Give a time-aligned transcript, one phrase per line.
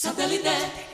[0.00, 0.87] Satellite.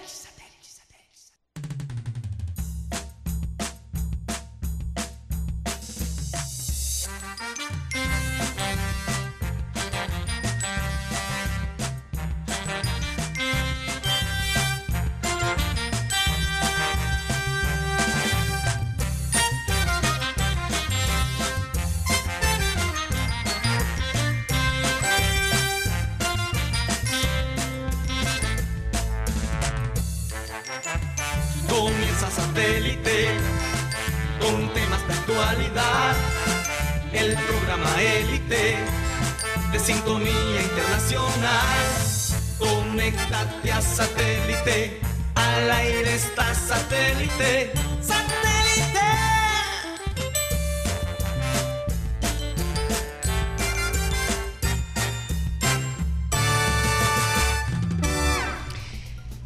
[43.95, 44.98] Satélite.
[45.37, 47.71] Al aire está satélite.
[48.03, 48.98] ¡Satélite!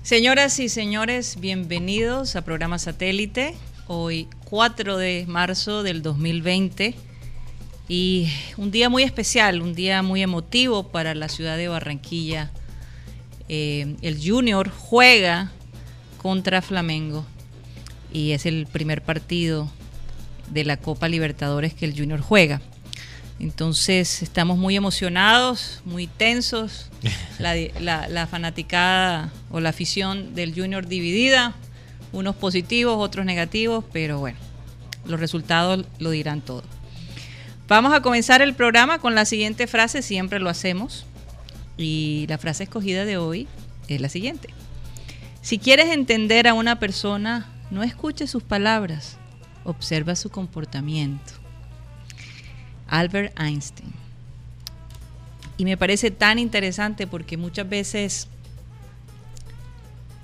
[0.02, 3.54] Señoras y señores, bienvenidos a programa Satélite.
[3.86, 6.94] Hoy 4 de marzo del 2020
[7.86, 12.50] y un día muy especial, un día muy emotivo para la ciudad de Barranquilla.
[13.48, 15.50] Eh, el Junior juega
[16.20, 17.24] contra Flamengo
[18.12, 19.70] y es el primer partido
[20.50, 22.60] de la Copa Libertadores que el Junior juega.
[23.40, 26.86] Entonces estamos muy emocionados, muy tensos.
[27.38, 31.54] La, la- la fanaticada o la afición del Junior dividida,
[32.12, 34.38] unos positivos, otros negativos, pero bueno,
[35.06, 36.64] los resultados lo dirán todo.
[37.68, 41.06] Vamos a comenzar el programa con la siguiente frase, siempre lo hacemos.
[41.78, 43.46] Y la frase escogida de hoy
[43.86, 44.48] es la siguiente.
[45.40, 49.16] Si quieres entender a una persona, no escuches sus palabras,
[49.64, 51.32] observa su comportamiento.
[52.88, 53.92] Albert Einstein.
[55.56, 58.28] Y me parece tan interesante porque muchas veces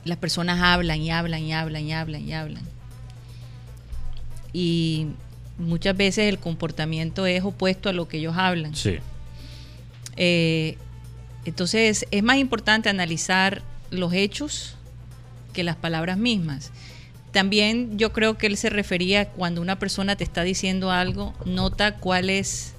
[0.05, 2.63] las personas hablan y hablan y hablan y hablan y hablan.
[4.53, 5.09] Y
[5.59, 8.75] muchas veces el comportamiento es opuesto a lo que ellos hablan.
[8.75, 8.99] Sí.
[10.17, 10.79] Eh,
[11.45, 14.77] entonces es más importante analizar los hechos
[15.53, 16.73] que las palabras mismas.
[17.33, 21.97] También yo creo que él se refería cuando una persona te está diciendo algo, nota
[21.97, 22.75] cuál es,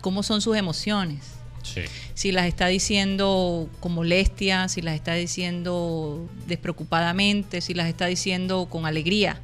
[0.00, 1.20] cómo son sus emociones.
[1.62, 1.82] Sí.
[2.14, 8.66] Si las está diciendo con molestia, si las está diciendo despreocupadamente, si las está diciendo
[8.70, 9.40] con alegría.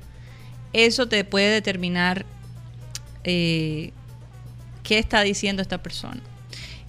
[0.72, 2.26] Eso te puede determinar
[3.22, 3.92] eh,
[4.82, 6.20] qué está diciendo esta persona.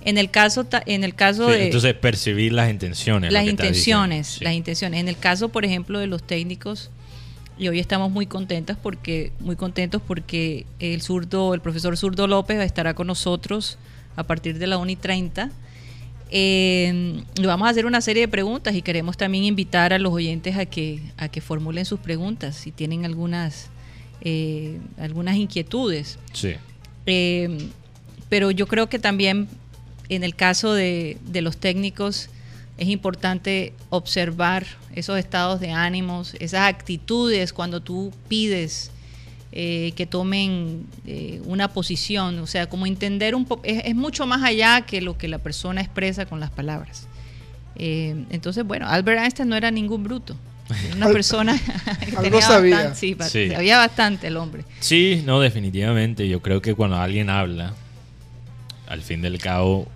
[0.06, 3.34] En el caso, en el caso Sí, de Entonces, percibir las intenciones.
[3.34, 4.28] las intenciones.
[4.28, 4.44] Sí.
[4.44, 5.00] las intenciones.
[5.00, 6.92] En el caso, por ejemplo, de los técnicos,
[7.58, 12.60] y hoy estamos muy contentas porque, muy contentos porque el zurdo, el profesor Zurdo López
[12.62, 13.78] estará con nosotros
[14.16, 15.50] a partir de la 1 y 30.
[16.32, 20.12] Eh, le vamos a hacer una serie de preguntas y queremos también invitar a los
[20.12, 23.70] oyentes a que, a que formulen sus preguntas si tienen algunas,
[24.22, 26.20] eh, algunas inquietudes.
[26.34, 26.54] Sí.
[27.06, 27.70] Eh,
[28.28, 29.48] pero yo creo que también
[30.10, 32.30] en el caso de, de los técnicos
[32.78, 38.92] es importante observar esos estados de ánimos, esas actitudes cuando tú pides
[39.54, 44.28] eh, que tomen eh, una posición, o sea, como entender un poco, es, es mucho
[44.28, 47.08] más allá que lo que la persona expresa con las palabras.
[47.78, 50.36] Eh, entonces, bueno, Albert Einstein no era ningún bruto.
[50.88, 51.58] Era una persona
[52.02, 52.76] que algo tenía sabía.
[52.76, 53.50] bastante- sí, Sí.
[53.54, 54.66] sabía bastante el hombre.
[54.82, 56.28] Sí, no, definitivamente.
[56.28, 57.74] Yo creo que cuando alguien habla,
[58.88, 59.88] al fin del cabo,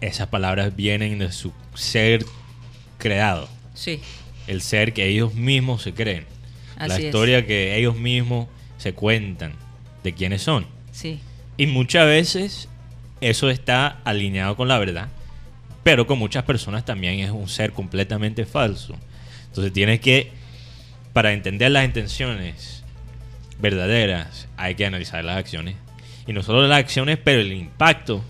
[0.00, 2.24] esas palabras vienen de su ser
[2.98, 3.48] creado.
[3.74, 4.00] Sí.
[4.46, 6.26] El ser que ellos mismos se creen.
[6.78, 7.04] la es.
[7.04, 8.48] historia que ellos mismos
[8.78, 9.54] se cuentan
[10.02, 10.66] de quiénes son.
[10.92, 11.20] Sí.
[11.56, 12.68] Y muchas veces
[13.20, 15.08] eso está alineado con la verdad,
[15.82, 18.94] pero con muchas personas también es un ser completamente falso.
[19.46, 20.32] Entonces tienes que,
[21.12, 22.82] para entender las intenciones
[23.60, 25.76] verdaderas, hay que analizar las acciones.
[26.26, 28.22] Y no solo las acciones, pero el impacto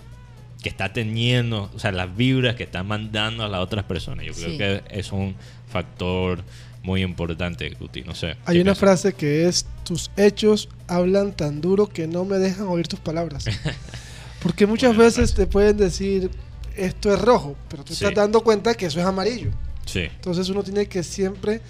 [0.62, 4.24] que está teniendo, o sea, las vibras que están mandando a las otras personas.
[4.26, 4.58] Yo creo Sí.
[4.58, 5.34] que es un
[5.68, 6.42] factor
[6.82, 8.02] muy importante, Guti.
[8.02, 8.28] No sé.
[8.46, 8.78] Hay ¿qué una piensas?
[8.78, 13.44] frase que es, tus hechos hablan tan duro que no me dejan oír tus palabras.
[14.42, 15.34] Porque muchas Buena veces frase.
[15.36, 16.30] te pueden decir,
[16.76, 18.04] esto es rojo, pero tú Sí.
[18.04, 19.50] estás dando cuenta que eso es amarillo.
[19.86, 21.60] Sí, Entonces uno tiene que siempre,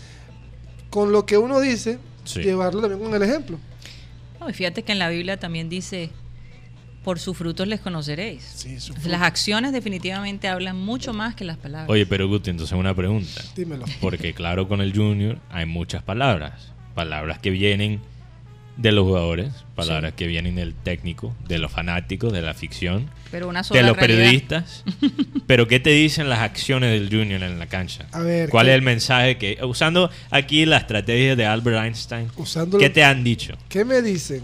[0.90, 2.40] con lo que uno dice, Sí.
[2.43, 3.58] llevarlo también con el ejemplo.
[4.44, 6.11] No, y fíjate que en la Biblia también dice,
[7.02, 8.43] por sus frutos les conoceréis.
[8.43, 11.88] Sí, su Las acciones definitivamente hablan mucho más que las palabras.
[11.88, 13.43] Oye, pero Guti, entonces una pregunta.
[13.56, 13.87] Dímelo.
[14.02, 16.73] Porque claro, con el junior hay muchas palabras.
[16.94, 18.00] Palabras que vienen
[18.76, 23.49] de los jugadores, palabras que vienen del técnico, de los fanáticos, de la ficción, Pero
[23.49, 24.19] una sola de los realidad.
[24.19, 24.82] periodistas.
[25.47, 28.06] Pero ¿qué te dicen las acciones del Junior en la cancha?
[28.12, 32.29] A ver, ¿Cuál ¿qué- es el mensaje que usando aquí la estrategia de Albert Einstein?
[32.37, 33.55] Usando ¿Qué lo- te han dicho?
[33.69, 34.43] ¿Qué me dicen?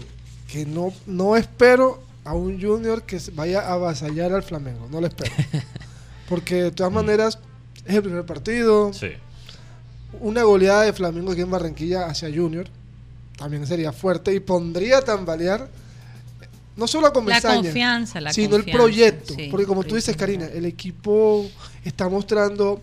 [0.49, 4.87] Que no, no espero a un Junior que se vaya a avasallar al Flamengo.
[4.91, 5.31] No lo espero.
[6.29, 7.39] Porque de todas maneras
[7.85, 8.93] es el primer partido.
[8.93, 9.07] Sí.
[10.19, 12.67] Una goleada de Flamengo aquí en Barranquilla hacia Junior
[13.37, 15.69] también sería fuerte y pondría a tambalear
[16.75, 19.33] no solo a La Comesaña, confianza, la sino el confianza, proyecto.
[19.35, 20.15] sí, porque como tú dices.
[20.15, 21.45] Karina, el equipo
[21.83, 22.81] está mostrando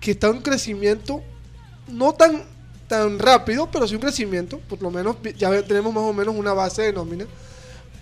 [0.00, 1.22] que está en crecimiento
[1.88, 2.42] no tan
[2.88, 4.58] tan rápido, pero sí un crecimiento.
[4.60, 7.24] Por lo menos ya tenemos más o menos una base de nómina.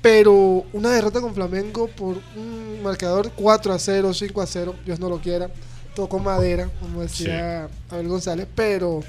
[0.02, 4.98] Pero una derrota con Flamengo por un marcador 4 a 0, 5 a 0, Dios
[4.98, 5.50] no lo quiera.
[5.94, 8.48] Tocó madera, como decía Abel González.
[8.54, 9.00] Pero.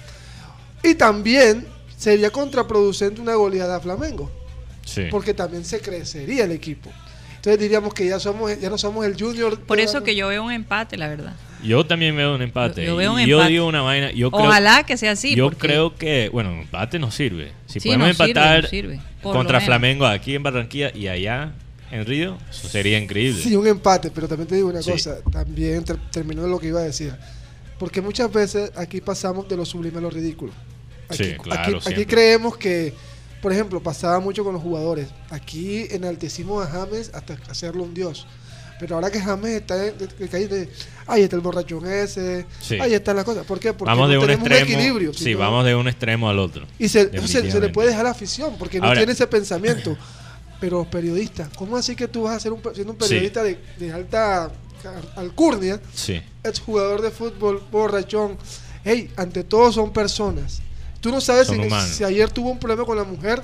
[0.84, 1.66] Y también
[2.02, 4.32] sería contraproducente una goleada a Flamengo
[4.84, 5.04] Sí.
[5.12, 6.90] porque también se crecería el equipo.
[7.36, 9.60] Entonces diríamos que ya somos ya no somos el junior.
[9.60, 11.36] Por eso que yo veo un empate, la verdad.
[11.64, 12.82] Yo también veo un empate.
[12.82, 13.52] Yo- yo veo un Y yo empate.
[13.54, 14.12] digo una vaina.
[14.12, 15.36] Yo creo, Ojalá que sea así.
[15.36, 17.52] yo porque- creo que, bueno, empate no sirve.
[17.68, 19.62] Si Sí, podemos sirve, empatar sirve, por contra.
[19.62, 21.54] Flamengo aquí en Barranquilla y allá
[21.92, 23.42] en Río, eso sería increíble.
[23.42, 24.92] Sí, un empate, pero también te digo una Sí.
[24.92, 27.14] cosa, también ter- terminó lo que iba a decir.
[27.78, 30.52] Porque muchas veces aquí pasamos de lo sublime a lo ridículo.
[31.14, 32.08] Aquí, Sí, claro, aquí- aquí siempre.
[32.08, 32.94] creemos que,
[33.42, 35.08] por ejemplo, pasaba mucho con los jugadores.
[35.30, 38.26] Aquí enaltecimos a James hasta hacerlo un dios.
[38.80, 39.94] Pero ahora que James está de-
[41.08, 42.80] ahí está el borrachón ese, Sí.
[42.80, 43.46] ahí están las cosas.
[43.46, 43.74] ¿Por qué?
[43.74, 44.72] Porque vamos no de un tenemos extremo.
[44.72, 45.14] equilibrio.
[45.14, 46.66] sí, sino- vamos de un extremo al otro.
[46.80, 49.96] Y se, se- se le puede dejar la afición porque no tiene ese pensamiento.
[50.60, 53.08] Pero los periodistas, ¿cómo así que tú vas a ser un, siendo un Sí.
[53.10, 54.52] periodista de, de alta
[55.16, 56.22] alcurnia, Sí.
[56.44, 58.38] exjugador de fútbol, borrachón?
[58.84, 60.62] Hey, ante todo son personas.
[61.02, 61.48] Tú no sabes
[61.90, 63.42] si, ayer tuvo un problema con la mujer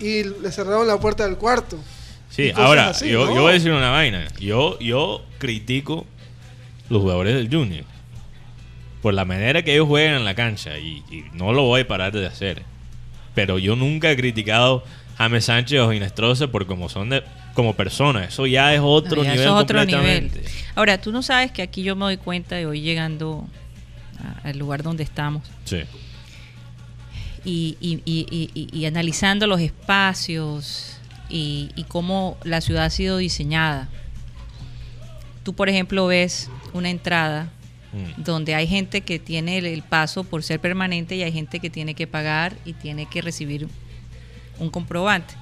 [0.00, 1.78] y le cerraron la puerta del cuarto.
[2.30, 3.34] Sí, ahora, así, yo, ¿no?
[3.34, 4.28] yo voy a decir una vaina.
[4.38, 6.06] Yo, yo critico
[6.88, 7.84] los jugadores del Junior
[9.02, 11.86] por la manera que ellos juegan en la cancha y, y no lo voy a
[11.88, 12.62] parar de hacer.
[13.34, 14.82] Pero yo nunca he criticado
[15.18, 17.22] a James Sánchez o Ginestrosa por como son de,
[17.54, 18.28] como personas.
[18.28, 20.22] Eso ya es otro No, ya nivel eso es otro nivel.
[20.30, 20.44] completamente.
[20.74, 23.46] Ahora, tú no sabes que aquí yo me doy cuenta de hoy llegando
[24.44, 25.82] a- al lugar donde estamos Sí,
[27.46, 30.98] y, y- y- y- analizando los espacios
[31.30, 33.88] y, y cómo la ciudad ha sido diseñada.
[35.44, 37.50] Tú, por ejemplo, ves una entrada
[37.92, 38.24] Mm.
[38.24, 41.70] donde hay gente que tiene el, el paso por ser permanente y hay gente que
[41.70, 43.68] tiene que pagar y tiene que recibir
[44.58, 45.34] un comprobante.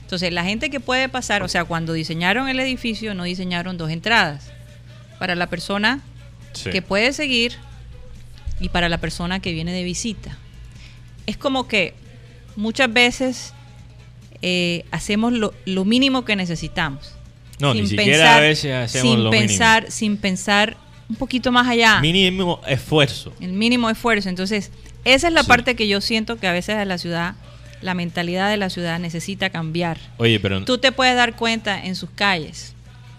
[0.00, 3.90] Entonces, la gente que puede pasar, o sea, cuando diseñaron el edificio no diseñaron dos
[3.90, 4.50] entradas.
[5.18, 6.00] Para la persona
[6.54, 6.70] sí.
[6.70, 7.52] que puede seguir
[8.58, 10.36] y para la persona que viene de visita.
[11.26, 11.94] Es como que
[12.56, 13.54] muchas veces
[14.42, 17.14] eh, hacemos lo, lo mínimo que necesitamos.
[17.58, 20.76] No, ni siquiera a veces hacemos sin lo pensar, Sin pensar
[21.08, 22.00] un poquito más allá.
[22.00, 23.32] Mínimo esfuerzo.
[23.40, 24.28] el mínimo esfuerzo.
[24.28, 24.70] Entonces,
[25.04, 25.48] esa es la Sí.
[25.48, 27.34] parte que yo siento que a veces la ciudad,
[27.82, 29.98] la mentalidad de la ciudad necesita cambiar.
[30.16, 30.64] Oye, pero...
[30.64, 32.74] Tú te puedes dar cuenta en sus calles.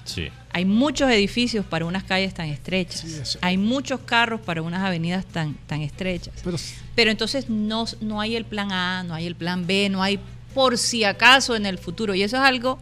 [0.06, 0.30] Sí.
[0.56, 3.02] Hay muchos edificios para unas calles tan estrechas.
[3.02, 3.40] Sí, eso.
[3.42, 6.34] Hay muchos carros para unas avenidas tan, tan estrechas.
[6.44, 6.58] Pero
[6.96, 10.20] Pero entonces no, no hay el plan A, no hay el plan B, no hay
[10.54, 12.14] por si acaso en el futuro.
[12.14, 12.78] Y eso es algo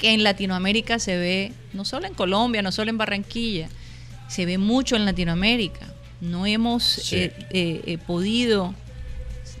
[0.00, 3.68] que en Latinoamérica se ve, no solo en Colombia, no solo en Barranquilla,
[4.28, 5.92] se ve mucho en Latinoamérica.
[6.22, 7.16] No hemos Sí.
[7.16, 8.74] eh, eh, eh, podido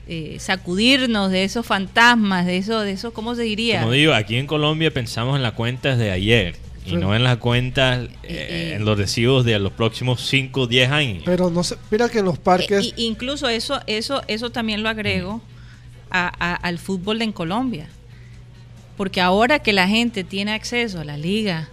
[0.08, 3.80] eh, sacudirnos de esos fantasmas, de eso, de eso, ¿cómo se diría?
[3.80, 6.56] Como digo, aquí en Colombia pensamos en las cuentas de ayer
[6.86, 6.96] y Sí.
[6.96, 11.22] no en las cuentas, eh, en los recibos de los próximos 5 o 10 años.
[11.26, 14.88] pero no sé, mira que en los parques y- incluso eso, eso, eso también lo
[14.88, 15.42] agrego
[16.10, 17.88] a- a- al fútbol de en Colombia.
[18.96, 21.68] Porque ahora que la gente tiene acceso a la liga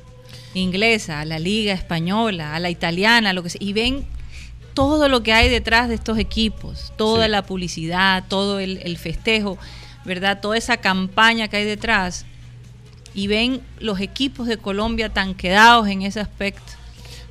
[0.54, 4.06] inglesa, a la liga española, a la italiana, lo que sea, y ven
[4.74, 7.32] todo lo que hay detrás de estos equipos, toda Sí.
[7.32, 9.58] la publicidad, todo el, el festejo,
[10.06, 10.40] ¿verdad?
[10.40, 12.26] Toda esa campaña que hay detrás,
[13.18, 16.74] y ven los equipos de Colombia tan quedados en ese aspecto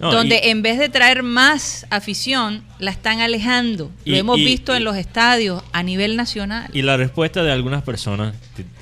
[0.01, 3.93] No, donde y- en vez de traer más afición, la están alejando.
[4.05, 6.69] Y- Lo hemos y- visto en los estadios a nivel nacional.
[6.73, 8.35] Y la respuesta de algunas personas,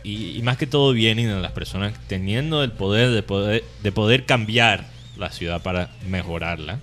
[0.02, 4.24] y, más que todo vienen de las personas teniendo el poder de poder, de poder
[4.24, 4.86] cambiar
[5.18, 6.80] la ciudad para mejorarla.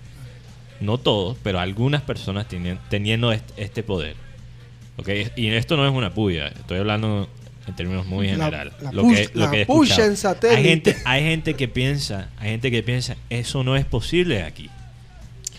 [0.79, 4.15] No todos, pero algunas personas teni- teniendo est- este poder.
[4.97, 5.09] ¿Ok?
[5.35, 7.27] Y esto no es una puya, estoy hablando
[7.71, 8.73] en términos muy La- general.
[8.81, 10.09] la lo que, lo que he puya escuchado.
[10.09, 10.57] en satélite.
[10.57, 14.69] Hay gente, hay gente que piensa, hay gente que piensa, eso no es posible aquí.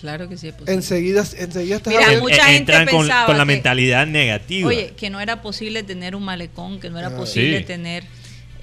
[0.01, 0.75] Claro que sí es posible.
[0.75, 4.69] Enseguida, enseguida estás Mira, mucha Eh, gente entran con, pensaba con la que- mentalidad negativa.
[4.69, 7.17] Oye, que no era posible tener un malecón, que no era Ah.
[7.17, 7.65] posible Sí.
[7.65, 8.05] tener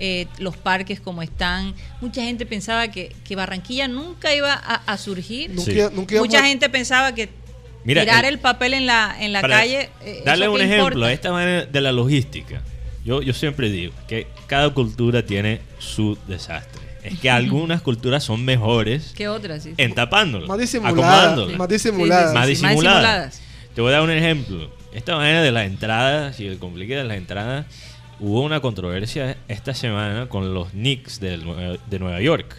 [0.02, 1.74] eh, los parques como están.
[2.00, 5.50] Mucha gente pensaba que, que Barranquilla nunca iba a, a surgir.
[5.50, 5.78] nunca, Sí.
[5.94, 7.28] nunca íbamos Mucha a- gente pensaba que
[7.84, 9.90] Mira, tirar el- el, papel en la, en la calle.
[10.06, 11.12] eh, Darle ¿eso un ejemplo, importa?
[11.12, 12.62] esta manera de la logística.
[13.10, 16.80] Yo, yo siempre digo que cada cultura tiene su desastre.
[17.02, 19.64] Es que algunas culturas son mejores ¿Qué otras?
[19.64, 19.74] Sí.
[19.78, 21.58] en tapándolo, Más disimulada, acomodándola.
[21.58, 22.22] más Sí, disimulada.
[22.24, 23.42] sí, sí, más sí, disimuladas.
[23.74, 24.70] Te voy a dar un ejemplo.
[24.94, 27.66] Esta manera de las entradas y el complique de las entradas,
[28.20, 32.56] hubo una controversia esta semana con los Knicks Nue- de Nueva York,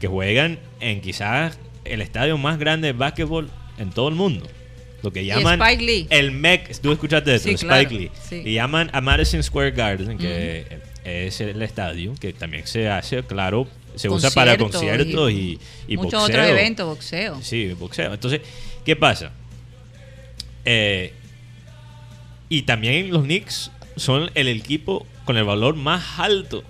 [0.00, 4.46] que juegan en quizás el estadio más grande de básquetbol en todo el mundo.
[5.02, 6.06] Lo que Y llaman Spike Lee.
[6.10, 8.10] el MEC, tú escuchaste eso, Sí, Spike claro, Lee.
[8.28, 8.42] sí.
[8.44, 10.66] Y llaman a Madison Square Garden, que
[11.04, 13.66] es el estadio que también se hace, claro,
[13.96, 16.38] se usa para conciertos y, y muchos boxeo.
[16.40, 17.38] otros eventos, boxeo.
[17.42, 18.12] Sí, boxeo.
[18.14, 18.40] Entonces,
[18.84, 19.32] ¿qué pasa?
[20.64, 21.12] Eh,
[22.48, 26.62] y también los Knicks son el equipo con el valor más alto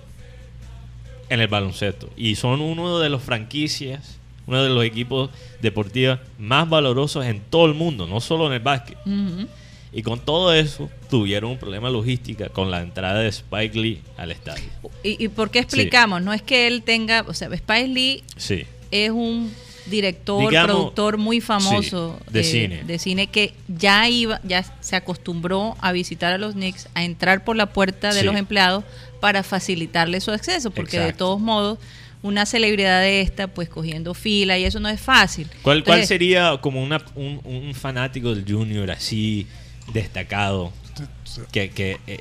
[1.29, 2.09] en el baloncesto.
[2.15, 4.17] Y son uno de los franquicias,
[4.51, 5.29] uno de los equipos
[5.61, 8.97] deportivos más valorosos en todo el mundo, no solo en el básquet.
[9.93, 14.31] Y con todo eso, tuvieron un problema logística con la entrada de Spike Lee al
[14.31, 14.63] estadio.
[15.03, 16.21] ¿Y, y por qué explicamos?
[16.21, 18.63] No es que él tenga, o sea, Spike Lee Sí.
[18.89, 19.51] es un
[19.87, 22.83] director, Digamos, productor muy famoso sí, de eh, cine.
[22.83, 27.43] de cine que ya iba, ya se acostumbró a visitar a los Knicks, a entrar
[27.43, 28.83] por la puerta de los empleados
[29.19, 31.79] para facilitarle su acceso, porque de todos modos
[32.23, 35.47] una celebridad de esta, pues cogiendo fila y eso no es fácil.
[35.63, 39.47] ¿Cuál, cuál sería como una, un, un fanático del Junior así
[39.93, 40.71] destacado?
[41.51, 42.19] Que, que, eh,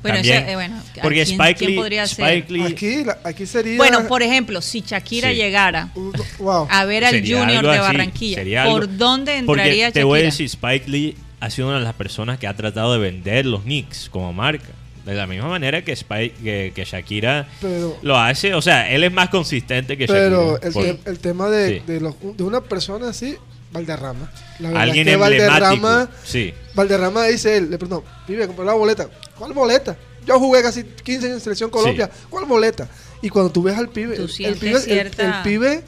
[0.00, 2.24] Bueno, también- ese, eh, bueno, ¿a porque quién- Spike quién Lee, podría ser?
[2.38, 3.76] Spike Lee Aquí, la- aquí sería.
[3.76, 5.36] Bueno, por ejemplo, si Shakira Sí.
[5.36, 6.66] llegara Uh, Wow.
[6.70, 10.04] a ver al sería Junior de Barranquilla, ¿por algo- dónde porque entraría te Shakira?
[10.06, 12.98] voy a decir, Spike Lee ha sido una de las personas que ha tratado de
[13.00, 14.68] vender los Knicks como marca.
[15.04, 18.54] De la misma manera que, Spike, que, que Shakira Pero- lo hace.
[18.54, 20.66] O sea, él es más consistente que Pero Shakira.
[20.68, 21.82] el, Por- te- el tema de, Sí.
[21.92, 23.36] de, los- de una persona así,
[23.72, 24.30] Valderrama.
[24.58, 25.50] La verdad alguien es que emblemático.
[25.60, 26.54] Valderrama, Sí.
[26.74, 29.08] Valderrama dice él, le preguntó, vive, compró la boleta.
[29.38, 29.96] ¿Cuál boleta?
[30.26, 32.08] Yo jugué casi 15 años en Selección Colombia.
[32.30, 32.86] ¿Cuál boleta?
[33.22, 35.82] Y cuando tú ves al pibe, Tú el, el pibe, el- cierta- el pibe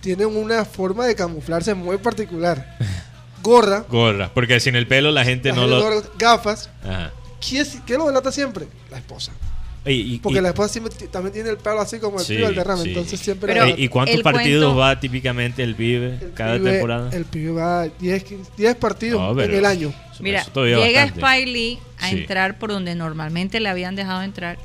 [0.00, 2.76] tiene una forma de camuflarse muy particular.
[3.42, 4.30] Gorra, Gorra.
[4.32, 5.82] Porque sin el pelo la gente la no gente lo.
[5.82, 6.70] gorra, gafas.
[6.84, 7.12] Ajá.
[7.46, 8.66] ¿Quién, es- quién lo delata siempre?
[8.90, 9.32] La esposa.
[9.84, 12.34] Y- y- Porque y- la esposa siempre también tiene el pelo así como el Sí,
[12.34, 12.82] pibe Valderrama.
[12.82, 12.88] sí.
[12.90, 13.52] Entonces siempre...
[13.52, 17.10] Pero- ¿Y, cuántos el partidos cuento- va típicamente el pibe el cada pibe- temporada?
[17.12, 19.88] El pibe va 10, 15, 10 partidos No, en el año.
[20.12, 21.20] eso- Mira, eso llega bastante.
[21.20, 22.18] Spike Lee a Sí.
[22.18, 24.56] entrar por donde normalmente le habían dejado entrar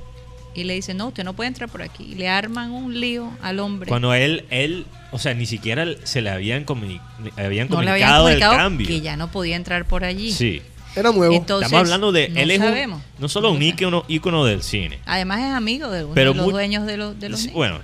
[0.53, 2.03] y le dicen, no, usted no puede entrar por aquí.
[2.12, 3.89] Y le arman un lío al hombre.
[3.89, 7.01] Cuando él, él, o sea, ni siquiera se le habían, comuni-
[7.38, 8.86] habían no le habían comunicado el cambio.
[8.88, 10.31] que ya no podía entrar por allí.
[10.31, 10.62] Sí.
[10.97, 11.33] Era nuevo.
[11.33, 14.63] Entonces, Estamos hablando de no él es un- no solo un No ícono, ícono del
[14.63, 14.99] cine.
[15.05, 17.45] Además es amigo de uno Pero de los muy- dueños de los, de los Sí,
[17.47, 17.55] Knicks.
[17.55, 17.79] Bueno,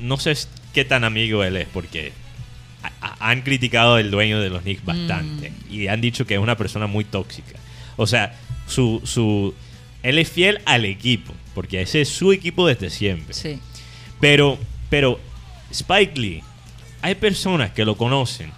[0.00, 0.34] no sé
[0.74, 2.12] qué tan amigo él es porque
[2.82, 5.72] a- a- han criticado al dueño de los Knicks bastante Mm.
[5.72, 7.58] y han dicho que es una persona muy tóxica.
[7.96, 8.34] O sea,
[8.66, 9.54] su, su
[10.02, 13.34] él es fiel al equipo porque ese es su equipo desde siempre.
[13.34, 13.58] Sí.
[14.20, 14.58] Pero,
[14.90, 15.18] pero
[15.72, 16.42] Spike Lee,
[17.02, 18.52] hay personas que lo conocen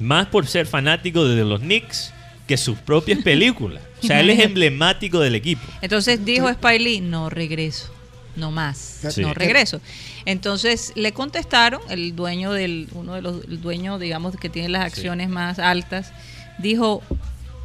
[0.00, 2.12] más por ser fanático de los Knicks
[2.46, 3.82] que sus propias películas.
[4.02, 5.62] O sea, él es emblemático del equipo.
[5.80, 7.88] Entonces dijo Spike Lee, no regreso,
[8.36, 9.22] no más, Sí.
[9.22, 9.80] no regreso.
[10.24, 14.84] Entonces le contestaron, el dueño del, uno de los, el dueño, digamos, que tiene las
[14.84, 16.12] acciones más altas,
[16.58, 17.02] dijo,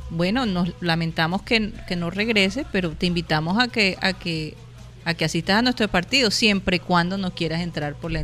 [0.10, 4.56] bueno, nos lamentamos que, que no regrese, pero te invitamos a que, a que,
[5.06, 8.24] a que asistas a nuestro partido, siempre y cuando no quieras entrar por la,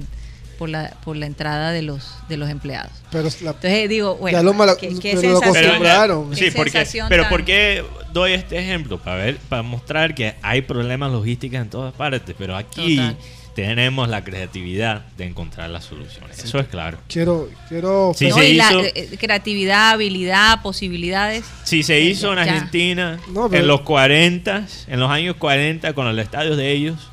[0.57, 2.91] por la, por la entrada de los, de los empleados.
[3.11, 6.29] Pero la- Entonces digo, bueno, Ya lo mala- qué, qué pero acostumbraron.
[6.31, 7.83] qué sí, porque, sensación pero tan- ¿por qué
[8.13, 8.97] doy este ejemplo?
[8.99, 13.17] Para ver, para mostrar que hay problemas logísticos en todas partes, pero aquí Total.
[13.55, 16.43] tenemos la creatividad de encontrar las soluciones.
[16.43, 16.97] Eso es claro.
[17.07, 21.45] quiero, quiero Sí, No, se y la, hizo- eh, creatividad, habilidad, posibilidades.
[21.63, 22.39] Si se hizo en.
[22.39, 27.09] Argentina No, pero- en los 40, en los años 40 con el estadio de ellos,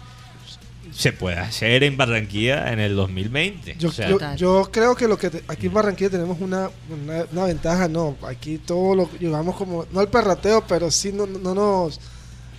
[1.00, 3.76] se puede hacer en Barranquilla en el 2020.
[3.78, 7.24] Yo, O sea, yo- creo que lo que te- aquí en Barranquilla tenemos una, una,
[7.32, 11.54] una ventaja, no, aquí todo lo llevamos como, no al perrateo, pero sí no, no
[11.54, 11.98] nos,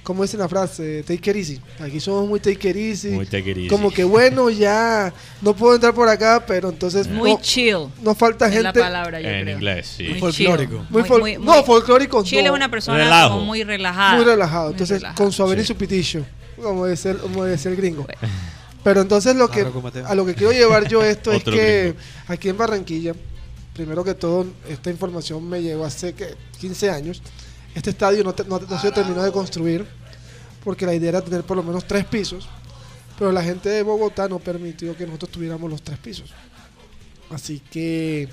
[0.04, 1.62] como dice la frase, take it easy.
[1.80, 3.10] Aquí somos muy take it easy.
[3.10, 3.68] Muy take it easy.
[3.70, 7.78] Como que bueno, ya no puedo entrar por acá, pero entonces Muy no, chill.
[8.02, 9.56] no falta es la gente palabra, yo en creo.
[9.58, 10.08] inglés, sí.
[10.10, 10.86] Muy Folclórico.
[10.90, 12.98] muy, no, folclórico Chile no, es una persona
[13.38, 14.16] muy relajada.
[14.16, 14.64] muy relajado.
[14.66, 15.16] muy Entonces, relajada.
[15.24, 16.24] con su haber y su pitillo,
[16.62, 18.06] como decía, el- como decía el gringo.
[18.84, 19.62] Pero entonces lo que
[20.06, 22.00] a lo que quiero llevar yo esto es que gringo.
[22.28, 23.14] aquí en Barranquilla
[23.74, 27.22] primero que todo, esta información me llegó hace que 15 años.
[27.74, 29.86] Este estadio no, te- no, no se terminó de construir
[30.64, 32.50] porque la idea era tener por lo menos tres pisos,
[33.18, 36.32] pero la gente de Bogotá no permitió que nosotros tuviéramos los tres pisos.
[37.30, 38.28] Así que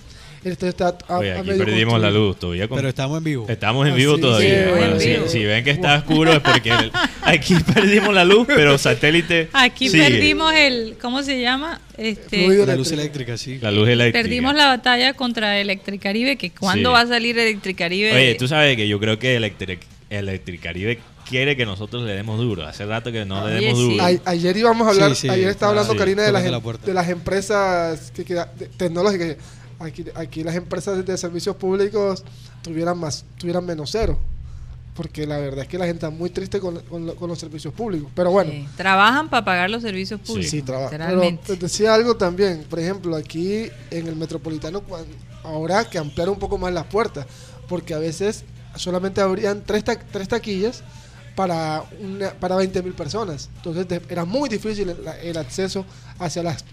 [0.44, 2.68] estadio está a, Oye, a aquí medio perdimos la luz todavía.
[2.68, 3.46] con- Pero estamos en vivo.
[3.48, 4.64] Estamos en Ah, vivo sí, todavía.
[4.64, 5.28] sí, Bueno, en si, vivo.
[5.28, 6.92] si ven que está oscuro es porque el-
[7.22, 9.48] aquí perdimos la luz, pero satélite.
[9.52, 10.04] Aquí sigue.
[10.04, 11.80] perdimos el, ¿cómo se llama?
[11.96, 13.58] Este, La luz eléctrica, sí.
[13.60, 14.22] La luz eléctrica.
[14.22, 16.94] perdimos la batalla contra Electricaribe, que cuándo Sí.
[16.94, 18.12] va a salir Electricaribe.
[18.14, 19.80] Oye, tú sabes que yo creo que Electric,
[20.10, 22.66] Electricaribe quiere que nosotros le demos duro.
[22.66, 23.84] Hace rato que no le demos sí.
[23.92, 24.02] duro.
[24.04, 26.56] A- ayer íbamos a hablar, Sí, sí, ayer estaba hablando sí, Karina de las, la
[26.56, 29.36] em- de las empresas que, queda- de- tecnológicas.
[29.78, 32.24] Aquí, aquí las empresas de servicios públicos
[32.62, 34.18] tuvieran más, tuvieran menos cero.
[34.94, 37.38] Porque la verdad es que la gente está muy triste con, con lo- con los
[37.38, 38.10] servicios públicos.
[38.16, 40.50] Pero bueno, Sí, trabajan para pagar los servicios públicos.
[40.50, 40.90] sí, trabaja.
[40.90, 42.64] Pero decía algo también.
[42.68, 44.82] Por ejemplo, aquí en el metropolitano,
[45.44, 47.26] ahora que ampliar un poco más las puertas.
[47.68, 48.44] Porque a veces
[48.74, 50.82] solamente habrían tres, ta- tres taquillas
[51.36, 53.48] para, una, para 20 mil personas.
[53.62, 55.86] Entonces era muy difícil el, el acceso
[56.18, 56.64] hacia las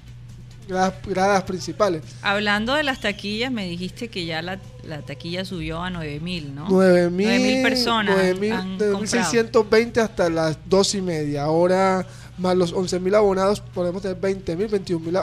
[0.68, 2.02] gradas, gradas principales.
[2.22, 6.66] Hablando de las taquillas, me dijiste que ya la, la taquilla subió a 9000, ¿no?
[6.70, 11.44] 9 mil 9.000 personas 9.000, han 9.620 hasta las 2 y media.
[11.44, 12.06] Ahora,
[12.38, 15.20] más los 11 mil abonados, podemos tener 20 mil, 21 mil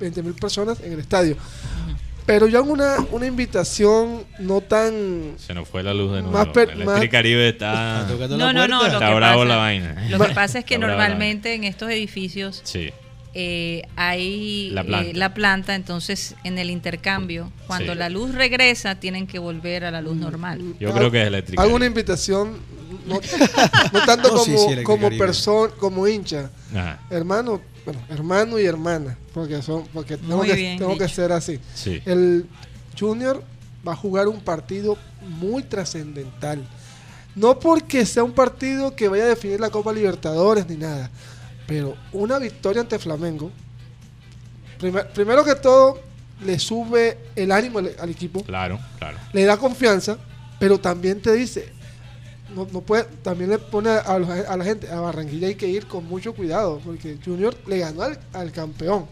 [0.00, 1.36] 20 mil personas en el estadio.
[2.24, 5.34] Pero yo hago una, una invitación no tan...
[5.38, 6.36] Se nos fue la luz de nuevo.
[6.36, 8.12] Más per- Electricaribe ¿Está está.
[8.12, 8.80] tocando No, no, no.
[8.80, 10.06] Lo Está que, bravo pasa, la vaina.
[10.10, 12.90] lo que pasa es que normalmente en estos edificios Sí.
[13.38, 15.10] Eh, hay La eh, planta.
[15.18, 17.98] la planta, entonces en el intercambio, cuando Sí.
[17.98, 20.62] la luz regresa, tienen que volver a la luz normal.
[20.80, 21.68] Yo creo que es Electricaribe.
[21.68, 22.56] Hago una invitación,
[23.06, 23.20] no,
[23.92, 26.50] no tanto No, como, sí, como persona, como hincha.
[26.74, 26.98] Ajá.
[27.10, 31.60] Hermano, bueno, hermano y hermana, porque son, porque tengo, Muy que, tengo que ser así.
[31.74, 32.00] Sí.
[32.06, 32.46] El
[32.98, 33.44] Junior
[33.86, 34.96] va a jugar un partido
[35.38, 36.66] muy trascendental.
[37.34, 41.10] No porque sea un partido que vaya a definir la Copa Libertadores ni nada,
[41.66, 43.50] pero una victoria ante Flamengo,
[44.78, 46.00] primer- primero que todo,
[46.44, 49.18] le sube el ánimo al, al equipo, Claro, claro.
[49.32, 50.18] le da confianza,
[50.60, 51.68] pero también te dice,
[52.54, 55.54] no, no puede, también le pone a, a los- a la gente, a Barranquilla hay
[55.54, 59.06] que ir con mucho cuidado, porque Junior le ganó al, al campeón.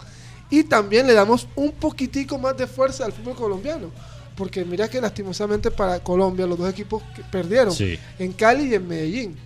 [0.50, 3.90] Y también le damos un poquitico más de fuerza al fútbol colombiano.
[4.36, 7.98] Porque mira que lastimosamente para Colombia los dos equipos que perdieron Sí.
[8.18, 9.36] en Cali y en Medellín,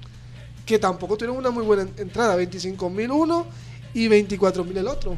[0.68, 3.46] que tampoco tuvieron una muy buena en- entrada, 25 mil uno
[3.94, 5.16] y 24 mil el otro.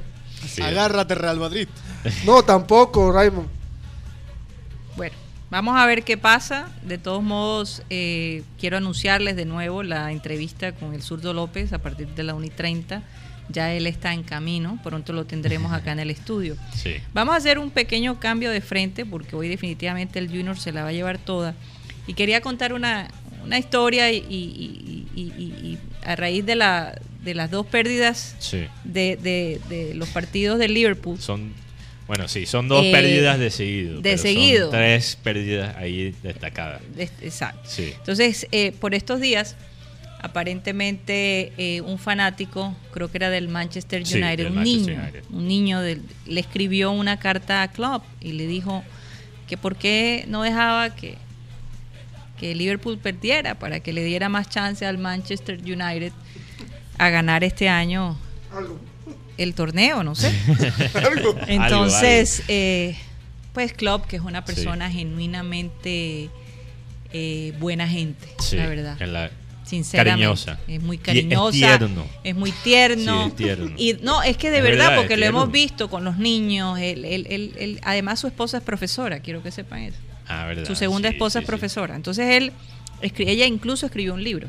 [0.48, 0.62] Sí.
[0.62, 1.68] Agárrate, Real Madrid.
[2.24, 3.48] No, tampoco, Raymond.
[4.96, 5.14] Bueno,
[5.50, 6.68] vamos a ver qué pasa.
[6.82, 11.78] De todos modos, eh, quiero anunciarles de nuevo la entrevista con el zurdo López a
[11.78, 13.02] partir de la 1 y 30.
[13.48, 16.56] Ya él está en camino, pronto lo tendremos acá en el estudio.
[16.74, 16.94] Sí.
[17.12, 20.82] Vamos a hacer un pequeño cambio de frente porque hoy definitivamente el Junior se la
[20.84, 21.54] va a llevar toda.
[22.06, 23.08] Y quería contar una,
[23.50, 28.64] una historia y, y- a raíz de, la, de las dos pérdidas Sí.
[28.84, 31.18] de, de- de los partidos de Liverpool.
[31.20, 31.52] Son.
[32.06, 34.00] Bueno, sí, son dos Eh, pérdidas de seguido.
[34.00, 34.70] de son seguido.
[34.70, 36.80] tres pérdidas ahí destacadas.
[36.96, 37.60] de- exacto.
[37.68, 37.92] Sí.
[37.98, 39.56] Entonces, eh, por estos días,
[40.22, 45.02] aparentemente eh, un fanático, creo que era del Manchester Sí, United, del un Manchester niño,
[45.02, 45.24] United.
[45.30, 48.82] un niño del- le escribió una carta a Klopp y le dijo
[49.48, 51.16] que por qué no dejaba que,
[52.40, 56.12] que Liverpool perdiera para que le diera más chance al Manchester United
[56.96, 58.16] a ganar este año
[59.36, 60.32] el torneo, no sé.
[61.46, 62.96] Entonces, eh,
[63.52, 64.46] pues Klopp, que es una Sí.
[64.54, 66.30] persona genuinamente
[67.12, 68.96] eh, buena gente, Sí, la verdad.
[69.02, 69.30] en la-
[69.64, 70.20] Sinceramente.
[70.24, 70.58] cariñosa.
[70.68, 71.52] Es muy Y es cariñosa.
[71.78, 72.06] tierno.
[72.24, 73.22] Es muy tierno.
[73.24, 73.70] Sí, es tierno.
[73.76, 76.78] Y no, es que de Es verdad, verdad, porque lo hemos visto con los niños.
[76.78, 79.98] él- él- él- él- además, su esposa es profesora, quiero que sepan eso.
[80.30, 80.64] Ah, verdad.
[80.66, 81.46] Su segunda sí, esposa sí, es sí.
[81.46, 81.96] profesora.
[81.96, 82.52] Entonces él,
[83.02, 84.48] ella incluso escribió un libro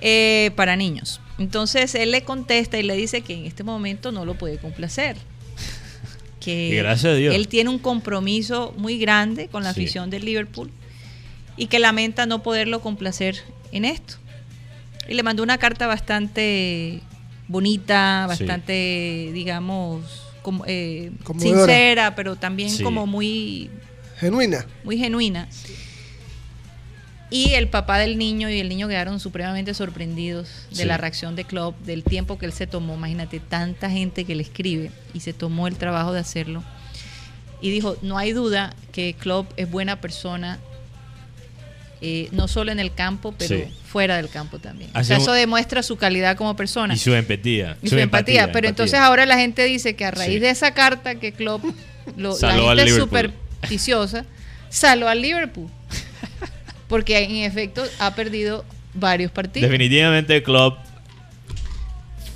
[0.00, 1.20] eh, para niños.
[1.38, 5.16] Entonces él le contesta y le dice que en este momento no lo puede complacer.
[6.40, 7.34] Que Y gracias a Dios.
[7.34, 9.80] él tiene un compromiso muy grande con la Sí.
[9.80, 10.70] afición del Liverpool
[11.56, 13.36] y que lamenta no poderlo complacer
[13.72, 14.16] en esto.
[15.08, 17.00] Y le mandó una carta bastante
[17.48, 18.44] bonita, Sí.
[18.44, 20.02] bastante, digamos,
[20.42, 22.82] como, eh, sincera, pero también Sí.
[22.82, 23.70] como muy
[24.24, 24.66] Genuina.
[24.84, 25.48] muy genuina.
[27.30, 30.84] Y el papá del niño y el niño quedaron supremamente sorprendidos de Sí.
[30.84, 32.94] la reacción de Klopp, del tiempo que él se tomó.
[32.94, 36.62] Imagínate, tanta gente que le escribe y se tomó el trabajo de hacerlo.
[37.60, 40.58] Y dijo, no hay duda que Klopp es buena persona,
[42.02, 43.64] eh, no solo en el campo, pero Sí.
[43.86, 44.90] fuera del campo también.
[44.94, 47.78] O sea, eso demuestra su calidad como persona Y su empatía.
[47.82, 48.52] y su empatía.
[48.52, 50.38] Pero entonces ahora la gente dice que a raíz Sí.
[50.40, 51.64] de esa carta que Klopp
[52.16, 52.98] lo- la gente es
[53.68, 54.24] Supersticiosa,
[54.68, 55.68] saló al Liverpool.
[56.88, 59.68] Porque en efecto ha perdido varios partidos.
[59.68, 60.78] Definitivamente Klopp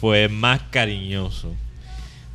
[0.01, 1.55] fue más cariñoso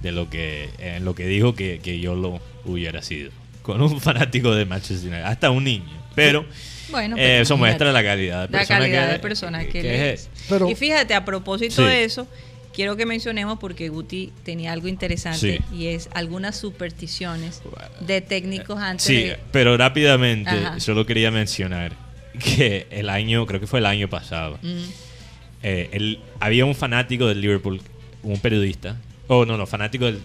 [0.02, 3.32] de lo que en lo que dijo que, que yo lo hubiera sido.
[3.62, 6.04] Con un fanático de Manchester United, hasta un niño.
[6.16, 6.46] Pero,
[6.92, 9.86] Bueno, eh, eso muestra la calidad de la persona calidad que, de persona que, él
[9.88, 10.22] es.
[10.22, 10.30] es.
[10.50, 11.84] Pero- y fíjate, a propósito Sí.
[11.84, 12.28] de eso,
[12.74, 15.76] quiero que mencionemos porque Guti tenía algo interesante Sí.
[15.76, 17.62] y es algunas supersticiones
[18.02, 19.40] de técnicos antes Sí, de...
[19.52, 20.80] pero rápidamente Ajá.
[20.80, 21.94] solo quería mencionar
[22.44, 24.58] que el año, creo que fue el año pasado,
[25.62, 27.82] eh, el- había un fanático del Liverpool,
[28.24, 30.20] un periodista, oh no, no, fanático del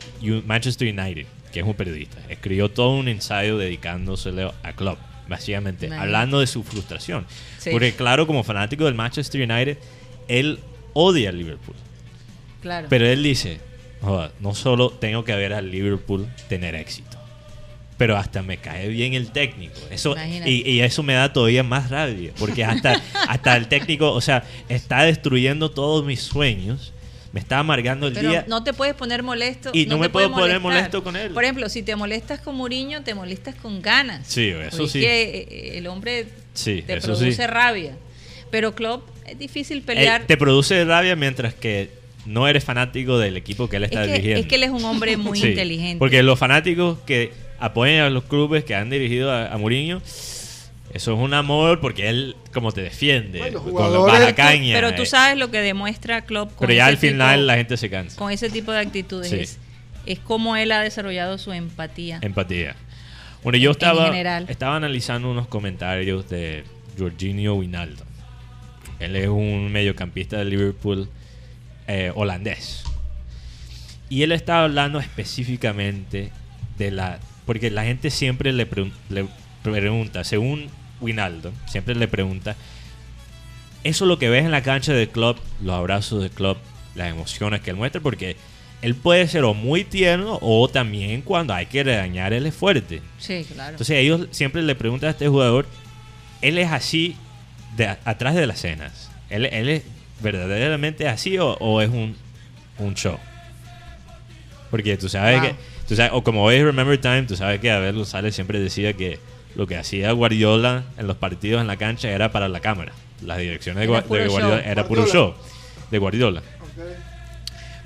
[0.47, 6.41] Manchester United, que es un periodista, escribió todo un ensayo dedicándoselo a Klopp, básicamente, hablando
[6.41, 7.27] de su frustración.
[7.59, 7.71] Sí.
[7.71, 9.79] Porque claro, como fanático del Manchester United,
[10.29, 10.59] él
[10.95, 11.77] odia al Liverpool.
[12.69, 12.87] Claro.
[12.91, 13.59] Pero él dice,
[14.03, 17.17] "Joda, no solo tengo que ver al Liverpool tener éxito,
[17.97, 19.79] pero hasta me cae bien el técnico.
[19.91, 20.15] Eso,
[20.47, 24.45] y, y eso me da todavía más rabia, porque hasta, hasta el técnico, o sea,
[24.69, 26.93] está destruyendo todos mis sueños,
[27.33, 28.45] me está amargando el Pero día.
[28.49, 29.71] no te puedes poner molesto.
[29.75, 31.31] Y no me puedo poner molesto con él.
[31.33, 34.27] Por ejemplo, si te molestas con Mourinho, te molestas con ganas.
[34.27, 35.01] Sí, eso Porque sí.
[35.01, 37.47] Que eh, el hombre Sí, te produce sí.
[37.47, 37.97] rabia.
[38.51, 40.25] Pero Klopp es difícil pelear.
[40.27, 41.91] te produce rabia mientras que
[42.29, 44.41] no eres fanático del equipo que él es, está que, dirigiendo.
[44.41, 45.99] es que él es un hombre muy Sí, inteligente.
[45.99, 50.01] Porque los fanáticos que apoyan a los clubes que han dirigido a, a Mourinho,
[50.95, 54.75] eso es un amor porque él como te defiende, Bueno, con jugadores- los baja caña,
[54.75, 55.07] Pero tú eh.
[55.07, 57.91] sabes lo que demuestra Klopp con Pero ya ese al final tipo- la gente se
[57.91, 58.17] cansa.
[58.19, 59.29] con ese tipo de actitudes.
[59.31, 59.37] Sí.
[59.41, 59.59] Es,
[60.07, 62.19] es como él ha desarrollado su empatía.
[62.23, 62.77] Empatía.
[63.43, 64.11] Bueno, yo estaba,
[64.49, 66.65] estaba analizando unos comentarios de
[66.99, 68.07] Jorginho Wijnaldum.
[68.99, 71.09] Él es un mediocampista de Liverpool
[71.89, 72.85] eh, holandés.
[74.09, 76.31] Y él estaba hablando específicamente
[76.79, 77.19] de la...
[77.45, 78.69] Porque la gente siempre le,
[79.09, 79.27] le
[79.63, 80.69] pregunta, según
[81.01, 82.57] Wijnaldum, siempre le pregunta,
[83.85, 86.59] eso es lo que ves en la cancha del club, los abrazos del club,
[86.95, 88.37] las emociones que él muestra, porque
[88.83, 93.03] él puede ser o muy tierno o también cuando hay que regañar él es fuerte.
[93.19, 93.71] Sí, claro.
[93.71, 95.67] Entonces ellos siempre le preguntan a este jugador,
[96.43, 97.17] ¿él es así
[97.77, 99.11] de atrás de las escenas?
[99.31, 99.83] ¿Él, él es
[100.21, 102.17] verdaderamente así o, o es un,
[102.79, 103.19] un show?
[104.71, 105.49] Porque tú sabes Wow.
[105.51, 105.55] que,
[105.89, 109.19] tú sabes, o como ves Remember Time, tú sabes que Abel González siempre decía que
[109.55, 112.93] lo que hacía Guardiola en los partidos en la cancha era para la cámara.
[113.25, 114.71] Las direcciones de, Era puro de Guardiola show.
[114.71, 115.35] era puro show
[115.91, 116.43] de Guardiola.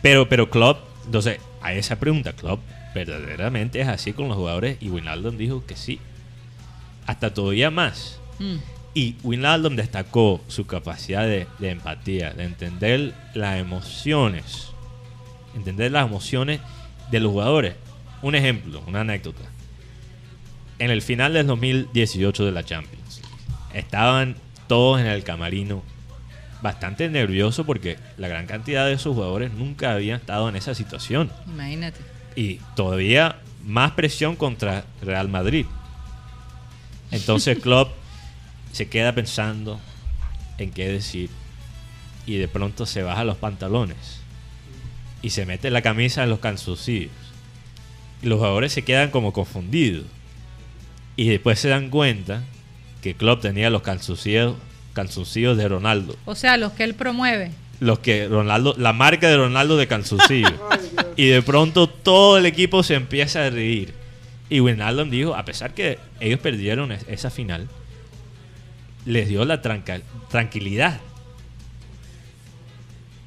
[0.03, 2.61] Pero, pero Klopp, entonces, a esa pregunta, Klopp
[2.95, 6.01] verdaderamente es así con los jugadores y Wijnaldum dijo que sí.
[7.07, 8.19] Hasta todavía más.
[8.39, 8.57] Mm.
[8.95, 14.69] Y Wijnaldum destacó su capacidad de, de empatía, de entender las emociones.
[15.55, 16.61] Entender las emociones
[17.11, 17.75] de los jugadores.
[18.21, 19.43] Un ejemplo, una anécdota.
[20.79, 23.23] En el final del 2018 de la Champions,
[23.73, 25.83] estaban todos en el camarino
[26.63, 31.31] bastante nerviosos porque la gran cantidad de esos jugadores nunca habían estado en esa situación.
[31.47, 32.01] Imagínate.
[32.37, 35.67] Y todavía más presión contra Real Madrid.
[37.11, 37.93] Entonces Klopp
[38.73, 39.81] se queda pensando
[40.59, 41.31] en qué decir
[42.27, 44.21] y de pronto se baja los pantalones
[45.23, 47.11] y se mete la camisa en los calzoncillos.
[48.23, 50.05] Y los jugadores se quedan como confundidos.
[51.17, 52.43] Y después se dan cuenta
[53.03, 54.55] que Klopp tenía los calzoncillos,
[54.95, 56.17] calzoncillos de Ronaldo.
[56.25, 57.51] O sea, los que él promueve.
[57.81, 60.53] Los que Ronaldo, la marca de Ronaldo de calzoncillos.
[61.17, 63.93] Y de pronto todo el equipo se empieza a reír.
[64.49, 67.69] Y Wijnaldum dijo, a pesar que ellos perdieron es- esa final,
[69.05, 71.01] les dio la tranca- tranquilidad.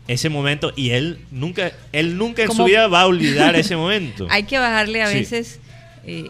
[0.08, 4.28] Ese momento, y él nunca, él nunca en su vida va a olvidar ese momento.
[4.30, 5.16] Hay que bajarle a Sí.
[5.16, 5.60] veces
[6.06, 6.30] eh,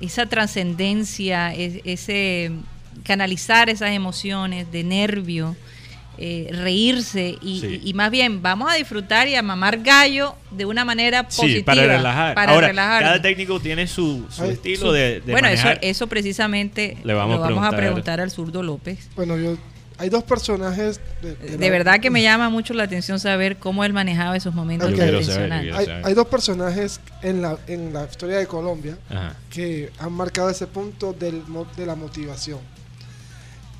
[0.00, 2.50] esa trascendencia, es- ese
[3.04, 5.54] canalizar esas emociones de nervio,
[6.18, 7.80] eh, reírse y, Sí.
[7.84, 11.48] y más bien vamos a disfrutar y a mamar gallo de una manera positiva.
[11.58, 12.34] Sí, para relajar.
[12.34, 13.08] para Ahora, relajarnos.
[13.10, 15.78] cada técnico tiene su, su Ay, estilo su- de, de bueno, eso, manejar.
[15.82, 17.78] eso precisamente Le vamos lo a vamos a preguntar.
[17.78, 19.08] preguntar al zurdo López.
[19.16, 19.56] Bueno, yo,
[20.00, 21.00] hay dos personajes.
[21.22, 24.36] De, de De la- verdad que me llama mucho la atención saber cómo él manejaba
[24.36, 25.52] esos momentos quiero saber,
[26.04, 29.34] Hay, dos personajes en la, en la historia de Colombia Ajá.
[29.50, 32.58] que han marcado ese punto del, mo- de la motivación.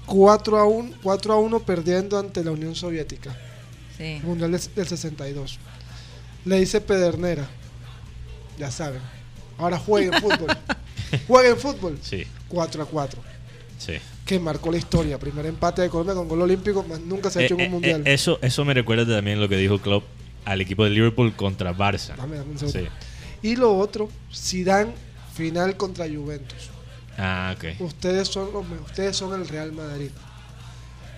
[0.08, 3.36] 4 a 1, 4 a 1 perdiendo ante la Unión Soviética,
[3.96, 4.20] Sí.
[4.22, 5.58] Mundial del, del 62.
[6.44, 7.46] Le dice Pedernera,
[8.58, 9.00] ya saben,
[9.58, 10.56] ahora jueguen fútbol.
[11.26, 11.98] jueguen fútbol.
[12.02, 13.20] Sí, 4 a 4.
[13.78, 13.94] sí.
[14.24, 15.18] Que marcó la historia.
[15.18, 17.68] Primer empate de Colombia con gol olímpico, más nunca se ha hecho en Eh, un
[17.68, 18.02] eh, mundial.
[18.06, 20.04] eh, eso, eso me recuerda también lo que dijo Klopp
[20.44, 22.14] al equipo de Liverpool contra Barça.
[22.14, 22.78] Dame, dame un segundo.
[22.80, 22.86] Sí.
[23.48, 24.92] Y lo otro, Zidane
[25.34, 26.68] final contra Juventus.
[27.18, 27.80] Ah, ok.
[27.80, 30.10] Ustedes son los ustedes son el Real Madrid.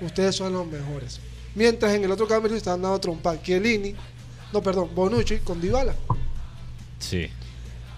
[0.00, 1.20] Ustedes son los mejores.
[1.54, 3.94] Mientras en el otro cambio estaban dando trompa Chiellini,
[4.52, 5.94] no, perdón, Bonucci con Dybala.
[6.98, 7.28] Sí.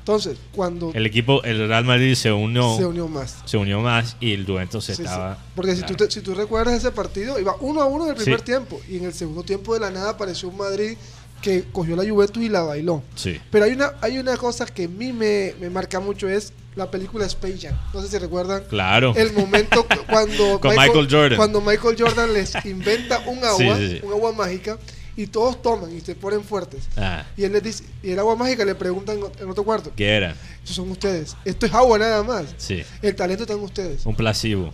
[0.00, 3.36] Entonces, cuando El equipo, el Real Madrid se unió, se unió más.
[3.44, 5.02] se unió más y el Juventus Sí, sí.
[5.02, 5.38] estaba.
[5.54, 8.16] Porque si, tú te- si tú recuerdas ese partido, iba uno a uno en el
[8.16, 8.44] primer Sí.
[8.46, 8.80] tiempo.
[8.88, 10.96] Y en el segundo tiempo de la nada apareció un Madrid
[11.42, 13.02] que cogió la Juventus y la bailó.
[13.16, 13.38] Sí.
[13.50, 16.90] Pero hay una, hay una cosa que a mí me, me marca mucho, es la
[16.90, 17.76] película Space Jam.
[17.92, 19.12] No sé si recuerdan Claro.
[19.16, 21.36] el momento cu- cuando Con Michael Jordan.
[21.36, 24.00] cuando Michael Jordan les inventa un agua, Sí, sí, sí.
[24.06, 24.78] un agua mágica,
[25.14, 26.84] y todos toman y se ponen fuertes.
[26.96, 30.08] Ah, Y él les dice, y el agua mágica le preguntan en otro cuarto, ¿qué
[30.08, 30.34] era?
[30.64, 31.36] esos son ustedes.
[31.44, 32.44] Esto es agua nada más.
[32.56, 32.82] Sí.
[33.02, 34.06] El talento está en ustedes.
[34.06, 34.72] Un placebo.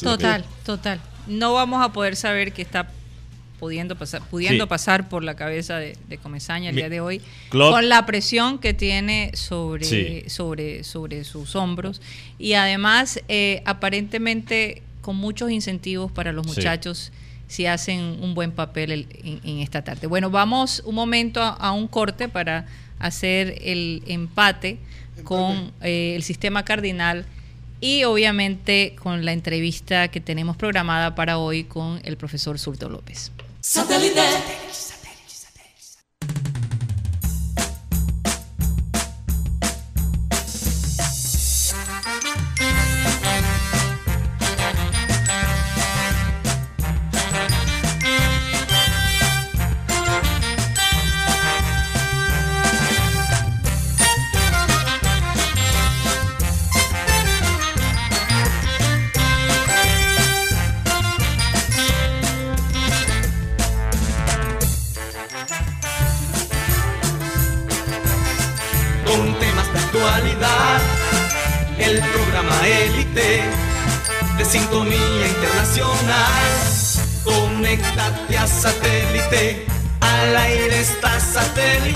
[0.00, 1.00] Total, total.
[1.26, 2.88] No vamos a poder saber qué está
[3.58, 4.68] pudiendo pasar, pudiendo Sí.
[4.68, 8.04] pasar por la cabeza de, de Comesaña el Mi- día de hoy, Klopp- con la
[8.06, 10.24] presión que tiene sobre, Sí.
[10.28, 12.00] sobre, sobre sus hombros
[12.38, 16.52] y además eh, aparentemente con muchos incentivos para los Sí.
[16.56, 17.12] muchachos
[17.48, 20.06] si hacen un buen papel el- en, en esta tarde.
[20.08, 22.66] Bueno, vamos un momento a, a un corte para
[22.98, 24.78] hacer el empate
[25.24, 27.24] con eh, el sistema cardinal
[27.80, 33.30] y obviamente con la entrevista que tenemos programada para hoy con el profesor Surto López.
[33.68, 34.85] Satélite.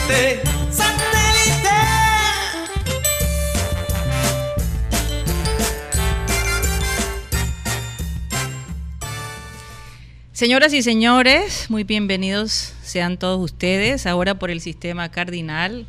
[0.06, 0.42] Satélite.
[0.70, 1.68] ¡Satélite!
[10.32, 15.86] Señoras y señores, muy bienvenidos sean todos ustedes ahora por el sistema cardinal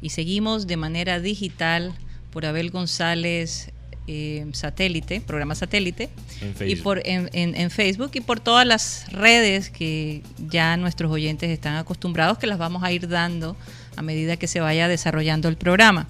[0.00, 1.94] y seguimos de manera digital
[2.30, 3.72] por Abel González
[4.12, 6.08] eh, satélite, programa satélite,
[6.40, 11.12] En y por en, en- en Facebook y por todas las redes que ya nuestros
[11.12, 13.56] oyentes están acostumbrados que las vamos a ir dando
[13.96, 16.08] a medida que se vaya desarrollando el programa.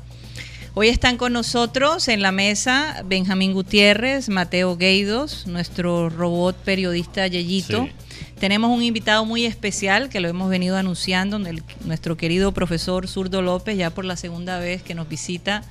[0.74, 7.84] Hoy están con nosotros en la mesa Benjamín Gutiérrez, Mateo Gueidos, nuestro robot periodista Yeyito.
[7.84, 7.92] Sí.
[8.38, 13.42] Tenemos un invitado muy especial que lo hemos venido anunciando, el- nuestro querido profesor Zurdo
[13.42, 15.62] López, ya por la segunda vez que nos visita.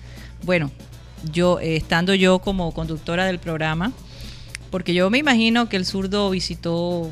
[0.44, 0.70] Bueno,
[1.32, 3.92] yo eh, estando yo como conductora del programa,
[4.72, 7.12] porque yo me imagino que el zurdo visitó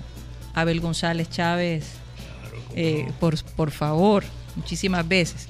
[0.54, 1.86] a Abel González Chávez,
[2.76, 4.24] eh, por, por favor,
[4.56, 5.48] muchísimas veces.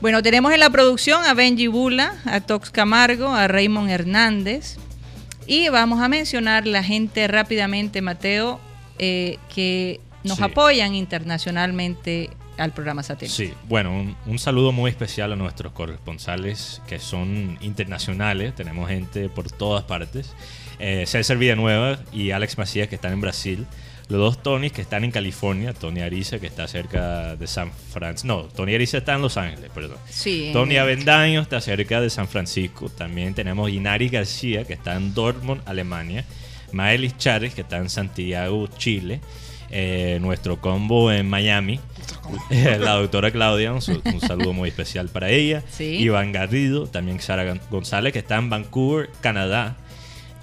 [0.00, 4.76] Bueno, tenemos en la producción a Benji Bula, a Tox Camargo, a Raymond Hernández.
[5.46, 8.60] Y vamos a mencionar la gente rápidamente, Mateo,
[8.98, 10.44] eh, que nos Sí.
[10.44, 13.34] apoyan internacionalmente al programa satélite.
[13.34, 19.28] Sí, bueno, un, un saludo muy especial a nuestros corresponsales que son internacionales, tenemos gente
[19.28, 20.34] por todas partes.
[20.78, 23.66] Eh, César Villanueva y Alex Macías que están en Brasil.
[24.08, 28.26] Los dos Tonys que están en California, Tony Ariza que está cerca de San Francisco.
[28.26, 29.98] No, Tony Ariza está en Los Ángeles, perdón.
[30.08, 32.88] Sí, Tony Avendaño está cerca de San Francisco.
[32.88, 36.24] También tenemos Inari García, que está en Dortmund, Alemania.
[36.72, 39.20] Maelis Chávez, que está en Santiago, Chile.
[39.70, 41.78] Eh, nuestro combo en Miami.
[42.50, 45.62] La doctora Claudia, un, saludo muy especial para ella.
[45.70, 45.84] Sí.
[45.98, 49.76] Iván Garrido, también Sara Gon- González, que está en Vancouver, Canadá.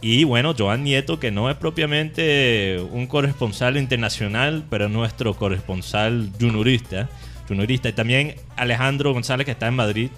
[0.02, 6.30] Y bueno, Joan Nieto, que no es propiamente un corresponsal internacional, pero es nuestro corresponsal
[6.40, 7.10] juniorista.
[7.48, 7.90] juniorista.
[7.90, 10.10] Y también Alejandro González, que está en Madrid.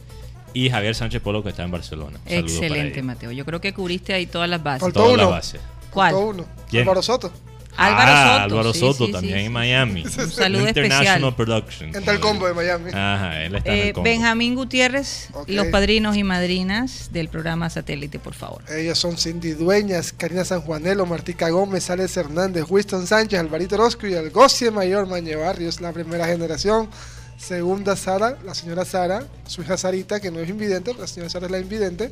[0.53, 2.19] Y Javier Sánchez Polo, que está en Barcelona.
[2.25, 3.03] Excelente.
[3.03, 3.31] Mateo.
[3.31, 4.81] Yo creo que cubriste ahí todas las bases.
[4.81, 5.31] Faltó Toda la uno.
[5.31, 5.59] base.
[5.91, 6.11] ¿Cuál?
[6.13, 6.45] Faltó uno.
[6.69, 6.81] ¿Quién?
[6.83, 7.31] Álvaro Soto.
[7.77, 8.43] Álvaro Ah, Soto.
[8.55, 9.51] Álvaro sí, Soto sí, también sí, en.
[9.53, 10.03] Miami.
[10.03, 11.35] Un saludo International especial.
[11.35, 11.95] Production.
[11.95, 12.91] Entra el combo de Miami.
[12.93, 14.03] Ajá, él está en Eh, el combo.
[14.09, 18.63] Benjamín Gutiérrez, los padrinos y madrinas del programa Satélite, por favor.
[18.71, 24.13] Ellos son Cindy Dueñas, Karina Sanjuanelo, Martica Gómez, Alex Hernández, Winston Sánchez, Alvarito Orozco y
[24.13, 26.89] el Gocie Mayor Mañe Barrios, la primera generación.
[27.37, 31.45] Segunda Sara, la señora Sara, su hija Sarita, que no es invidente, la señora Sara
[31.45, 32.11] es la invidente.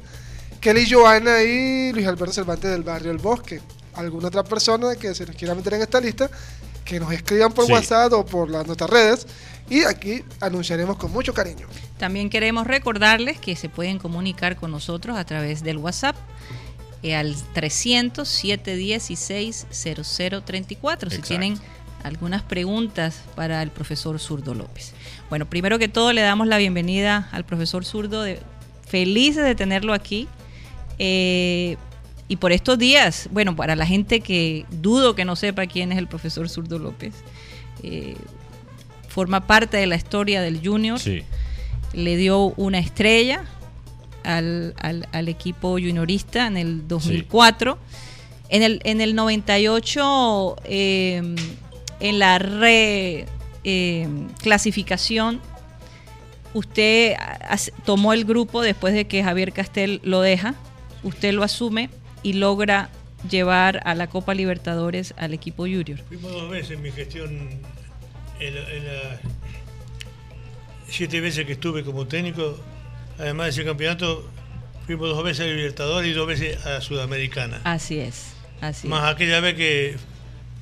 [0.61, 3.59] Kelly Joana y Luis Alberto Cervantes del barrio El Bosque.
[3.95, 6.29] Alguna otra persona que se nos quiera meter en esta lista.
[6.83, 7.71] que nos escriban por Sí.
[7.71, 9.25] WhatsApp o por las nuestras redes
[9.71, 11.65] y aquí anunciaremos con mucho cariño.
[11.97, 16.15] También queremos recordarles que se pueden comunicar con nosotros a través del WhatsApp
[17.01, 21.27] eh, al 300 716 0034 si Exacto.
[21.27, 21.59] tienen
[22.03, 24.93] algunas preguntas para el profesor Zurdo López.
[25.31, 28.39] Bueno, primero que todo le damos la bienvenida al profesor Zurdo, de-
[28.87, 30.27] felices de tenerlo aquí.
[30.99, 31.77] Eh,
[32.27, 35.97] y por estos días, bueno, para la gente que dudo que no sepa quién es
[35.97, 37.13] el profesor Zurdo López,
[37.83, 38.15] eh,
[39.09, 41.23] forma parte de la historia del Junior Sí.
[41.93, 43.45] le dio una estrella
[44.23, 47.77] al, al- al equipo juniorista en el 2004.
[48.49, 51.35] En, el, en el 98, eh,
[51.99, 53.25] en la re
[53.63, 54.07] eh,
[54.41, 55.41] clasificación,
[56.53, 57.15] usted
[57.85, 60.55] tomó el grupo después de que Javier Castel lo deja,
[61.03, 61.89] usted lo asume
[62.25, 62.89] y logra
[63.29, 65.99] llevar a la Copa Libertadores al equipo junior.
[66.07, 67.29] Fuimos dos veces en mi gestión,
[68.39, 69.19] en, la- en las
[70.89, 72.57] siete veces que estuve como técnico,
[73.19, 74.27] además de ese campeonato,
[74.87, 77.61] fuimos dos veces a Libertadores y dos veces a Sudamericana.
[77.63, 79.15] Así es, así Más es.
[79.15, 79.95] aquella vez que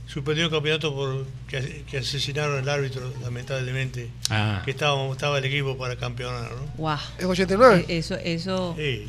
[0.08, 4.62] suspendió el campeonato por que, que asesinaron al árbitro, lamentablemente, Ah.
[4.65, 6.65] que estaba, estaba el equipo para campeonar, ¿no?
[6.78, 6.97] Wow.
[7.17, 7.86] ¿Es 89?
[7.88, 9.08] Eh, Eso, eso, Sí.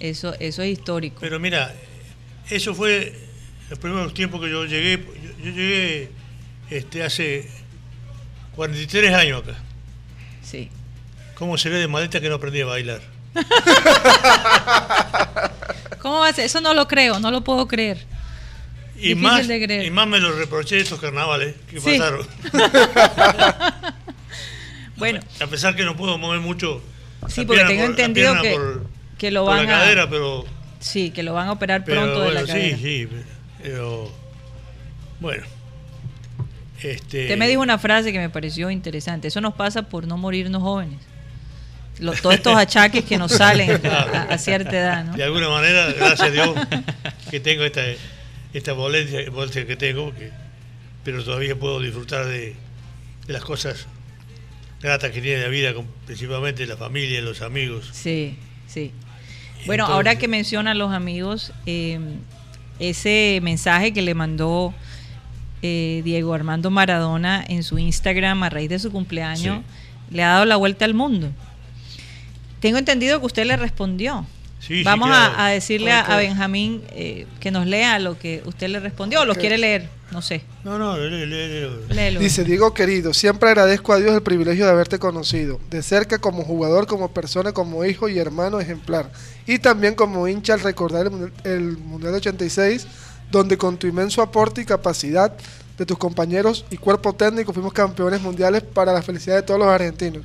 [0.00, 1.18] eso, eso es histórico.
[1.20, 1.74] Pero mira,
[2.50, 3.12] eso fue
[3.70, 4.98] los primeros tiempos que yo llegué.
[4.98, 6.10] Yo, yo llegué
[6.70, 7.48] este, hace
[8.54, 9.54] 43 años acá.
[10.42, 10.70] Sí.
[11.34, 13.00] ¿Cómo se ve de maleta que no aprendí a bailar?
[16.00, 16.44] ¿Cómo va a ser?
[16.46, 18.04] Eso no lo creo, no lo puedo creer.
[18.96, 19.84] Y Difícil más, de creer.
[19.84, 21.98] y más me lo reproché estos carnavales que Sí.
[21.98, 22.26] pasaron.
[24.96, 26.82] Bueno, A pesar que no puedo mover mucho.
[27.28, 28.86] sí, la porque pierna tengo entendido que, por-
[29.18, 30.46] que lo por van la a cadera, pero,
[30.86, 32.76] sí, que lo van a operar pero pronto de la cadera.
[32.76, 33.08] sí, sí,
[33.62, 34.12] pero
[35.20, 35.44] bueno.
[36.82, 39.28] Este, Usted me dijo una frase que me pareció interesante.
[39.28, 40.98] Eso nos pasa por no morirnos jóvenes.
[41.98, 45.16] Lo- todos estos achaques que nos salen a, a cierta edad, ¿no?
[45.16, 46.54] De alguna manera, gracias a Dios,
[47.30, 47.82] que tengo esta,
[48.52, 50.30] esta dolencia, dolencia que tengo, que-
[51.04, 52.54] pero todavía puedo disfrutar de,
[53.26, 53.86] de las cosas
[54.82, 55.72] gratas que tiene la vida,
[56.04, 57.88] principalmente la familia, los amigos.
[57.94, 58.92] Sí, sí.
[59.66, 61.98] Bueno, Entonces- ahora que mencionan los amigos, eh,
[62.78, 64.74] ese mensaje que le mandó
[65.62, 69.62] eh, Diego Armando Maradona en su Instagram a raíz de su cumpleaños,
[70.10, 71.30] le ha dado la vuelta al mundo.
[72.60, 74.26] Tengo entendido que usted le respondió.
[74.60, 75.34] Sí, sí, Vamos claro.
[75.36, 79.24] a, a decirle a, Benjamín eh, que nos lea lo que usted le respondió, o
[79.24, 80.44] lo quiere leer, no sé.
[80.64, 81.70] No, no, lé- lé-.
[81.88, 82.20] Léelo.
[82.20, 86.44] Dice, Diego querido, siempre agradezco a Dios el privilegio de haberte conocido, de cerca como
[86.44, 89.10] jugador, como persona, como hijo y hermano ejemplar,
[89.46, 92.86] y también como hincha al recordar el, Mundial- el Mundial de 86,
[93.30, 95.32] donde con tu inmenso aporte y capacidad
[95.76, 99.68] de tus compañeros y cuerpo técnico fuimos campeones mundiales para la felicidad de todos los
[99.68, 100.22] argentinos.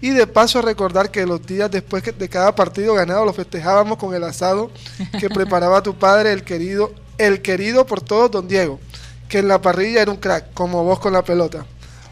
[0.00, 4.14] Y de paso recordar que los días después de cada partido ganado lo festejábamos con
[4.14, 4.70] el asado
[5.18, 8.78] que preparaba tu padre, el querido, el querido por todos, don Diego,
[9.32, 11.64] que en la parrilla era un crack, como vos con la pelota.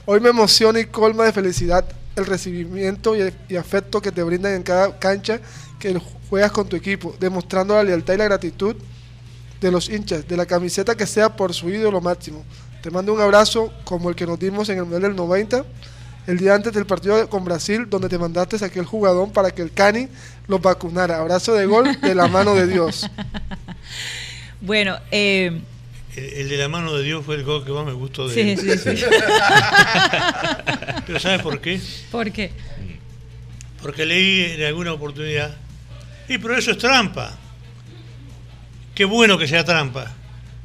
[0.06, 1.84] Hoy me emociona y colma de felicidad
[2.16, 5.38] el recibimiento y, afecto que te brindan en cada cancha
[5.78, 8.74] que juegas con tu equipo, demostrando la lealtad y la gratitud
[9.60, 12.42] de los hinchas, de la camiseta que sea por su ídolo máximo.
[12.82, 15.62] Te mando un abrazo como el que nos dimos en el Mundial del 90,
[16.26, 19.60] el día antes del partido con Brasil, donde te mandaste a aquel jugador para que
[19.60, 20.08] el Cani
[20.46, 21.18] los vacunara.
[21.18, 23.10] Abrazo de gol de la mano de Dios.
[24.62, 25.62] Bueno, eh,
[26.16, 28.40] El, de la mano de Dios fue el gol que más me gustó de sí,
[28.50, 28.78] él.
[28.78, 29.04] sí, sí.
[31.06, 31.80] Pero ¿sabes por qué?
[32.10, 32.50] ¿Por qué?
[33.82, 35.54] Porque leí en alguna oportunidad.
[36.28, 37.36] Y pero eso es trampa.
[38.94, 40.12] Qué bueno que sea trampa.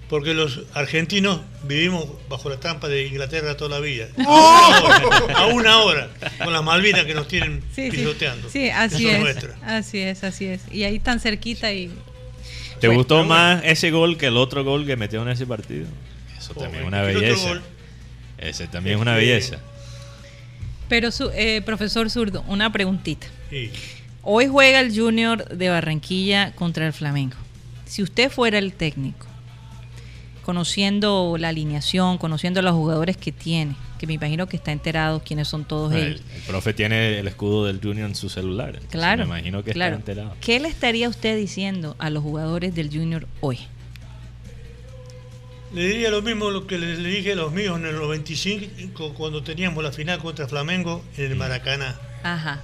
[0.09, 4.07] Porque los argentinos vivimos bajo la trampa de Inglaterra toda la vida.
[4.17, 6.09] A una hora, a una hora,
[6.43, 7.97] con las Malvinas que nos tienen Sí, sí.
[7.97, 8.49] pisoteando.
[8.49, 9.19] Sí, así es.
[9.19, 9.55] nuestra.
[9.63, 10.61] Así es, así es.
[10.71, 11.91] Y ahí tan cerquita y
[12.79, 13.29] ¿Te gustó bueno.
[13.29, 15.85] más ese gol que el otro gol que metió en ese partido?
[16.37, 17.47] Eso Oh, también es el una otro belleza.
[17.49, 17.61] gol.
[18.37, 19.57] Ese también es una belleza.
[20.89, 23.27] Pero, su, eh, profesor Zurdo, una preguntita.
[23.49, 23.71] Sí.
[24.21, 27.35] Hoy juega el Junior de Barranquilla contra el Flamengo.
[27.85, 29.25] Si usted fuera el técnico,
[30.43, 35.21] conociendo la alineación, conociendo a los jugadores que tiene, que me imagino que está enterado
[35.23, 36.21] quiénes son todos el, ellos.
[36.35, 38.79] el profe tiene el escudo del Junior en su celular.
[38.89, 39.19] Claro.
[39.19, 39.97] Me imagino que claro.
[39.97, 40.37] está enterado.
[40.41, 43.59] ¿Qué le estaría usted diciendo a los jugadores del Junior hoy?
[45.73, 49.13] Le diría lo mismo lo que le, le dije a los míos en el 95
[49.13, 51.99] cuando teníamos la final contra Flamengo en el Maracaná.
[52.23, 52.63] Ajá.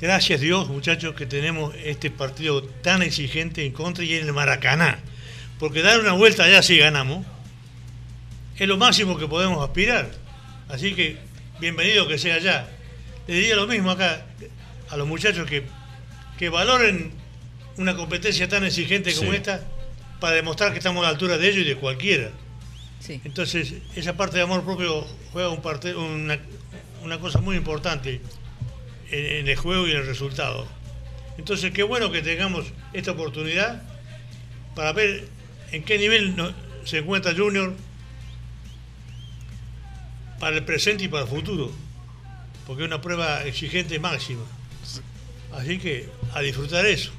[0.00, 4.98] Gracias Dios, muchachos, que tenemos este partido tan exigente en contra y en el Maracaná.
[5.58, 7.26] Porque dar una vuelta allá sí ganamos.
[8.56, 10.10] es lo máximo que podemos aspirar.
[10.68, 11.16] Así que
[11.60, 12.68] bienvenido que sea allá.
[13.26, 14.26] Le diría lo mismo acá
[14.90, 15.64] a los muchachos que,
[16.38, 17.12] que valoren
[17.76, 19.36] una competencia tan exigente como Sí.
[19.36, 19.62] esta
[20.20, 22.30] para demostrar que estamos a la altura de ellos y de cualquiera.
[23.00, 23.20] Sí.
[23.24, 26.38] Entonces, esa parte de amor propio juega un parte, una,
[27.04, 28.20] una cosa muy importante
[29.10, 30.66] en, en el juego y en el resultado.
[31.38, 33.80] Entonces, qué bueno que tengamos esta oportunidad
[34.74, 35.28] para ver
[35.70, 36.52] en qué nivel no-
[36.84, 37.74] se encuentra Junior
[40.38, 41.72] para el presente y para el futuro,
[42.66, 44.42] porque es una prueba exigente máxima.
[45.52, 47.10] Así que a disfrutar eso.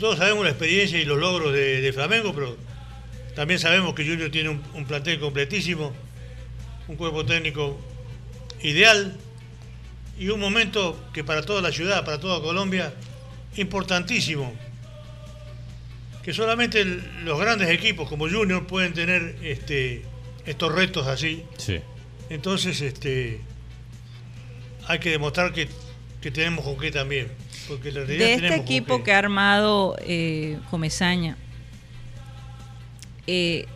[0.00, 2.56] Todos sabemos la experiencia y los logros de, de Flamengo, pero
[3.34, 5.92] también sabemos que Junior tiene un, un plantel completísimo,
[6.88, 7.78] un cuerpo técnico
[8.62, 9.16] ideal
[10.18, 12.92] y un momento que para toda la ciudad, para toda Colombia,
[13.56, 14.52] importantísimo.
[16.24, 20.02] Que solamente el- los grandes equipos como Junior pueden tener este,
[20.46, 21.44] estos retos así.
[21.58, 21.80] Sí.
[22.30, 23.40] Entonces, este,
[24.86, 25.68] hay que demostrar que,
[26.20, 27.28] que tenemos con qué también.
[27.68, 29.02] Porque realidad De este tenemos con equipo qué.
[29.04, 31.36] que ha armado eh, Comesaña,
[33.26, 33.66] eh,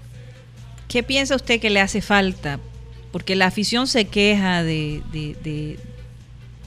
[0.89, 2.61] ¿qué piensa usted que le hace falta?
[3.13, 5.79] Porque la afición se queja de, de- de-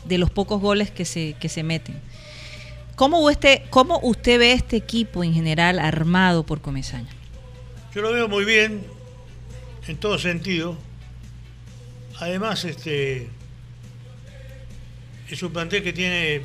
[0.05, 1.95] de los pocos goles que se, que se meten.
[2.97, 7.07] ¿Cómo usted, ¿Cómo usted ve este equipo en general armado por Comesaña?
[7.95, 8.81] Yo lo veo muy bien
[9.87, 10.77] en todo sentido.
[12.19, 13.27] Además, este
[15.29, 16.41] es un plantel que tiene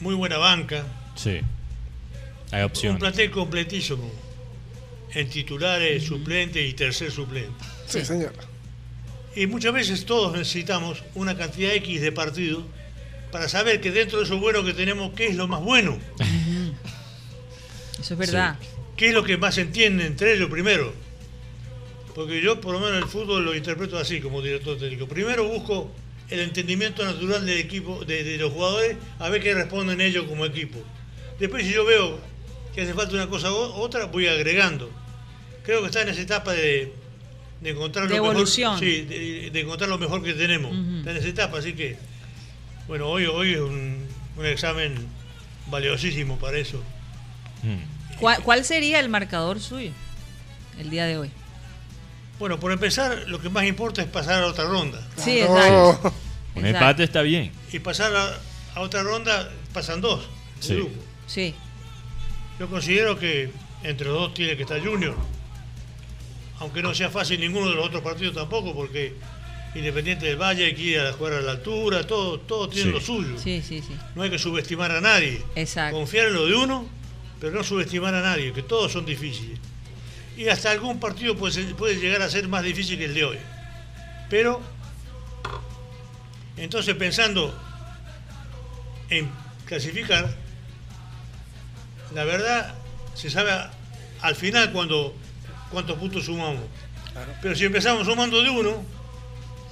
[0.00, 0.84] muy buena banca,
[1.16, 1.40] Sí.
[2.52, 2.98] Hay un opciones.
[3.00, 4.10] plantel completísimo
[5.12, 7.52] en titulares, suplentes y tercer suplente.
[7.86, 8.32] Sí, señor.
[9.36, 12.64] Y muchas veces todos necesitamos una cantidad X de partidos
[13.30, 15.98] para saber que dentro de eso bueno que tenemos, qué es lo más bueno,
[18.00, 18.56] Eso es verdad.
[18.96, 20.92] qué es lo que más se entiende entre ellos primero.
[22.14, 25.06] Porque yo por lo menos el fútbol lo interpreto así como director técnico.
[25.06, 25.90] Primero busco
[26.28, 30.44] el entendimiento natural del equipo, de, de los jugadores, a ver qué responden ellos como
[30.44, 30.78] equipo.
[31.38, 32.18] Después si yo veo
[32.74, 34.90] que hace falta una cosa u otra, voy agregando.
[35.64, 36.92] Creo que está en esa etapa de,
[37.60, 38.74] de encontrar De lo evolución.
[38.74, 38.86] mejor.
[38.88, 40.72] Sí, de, de encontrar lo mejor que tenemos.
[40.98, 41.96] Está en esa etapa, así que
[42.86, 44.04] bueno, hoy, hoy es un,
[44.36, 44.94] un examen
[45.68, 46.82] valiosísimo para eso.
[47.62, 48.16] Mm.
[48.18, 49.92] ¿Cuál, cuál sería el marcador suyo
[50.78, 51.30] el día de hoy?
[52.40, 55.00] Bueno, por empezar, lo que más importa es pasar a otra ronda.
[55.16, 55.90] Sí, Claro.
[55.90, 56.08] exacto.
[56.56, 56.68] Un Exacto.
[56.84, 57.52] empate está bien.
[57.72, 58.40] Y pasar a,
[58.74, 60.24] a otra ronda pasan dos.
[60.56, 60.74] el Sí.
[60.74, 61.00] grupo.
[61.28, 61.54] Sí.
[62.58, 63.50] Yo considero que
[63.84, 65.14] entre los dos tiene que estar Junior.
[66.58, 69.14] Aunque no sea fácil ninguno de los otros partidos tampoco, porque
[69.72, 72.92] Independiente del Valle hay que ir a jugar a la altura, todo, todo tiene Sí.
[72.94, 73.38] lo suyo.
[73.38, 73.94] Sí, sí, sí.
[74.16, 75.40] No hay que subestimar a nadie.
[75.54, 75.96] Exacto.
[75.96, 76.86] Confiar en lo de uno,
[77.38, 79.60] pero no subestimar a nadie, que todos son difíciles.
[80.36, 83.38] Y hasta algún partido puede, llegar a ser más difícil que el de hoy.
[84.28, 84.60] Pero,
[86.56, 87.54] entonces pensando
[89.10, 89.28] en
[89.66, 90.34] clasificar,
[92.14, 92.74] la verdad
[93.14, 93.52] se sabe
[94.20, 95.14] al final cuando
[95.70, 96.62] cuántos puntos sumamos.
[97.42, 98.82] Pero si empezamos sumando de uno,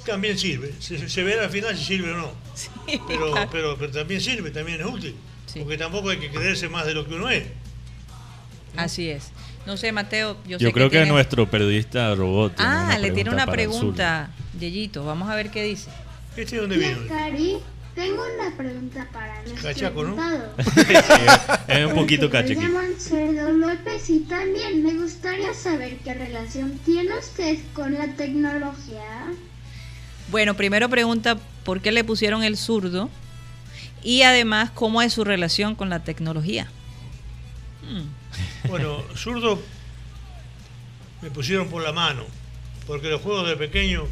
[0.05, 0.75] también sirve.
[0.81, 2.33] Se, se verá al final si sirve o no.
[2.55, 2.69] Sí,
[3.07, 3.49] Pero, claro.
[3.51, 5.15] pero, pero también sirve, también es útil.
[5.47, 5.61] Sí.
[5.61, 7.45] Porque tampoco hay que creerse más de lo que uno es.
[8.77, 9.31] Así es.
[9.69, 12.57] No sé, Mateo, yo, Yo sé creo que, tiene- nuestro periodista robot.
[12.57, 15.05] tiene Ah, le tiene una pregunta, Yeyito.
[15.05, 15.91] Vamos a ver qué dice.
[16.39, 17.07] ¿Este de dónde Tía vino?
[17.07, 17.59] Cari,
[17.95, 20.17] tengo una pregunta para nuestro Cachaco, ¿no?
[21.69, 22.57] es un poquito cachequi.
[22.63, 28.07] Me llaman Cerdo López y también me gustaría saber qué relación tiene usted con la
[28.15, 29.27] tecnología.
[30.31, 33.11] Bueno, primero pregunta por qué le pusieron el zurdo
[34.03, 36.69] y además cómo es su relación con la tecnología.
[37.83, 38.18] Mm,
[38.69, 39.61] Bueno, zurdo
[41.23, 42.25] me pusieron por la mano.
[42.87, 44.07] Porque los juegos de pequeño,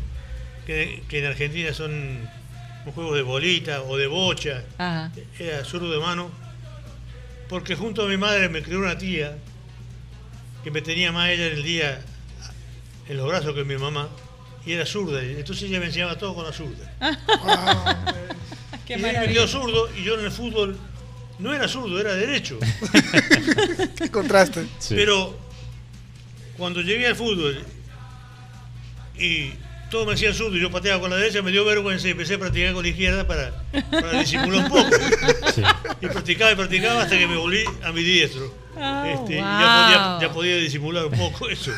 [0.67, 5.11] que, que en Argentina son un juego de bolita o de bocha, Ajá.
[5.39, 6.31] era zurdo de mano.
[7.49, 9.37] Porque junto a mi madre me crió una tía
[10.65, 12.01] que me tenía más ella en el día
[13.09, 14.09] en los brazos que mi mamá.
[14.65, 16.93] Y era zurda, y entonces ella me enseñaba todo con la zurda.
[18.87, 20.77] Qué y ella me crió zurdo y yo en el fútbol
[21.39, 22.59] no era zurdo, era derecho.
[23.99, 24.67] Qué contraste.
[24.79, 24.95] Sí.
[24.97, 25.39] Pero
[26.57, 27.63] cuando llegué al fútbol
[29.19, 29.51] y
[29.91, 32.35] todos me decían zurdo y yo pateaba con la derecha, me dio vergüenza y empecé
[32.35, 33.53] a practicar con la izquierda para,
[33.91, 34.91] para disimular un poco.
[35.55, 35.63] Sí.
[36.01, 38.53] Y practicaba y practicaba hasta que me volví a mi diestro.
[38.79, 39.45] Oh, Este, wow.
[39.45, 41.71] ya, podía, ya podía disimular un poco eso.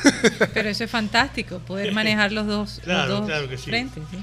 [0.55, 3.65] Pero eso es fantástico, poder manejar los dos, Claro, los dos claro que sí.
[3.65, 4.03] frentes.
[4.11, 4.19] ¿sí?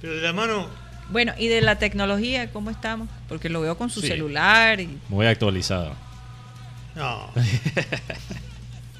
[0.00, 0.68] Pero de la mano,
[1.10, 3.08] Bueno, y de la tecnología, ¿cómo estamos?
[3.28, 4.08] Porque lo veo con su Sí.
[4.08, 5.94] celular y Muy actualizado.
[6.94, 7.30] no.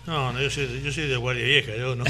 [0.07, 2.05] No, no, yo soy, yo soy de guardia vieja, yo no.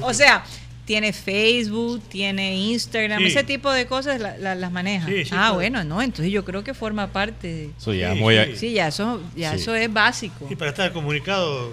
[0.00, 0.06] No.
[0.06, 0.44] O sea,
[0.84, 3.26] tiene Facebook, tiene Instagram, Sí.
[3.26, 5.06] ese tipo de cosas la- la- las maneja.
[5.06, 5.54] Sí, sí, ah, claro.
[5.54, 7.70] bueno, no, entonces yo creo que forma parte de...
[7.78, 8.34] Eso ya Sí, muy...
[8.36, 8.56] sí.
[8.56, 9.56] Sí, ya eso, ya Sí.
[9.62, 10.46] eso es básico.
[10.50, 11.72] Y para estar comunicado,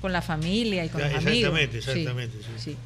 [0.00, 1.58] Con la familia y con Ya, los amigos.
[1.58, 2.52] exactamente, Sí, exactamente, sí.
[2.72, 2.76] sí.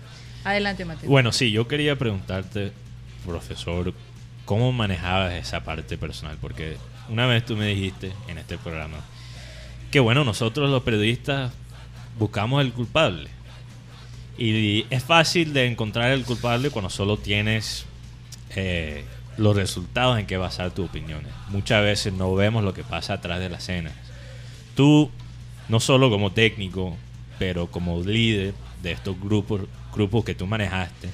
[0.44, 1.08] Adelante, Mateo.
[1.08, 2.72] Bueno, sí, yo quería preguntarte,
[3.24, 3.92] profesor,
[4.44, 6.38] ¿cómo manejabas esa parte personal?
[6.40, 6.76] Porque
[7.08, 8.98] una vez tú me dijiste en este programa
[9.90, 11.52] que, bueno, nosotros los periodistas
[12.18, 13.30] buscamos el culpable.
[14.36, 17.86] Y es fácil de encontrar el culpable cuando solo tienes
[18.54, 19.04] eh,
[19.36, 21.32] los resultados en que basar tus opiniones.
[21.48, 23.94] Muchas veces no vemos lo que pasa atrás de las escenas.
[24.74, 25.10] Tú,
[25.68, 26.96] no solo como técnico,
[27.38, 29.62] pero como líder de estos grupos,
[29.94, 31.08] grupos que tú manejaste,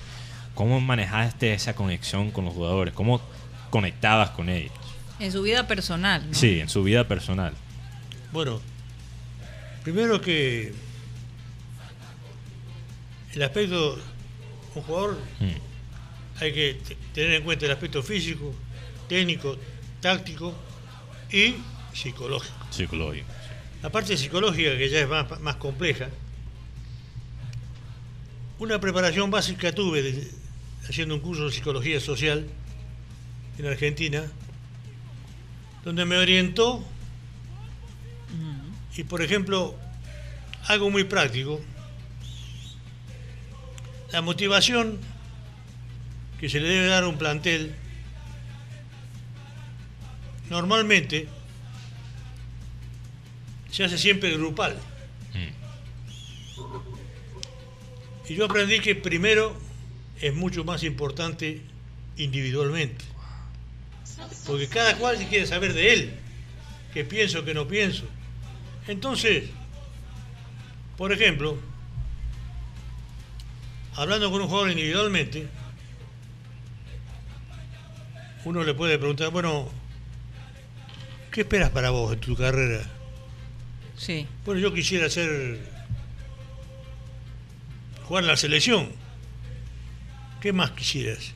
[0.55, 2.95] ¿cómo manejaste esa conexión con los jugadores?
[2.95, 3.21] ¿Cómo
[3.71, 4.73] conectabas con ellos?
[5.19, 6.35] En su vida personal, ¿no?
[6.35, 7.55] Sí, en su vida personal.
[8.33, 8.61] bueno,
[9.85, 10.73] primero que
[13.35, 13.99] el aspecto,
[14.75, 16.81] un jugador Mm, hay que
[17.13, 18.53] tener en cuenta el aspecto físico,
[19.09, 19.57] técnico,
[20.01, 20.55] táctico
[21.31, 21.55] y
[21.93, 22.55] psicológico.
[22.71, 23.27] psicológico.
[23.83, 26.09] La parte psicológica, que ya es más, más compleja,
[28.59, 30.29] una preparación básica tuve
[30.89, 32.47] haciendo un curso de psicología social
[33.59, 34.25] en Argentina,
[35.85, 36.85] donde me orientó
[38.97, 39.75] y, por ejemplo,
[40.69, 41.61] algo muy práctico,
[44.13, 44.99] la motivación
[46.39, 47.75] que se le debe dar a un plantel,
[50.49, 51.29] normalmente
[53.71, 54.79] se hace siempre grupal.
[55.35, 55.49] Mm,
[58.29, 59.55] Y yo aprendí que primero
[60.21, 61.61] es mucho más importante
[62.17, 63.05] individualmente.
[64.47, 66.15] Porque cada cual quiere saber de él,
[66.93, 68.05] qué pienso, qué no pienso.
[68.87, 69.45] Entonces,
[70.97, 71.59] por ejemplo,
[73.97, 75.49] hablando con un jugador individualmente,
[78.45, 79.69] uno le puede preguntar, bueno,
[81.33, 82.85] ¿qué esperas para vos en tu carrera?
[83.97, 84.27] Sí.
[84.45, 85.74] Bueno, yo quisiera ser.
[88.07, 88.89] Jugar en la selección.
[90.41, 91.33] ¿Qué más quisieras?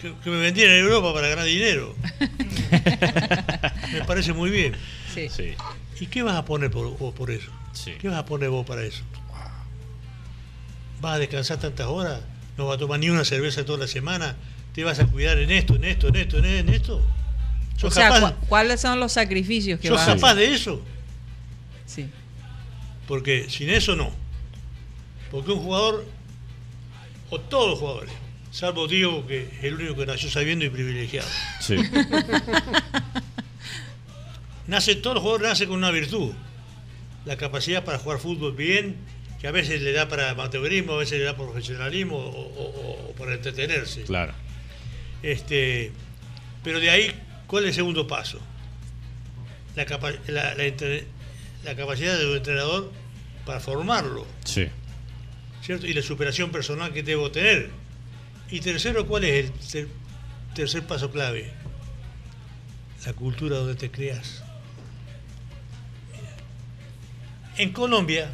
[0.00, 1.94] Que, que me vendieran en Europa para ganar dinero.
[3.92, 4.74] me parece muy bien.
[5.14, 5.28] Sí.
[5.30, 5.54] Sí,
[6.00, 7.50] ¿Y qué vas a poner por, vos por eso?
[7.72, 7.92] sí.
[7.98, 9.02] ¿Qué vas a poner vos para eso?
[11.00, 12.20] ¿Vas a descansar tantas horas?
[12.58, 14.34] ¿No vas a tomar ni una cerveza toda la semana?
[14.74, 16.96] ¿Te vas a cuidar en esto, en esto, en esto, en esto?
[16.98, 20.54] O ¿Sos, sea, capaz, cu- ¿cuáles son los sacrificios que sos vas a capaz de
[20.54, 20.82] eso?
[21.86, 22.08] Sí.
[23.06, 24.10] Porque sin eso no.
[25.30, 26.04] Porque un jugador,
[27.30, 28.12] o todos los jugadores,
[28.50, 31.28] salvo Diego, que es el único que nació sabiendo y privilegiado,
[31.60, 31.76] Sí,
[34.66, 36.32] nace, todos los jugadores nacen con una virtud.
[37.24, 38.96] La capacidad para jugar fútbol bien,
[39.40, 43.12] que a veces le da para amateurismo, a veces le da profesionalismo o, o- o
[43.14, 44.02] para entretenerse.
[44.02, 44.32] claro.
[45.22, 45.92] Este,
[46.62, 47.10] pero de ahí,
[47.46, 48.38] ¿cuál es el segundo paso?
[49.74, 50.64] La, capa- la- la
[51.64, 52.92] la capacidad de un entrenador
[53.44, 54.24] para formarlo.
[54.44, 54.66] Sí,
[55.66, 55.86] ¿cierto?
[55.86, 57.70] Y la superación personal que debo tener.
[58.50, 59.88] Y tercero, ¿cuál es el ter-
[60.54, 61.50] tercer paso clave?
[63.04, 64.42] La cultura donde te creas.
[67.56, 68.28] En Colombia,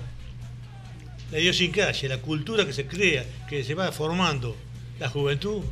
[1.30, 4.56] la idiosincrasia, la cultura que se crea, que se va formando
[4.98, 5.62] la juventud,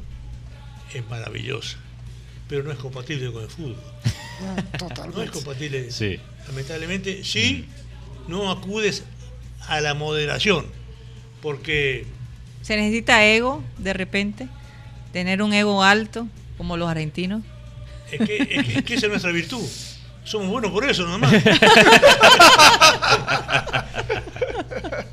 [0.94, 1.76] es maravillosa.
[2.48, 3.76] Pero no es compatible con el fútbol.
[4.40, 5.30] No, No es totalmente.
[5.32, 6.18] compatible sí.
[6.46, 7.66] lamentablemente, si
[8.28, 9.04] no acudes
[9.68, 10.66] a la moderación,
[11.42, 12.06] porque
[12.62, 14.48] ¿Se necesita ego de repente?
[15.12, 16.26] ¿Tener un ego alto
[16.58, 17.42] como los argentinos?
[18.12, 19.64] es que, es que- es que esa es nuestra virtud.
[20.24, 21.32] Somos buenos por eso, nomás.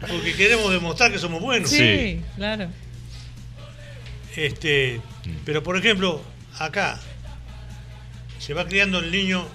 [0.08, 1.70] Porque queremos demostrar que somos buenos.
[1.70, 2.22] Sí.
[2.36, 2.68] claro.
[4.36, 5.02] Este,
[5.46, 6.22] pero por ejemplo,
[6.60, 7.00] acá
[8.40, 9.46] se va criando el niño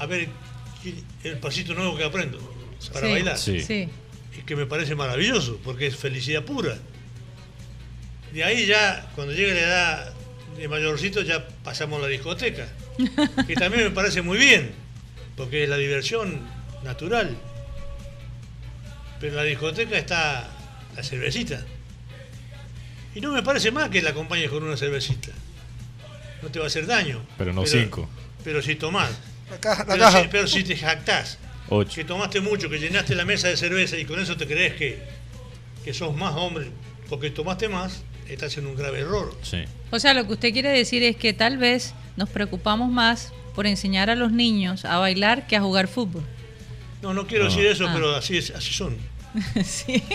[0.00, 0.28] a ver
[1.24, 2.38] el pasito nuevo que aprendo
[2.92, 3.38] para Sí, bailar.
[3.38, 3.60] Sí.
[3.60, 3.88] Sí.
[4.46, 6.76] Que me parece maravilloso, porque es felicidad pura.
[8.32, 10.14] De ahí ya, cuando llega la edad
[10.56, 12.68] de mayorcito, ya pasamos a la discoteca,
[13.46, 14.72] que también me parece muy bien,
[15.36, 16.40] porque es la diversión
[16.84, 17.36] natural.
[19.20, 20.48] Pero en la discoteca está
[20.94, 21.64] la cervecita.
[23.14, 25.32] Y no me parece mal que la acompañes con una cervecita.
[26.42, 27.24] No te va a hacer daño.
[27.38, 28.08] Pero no cinco.
[28.44, 29.10] Pero si tomás.
[29.50, 30.22] La caja, la Pero caja.
[30.22, 31.38] si, pero si te jactás
[31.92, 35.02] Que tomaste mucho, que llenaste la mesa de cerveza y con eso te crees que,
[35.84, 36.70] que sos más hombre
[37.08, 39.36] porque tomaste más, estás en un grave error.
[39.42, 39.64] Sí.
[39.90, 43.66] O sea, lo que usted quiere decir es que tal vez nos preocupamos más por
[43.66, 46.22] enseñar a los niños a bailar que a jugar fútbol.
[47.02, 47.50] No, no quiero No.
[47.50, 47.92] decir eso, Ah.
[47.94, 48.96] pero así, es, así son.
[49.64, 50.02] sí.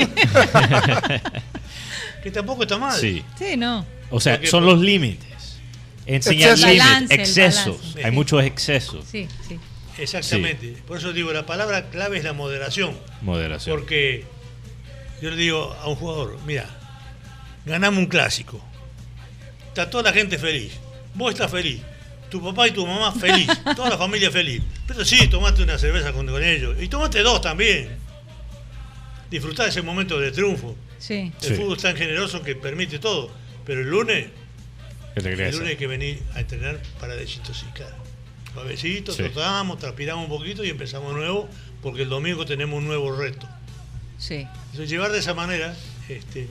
[2.23, 2.99] Que tampoco está mal.
[2.99, 3.23] Sí.
[3.37, 3.85] sí, no.
[4.11, 5.27] O sea, Porque- son los límites.
[6.05, 6.67] Enseñar Exceso.
[6.67, 7.95] límites, el excesos.
[8.03, 9.05] Hay muchos excesos.
[9.09, 9.59] Sí, sí.
[10.01, 10.75] Exactamente.
[10.87, 12.97] Por eso digo, la palabra clave es la moderación.
[13.21, 13.77] Moderación.
[13.77, 14.25] Porque
[15.21, 16.65] yo le digo a un jugador, mira,
[17.65, 18.59] ganamos un clásico.
[19.67, 20.73] Está toda la gente feliz.
[21.13, 21.81] Vos estás feliz.
[22.29, 23.47] Tu papá y tu mamá feliz.
[23.75, 24.61] toda la familia feliz.
[24.87, 26.75] Pero sí, tomate una cerveza con, con ellos.
[26.81, 27.89] Y tomate dos también.
[29.29, 30.75] Disfrutá ese momento de triunfo.
[30.97, 31.31] Sí.
[31.41, 31.53] El Sí.
[31.55, 33.31] fútbol es tan generoso que permite todo.
[33.65, 34.27] Pero el lunes,
[35.15, 38.00] el lunes hay que venir a entrenar para desintoxicar.
[38.53, 39.23] Suavecito, Sí.
[39.23, 41.47] trotamos, transpiramos un poquito y empezamos nuevo,
[41.81, 43.47] porque el domingo tenemos un nuevo reto.
[44.17, 44.45] Sí.
[44.65, 45.75] Entonces, llevar de esa manera,
[46.09, 46.47] este,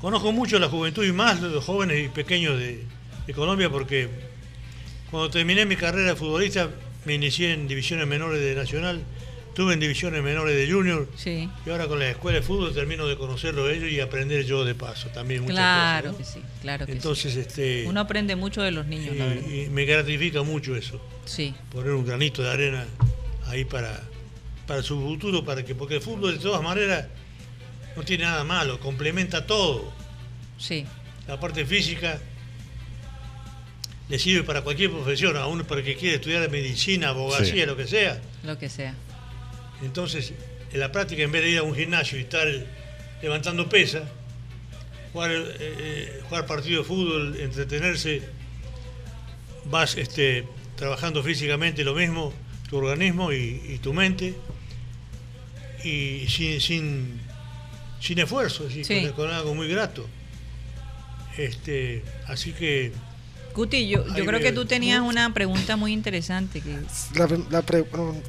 [0.00, 2.84] conozco mucho la juventud y más los jóvenes y pequeños de,
[3.26, 4.08] de Colombia porque
[5.10, 6.70] cuando terminé mi carrera de futbolista
[7.04, 9.02] me inicié en divisiones menores de Nacional,
[9.52, 11.46] estuve en divisiones menores de Junior Sí.
[11.66, 14.74] y ahora con la escuela de fútbol termino de conocerlo ellos y aprender yo de
[14.74, 16.32] paso también muchas Claro cosas.
[16.34, 16.46] que ¿no?
[16.46, 17.84] sí, claro que Entonces, este.
[17.86, 19.42] Uno aprende mucho de los niños, la verdad.
[19.46, 22.86] y, y me gratifica mucho eso Sí, poner un granito de arena
[23.46, 24.00] ahí para,
[24.66, 27.06] para su futuro, para que, porque el fútbol de todas maneras
[27.94, 29.92] no tiene nada malo, complementa todo.
[30.58, 30.86] sí.
[31.28, 32.18] La parte física
[34.08, 37.66] le sirve para cualquier profesión, a uno para el que quiere estudiar medicina, abogacía, Sí.
[37.66, 38.20] lo que sea.
[38.42, 38.94] Lo que sea.
[39.82, 40.32] Entonces,
[40.72, 42.46] en la práctica, en vez de ir a un gimnasio y estar
[43.20, 44.04] levantando pesas,
[45.12, 48.22] jugar, eh, eh, jugar partido de fútbol, entretenerse,
[49.66, 50.44] vas este,
[50.76, 52.32] trabajando físicamente lo mismo,
[52.68, 54.34] tu organismo y, y tu mente,
[55.84, 57.20] y sin, sin,
[58.00, 58.82] sin esfuerzo, Sí.
[58.84, 60.06] con, con algo muy grato.
[61.36, 62.92] Este, así que
[63.54, 66.60] Guti, yo, creo me- que tú tenías una pregunta muy interesante.
[66.62, 66.78] Que,
[67.14, 67.84] La, la pre-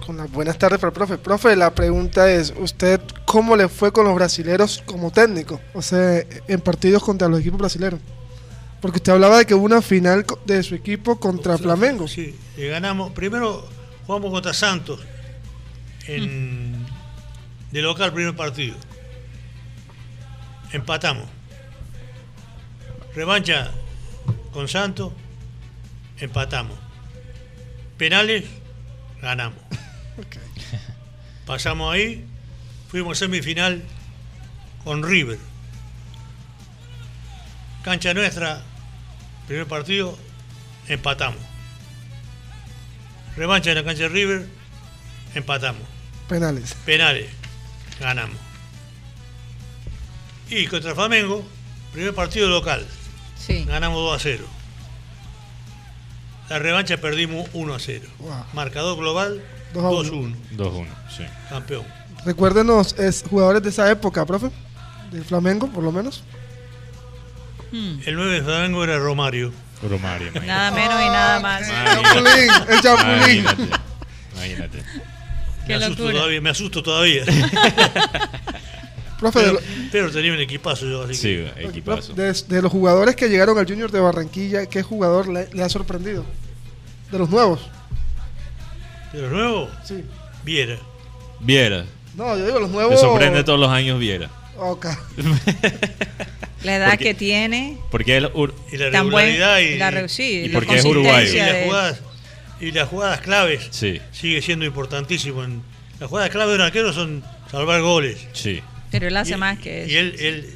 [0.05, 1.17] con las buenas tardes para el profe.
[1.17, 5.61] Profe, la pregunta es, ¿usted cómo le fue con los brasileros como técnico?
[5.73, 8.01] O sea, en partidos contra los equipos brasileños.
[8.81, 12.05] Porque usted hablaba de que hubo una final de su equipo contra Flamengo.
[12.09, 13.13] Sí, le ganamos.
[13.13, 13.65] Primero
[14.05, 14.99] jugamos contra Santos
[16.07, 16.85] en
[17.71, 18.75] de local primer partido.
[20.73, 21.27] Empatamos.
[23.15, 23.71] Revancha
[24.53, 25.11] con Santos,
[26.19, 26.77] empatamos.
[27.97, 28.45] Penales,
[29.21, 29.59] ganamos.
[31.45, 32.25] Pasamos ahí,
[32.89, 33.83] fuimos a semifinal
[34.83, 35.39] con River.
[37.83, 38.61] Cancha nuestra,
[39.47, 40.17] primer partido,
[40.87, 41.41] empatamos.
[43.35, 44.47] Revancha en la cancha de River,
[45.33, 45.81] empatamos.
[46.29, 46.75] Penales.
[46.85, 47.29] Penales,
[47.99, 48.37] ganamos.
[50.49, 51.43] Y contra Flamengo,
[51.91, 52.85] primer partido local,
[53.45, 53.65] sí.
[53.65, 54.45] ganamos 2 a 0.
[56.49, 58.07] La revancha perdimos 1 a 0.
[58.19, 58.31] Wow.
[58.53, 59.41] Marcador global
[59.73, 60.37] Dos a 2 uno.
[60.51, 61.23] 1, 2-1, sí.
[61.49, 61.85] campeón.
[62.25, 64.49] Recuérdenos, es jugadores de esa época, profe.
[65.11, 66.23] Del Flamengo, por lo menos.
[67.71, 67.99] Hmm.
[68.05, 69.51] El 9 de Flamengo era Romario.
[69.81, 70.47] Romario, imagínate.
[70.47, 71.67] Nada menos y nada más.
[71.67, 73.39] Chapulín, el Chapulín.
[73.39, 73.79] Imagínate.
[74.35, 74.83] Imagínate.
[75.65, 77.23] Qué me, asusto todavía, me asusto todavía.
[79.31, 81.21] Profe, de, pero, lo- pero tenía un equipazo yo, así Sí,
[81.55, 81.65] que.
[81.65, 82.13] equipazo.
[82.13, 85.69] de- de los jugadores que llegaron al Junior de Barranquilla, ¿qué jugador le, le ha
[85.69, 86.25] sorprendido?
[87.11, 87.61] De los nuevos.
[89.11, 90.03] De los nuevos, Sí.
[90.43, 90.77] Viera.
[91.39, 91.85] Viera.
[92.15, 92.91] No, yo digo los nuevos.
[92.93, 94.29] Me sorprende todos los años Viera.
[94.57, 94.85] Ok.
[96.63, 97.77] La edad Porque- que tiene.
[97.91, 98.29] Porque él
[98.71, 98.93] Y la buen,
[99.27, 101.15] regularidad y, la sí, y porque es y uruguayo.
[101.17, 102.01] consistencia las jugadas,
[102.61, 105.43] y las jugadas claves Sí, sigue siendo importantísimo.
[105.43, 105.61] En,
[105.99, 108.27] las jugadas claves de un arquero son salvar goles.
[108.33, 108.61] sí.
[108.93, 109.91] Pero él hace Y- más que eso.
[109.91, 110.49] Y, él, él-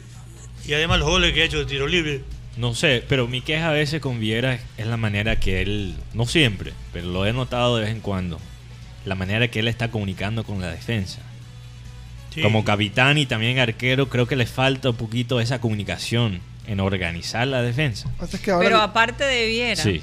[0.65, 2.21] y además los goles que ha hecho de tiro libre.
[2.55, 6.25] No sé, pero mi queja a veces con Viera es la manera que él, no
[6.25, 8.39] siempre, pero lo he notado de vez en cuando,
[9.05, 11.19] la manera que él está comunicando con la defensa.
[12.33, 12.41] Sí.
[12.41, 17.47] Como capitán y también arquero, creo que le falta un poquito esa comunicación en organizar
[17.47, 18.11] la defensa.
[18.43, 20.01] Que Pero aparte de Viera, Sí.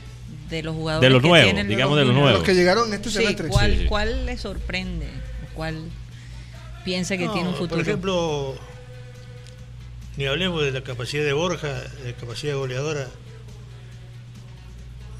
[0.49, 2.32] de los jugadores De los que nuevos, tienen digamos de los nuevos.
[2.35, 3.49] los que llegaron este Sí, semestre.
[3.49, 3.85] ¿cuál, Sí, sí.
[3.87, 5.07] ¿cuál le sorprende?
[5.07, 5.76] ¿O ¿Cuál
[6.85, 7.76] piensa que No, tiene un futuro?
[7.76, 8.57] Por ejemplo,
[10.16, 13.09] ni hablemos de la capacidad de Borja, de la capacidad goleadora,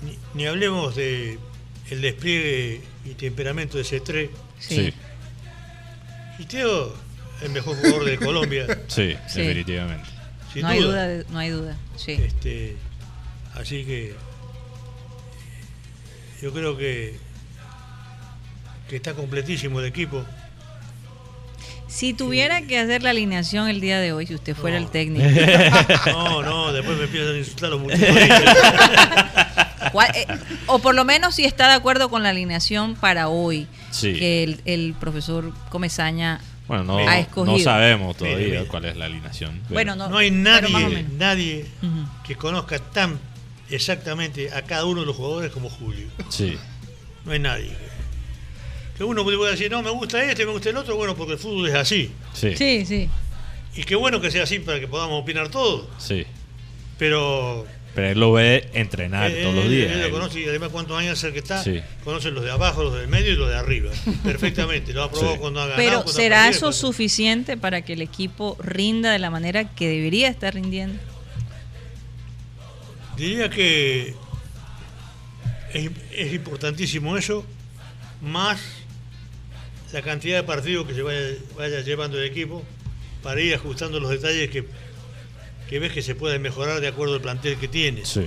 [0.03, 1.39] ni, ni hablemos de
[1.91, 4.31] el despliegue y temperamento de C3.
[4.59, 4.93] sí.
[6.37, 6.93] Y Teo,
[7.43, 9.41] el mejor jugador de Colombia, Sí, Sí.
[9.43, 10.09] definitivamente.
[10.53, 10.89] sin no hay duda.
[10.89, 11.77] duda, de- no hay duda.
[11.97, 12.13] Sí.
[12.13, 12.77] Este,
[13.55, 14.15] así que
[16.43, 17.17] yo creo que,
[18.89, 20.25] que está completísimo el equipo.
[21.95, 24.85] Si tuviera que hacer la alineación el día de hoy, si usted fuera No.
[24.87, 25.25] el técnico,
[26.07, 28.09] No, no, después me empiezan a insultar los muchachos.
[29.93, 30.27] ¿Cuál- eh,
[30.67, 34.13] o por lo menos si está de acuerdo con la alineación para hoy Sí.
[34.15, 37.57] que el, el profesor Comezaña Bueno, no, ha escogido.
[37.59, 39.61] no sabemos todavía cuál es la alineación.
[39.69, 41.67] Bueno, no, No hay nadie, nadie
[42.27, 43.21] que conozca tan
[43.71, 46.09] exactamente a cada uno de los jugadores como Julio.
[46.29, 46.59] Sí,
[47.25, 47.77] No hay nadie.
[48.97, 51.39] Que uno puede decir, no, me gusta este, me gusta el otro, bueno, porque el
[51.39, 52.11] fútbol es así.
[52.33, 52.57] sí, sí.
[52.57, 53.11] Sí, sí.
[53.77, 55.87] Y qué bueno que sea así para que podamos opinar todos.
[56.97, 59.91] Pero Pero él lo ve entrenar él, todos los días.
[59.91, 61.61] él lo conoce y además cuántos años es el que está.
[61.65, 61.81] Sí.
[62.05, 63.91] Conoce los de abajo, los del medio y los de arriba.
[64.23, 64.93] Perfectamente.
[64.93, 65.41] Lo ha probado Sí.
[65.41, 66.05] cuando ha ganado.
[66.05, 69.89] Pero ¿será perdido, eso cuando- suficiente para que el equipo rinda de la manera que
[69.89, 71.01] debería estar rindiendo?
[73.17, 74.15] Diría que
[75.73, 77.45] es, es importantísimo eso,
[78.21, 78.61] más
[79.95, 81.21] la cantidad de partidos que se vaya,
[81.57, 82.65] vaya llevando el equipo
[83.23, 84.67] para ir ajustando los detalles que,
[85.71, 88.09] que ves que se pueden mejorar de acuerdo al plantel que tienes.
[88.09, 88.27] Sí,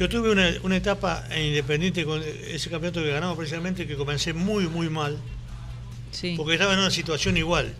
[0.00, 4.32] Yo tuve una, una etapa en Independiente con ese campeonato que ganamos precisamente que comencé
[4.32, 5.16] muy, muy mal,
[6.10, 6.34] Sí.
[6.36, 7.72] porque estaba en una situación igual.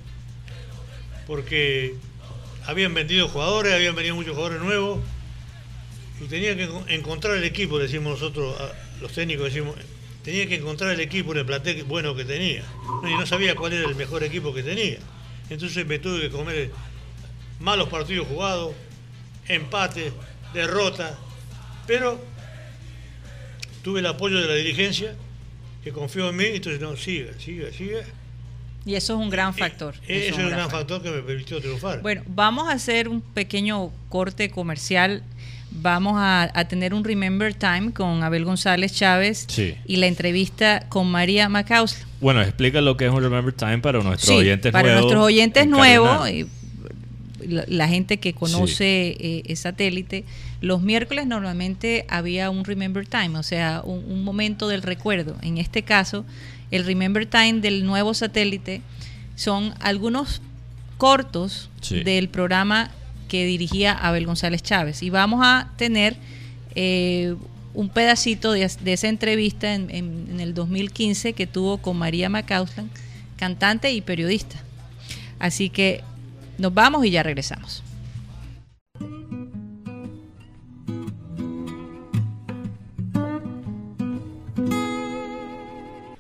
[1.27, 1.97] Porque
[2.65, 5.01] habían vendido jugadores, habían venido muchos jugadores nuevos,
[6.21, 8.55] y tenía que enco- encontrar el equipo, decimos nosotros,
[9.01, 9.75] los técnicos decimos,
[10.23, 12.63] tenía que encontrar el equipo en el plantel bueno que tenía.
[13.03, 14.99] No, Y no sabía cuál era el mejor equipo que tenía.
[15.51, 16.71] Entonces me tuve que comer
[17.61, 18.75] malos partidos jugados,
[19.49, 20.13] empates,
[20.55, 21.17] derrotas,
[21.87, 22.21] pero
[23.83, 25.15] tuve el apoyo de la dirigencia
[25.83, 28.03] que confió en mí, entonces no, siga, siga, siga.
[28.85, 29.95] Y eso es un gran factor.
[30.09, 32.03] Eh, eso Eso es un gran factor que me permitió triunfar.
[32.03, 35.23] Bueno, vamos a hacer un pequeño corte comercial.
[35.81, 39.75] Vamos a, a tener un Remember Time con Abel González Chávez Sí.
[39.87, 42.07] y la entrevista con María Macausla.
[42.21, 45.03] Bueno, explica lo que es un Remember Time para nuestros Sí, oyentes para nuevos.
[45.03, 46.47] nuestros oyentes en nuevos, y
[47.47, 50.25] la, la gente que conoce eh, satélite,
[50.61, 55.37] los miércoles normalmente había un Remember Time, o sea, un, un momento del recuerdo.
[55.43, 56.25] En este caso,
[56.71, 58.83] el Remember Time del nuevo satélite
[59.35, 60.41] son algunos
[60.99, 62.05] cortos Sí.
[62.05, 62.93] del programa
[63.33, 65.03] que dirigía Abel González Chávez.
[65.03, 66.19] Y vamos a tener
[66.75, 67.35] eh,
[67.73, 72.91] un pedacito de, esa entrevista en, el 2015 que tuvo con María Macauslan,
[73.37, 74.63] cantante y periodista.
[75.39, 76.03] Así que
[76.59, 77.83] nos vamos y ya regresamos.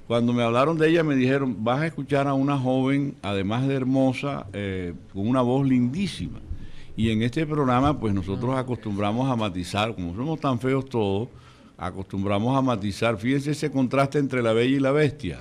[0.06, 3.74] Cuando me hablaron de ella me dijeron, vas a escuchar a una joven, además de
[3.74, 6.40] hermosa, eh, con una voz lindísima.
[6.96, 11.28] Y en este programa, pues nosotros acostumbramos a matizar, como somos tan feos todos,
[11.78, 13.16] acostumbramos a matizar.
[13.16, 15.38] Fíjense ese contraste entre la bella y la bestia.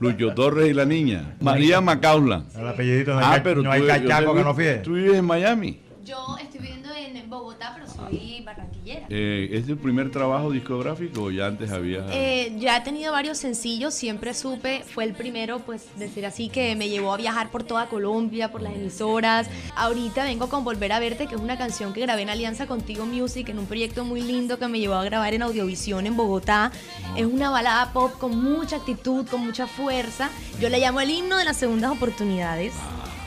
[0.00, 1.36] Lucho Torres y la niña.
[1.40, 2.46] María Macauslan.
[2.56, 4.74] El apellidito no hay, Ah, pero no hay tú, cachaco que no fíe.
[4.78, 5.80] tú vives en Miami.
[6.04, 9.06] Yo estoy viviendo en Bogotá, pero soy barranquillera.
[9.08, 12.04] Eh, ¿Es tu primer trabajo discográfico o ya antes habías...?
[12.12, 16.76] Eh, ya he tenido varios sencillos, siempre supe, fue el primero, pues decir así, que
[16.76, 19.48] me llevó a viajar por toda Colombia, por las emisoras.
[19.76, 23.06] Ahorita vengo con Volver a Verte, que es una canción que grabé en alianza contigo
[23.06, 26.72] Music, en un proyecto muy lindo que me llevó a grabar en Audiovisión en Bogotá.
[27.16, 30.30] Es una balada pop con mucha actitud, con mucha fuerza.
[30.60, 32.74] Yo le llamo el himno de las segundas oportunidades.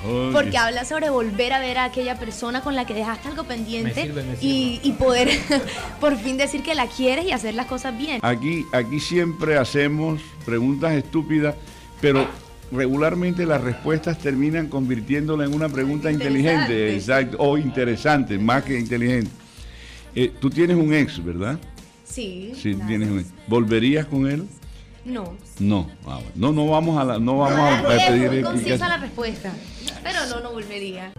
[0.05, 0.31] Oye.
[0.33, 3.93] Porque habla sobre volver a ver a aquella persona con la que dejaste algo pendiente
[3.95, 5.29] Me sirve, me y, y poder
[5.99, 8.19] por fin decir que la quieres y hacer las cosas bien.
[8.23, 11.55] Aquí, aquí siempre hacemos preguntas estúpidas,
[11.99, 12.27] pero
[12.71, 19.29] regularmente las respuestas terminan convirtiéndola en una pregunta inteligente, exacto, o interesante, más que inteligente.
[20.15, 21.59] Eh, Tú tienes un ex, ¿verdad?
[22.05, 22.53] Sí.
[22.55, 23.29] Sí, tienes un ex.
[23.47, 24.45] ¿Volverías con él?
[25.05, 25.35] No.
[25.59, 25.89] No.
[26.05, 28.31] Ah, no, no vamos a la, no vamos a, a es pedir.
[28.31, 29.51] muy concisa la respuesta.
[30.03, 31.11] Pero no, no volvería.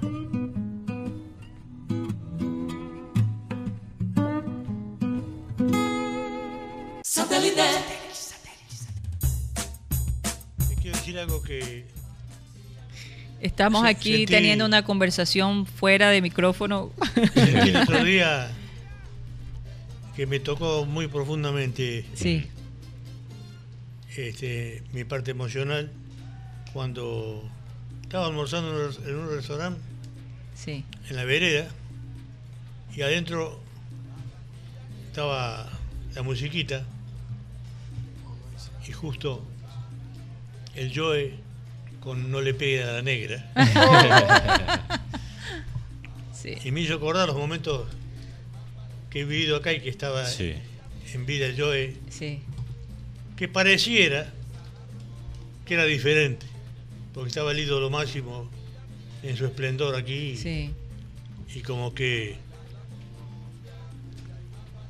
[10.68, 11.84] Te quiero decir algo que
[13.40, 16.92] Estamos aquí sentí- teniendo una conversación fuera de micrófono.
[17.34, 18.50] el otro día
[20.14, 22.46] que me tocó muy profundamente sí,
[24.16, 25.90] este, mi parte emocional
[26.72, 27.42] cuando
[28.12, 29.80] estaba almorzando en un- restaurante
[30.54, 30.84] sí.
[31.08, 31.66] en la vereda
[32.94, 33.58] y adentro
[35.08, 35.66] estaba
[36.14, 36.84] la musiquita
[38.86, 39.42] y justo
[40.74, 41.32] el Joe
[42.00, 43.50] con No le pegue a la negra
[46.34, 46.54] sí.
[46.62, 47.88] y me hizo acordar los momentos
[49.08, 50.52] que he vivido acá y que estaba Sí.
[51.14, 52.42] en vida el Joe sí.
[53.38, 54.30] que pareciera
[55.64, 56.44] que era diferente
[57.14, 58.48] porque estaba el ídolo máximo
[59.22, 60.70] en su esplendor aquí Sí,
[61.54, 62.36] y como que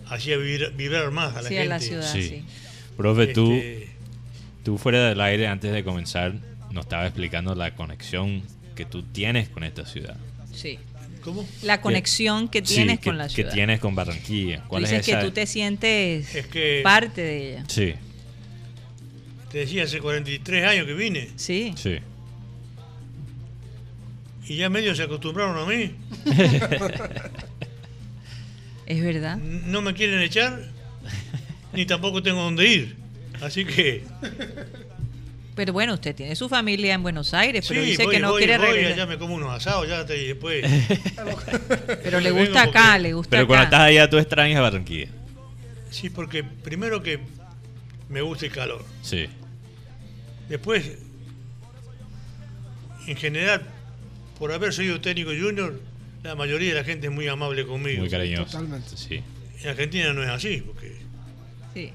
[0.06, 1.62] hacía vibrar, vibrar más a la Sí, gente.
[1.62, 2.22] a la ciudad, Sí.
[2.22, 2.44] sí.
[2.96, 3.88] Profe, tú, Este,
[4.64, 6.34] tú fuera del aire, antes de comenzar,
[6.70, 8.42] nos estaba explicando la conexión
[8.74, 10.16] que tú tienes con esta ciudad.
[10.52, 10.78] sí.
[11.22, 11.46] ¿Cómo?
[11.62, 13.52] La conexión que tienes que- con la Que ciudad.
[13.52, 14.62] tienes con Barranquilla.
[14.62, 15.20] Tú ¿Cuál es dices que esa?
[15.20, 17.64] tú te sientes Es que- parte de ella.
[17.68, 17.94] Sí,
[19.52, 21.74] Te decía, hace 43 años que vine Sí.
[21.76, 21.98] sí.
[24.46, 25.94] Y ya medio se acostumbraron a mí.
[28.86, 29.36] Es verdad.
[29.38, 30.60] No me quieren echar,
[31.72, 32.96] ni tampoco tengo dónde ir.
[33.40, 34.04] Así que
[35.54, 38.32] Pero bueno, usted tiene su familia en Buenos Aires, pero sí, dice voy, que no
[38.32, 38.92] voy, quiere voy, regresar.
[38.94, 40.64] allá me como unos asados, ya te, después.
[42.02, 43.76] Pero le gusta acá, le gusta Pero cuando acá.
[43.76, 45.08] estás allá, tú extrañas Barranquilla.
[45.90, 47.20] Sí, porque primero que
[48.08, 48.84] me gusta el calor.
[49.02, 49.26] Sí.
[50.48, 50.92] Después,
[53.06, 53.62] en general,
[54.42, 55.80] por haber sido técnico junior,
[56.24, 58.00] la mayoría de la gente es muy amable conmigo.
[58.00, 58.46] Muy cariñoso.
[58.46, 58.96] Totalmente.
[58.96, 59.22] Sí.
[59.62, 60.96] En Argentina no es así, porque
[61.72, 61.92] Sí.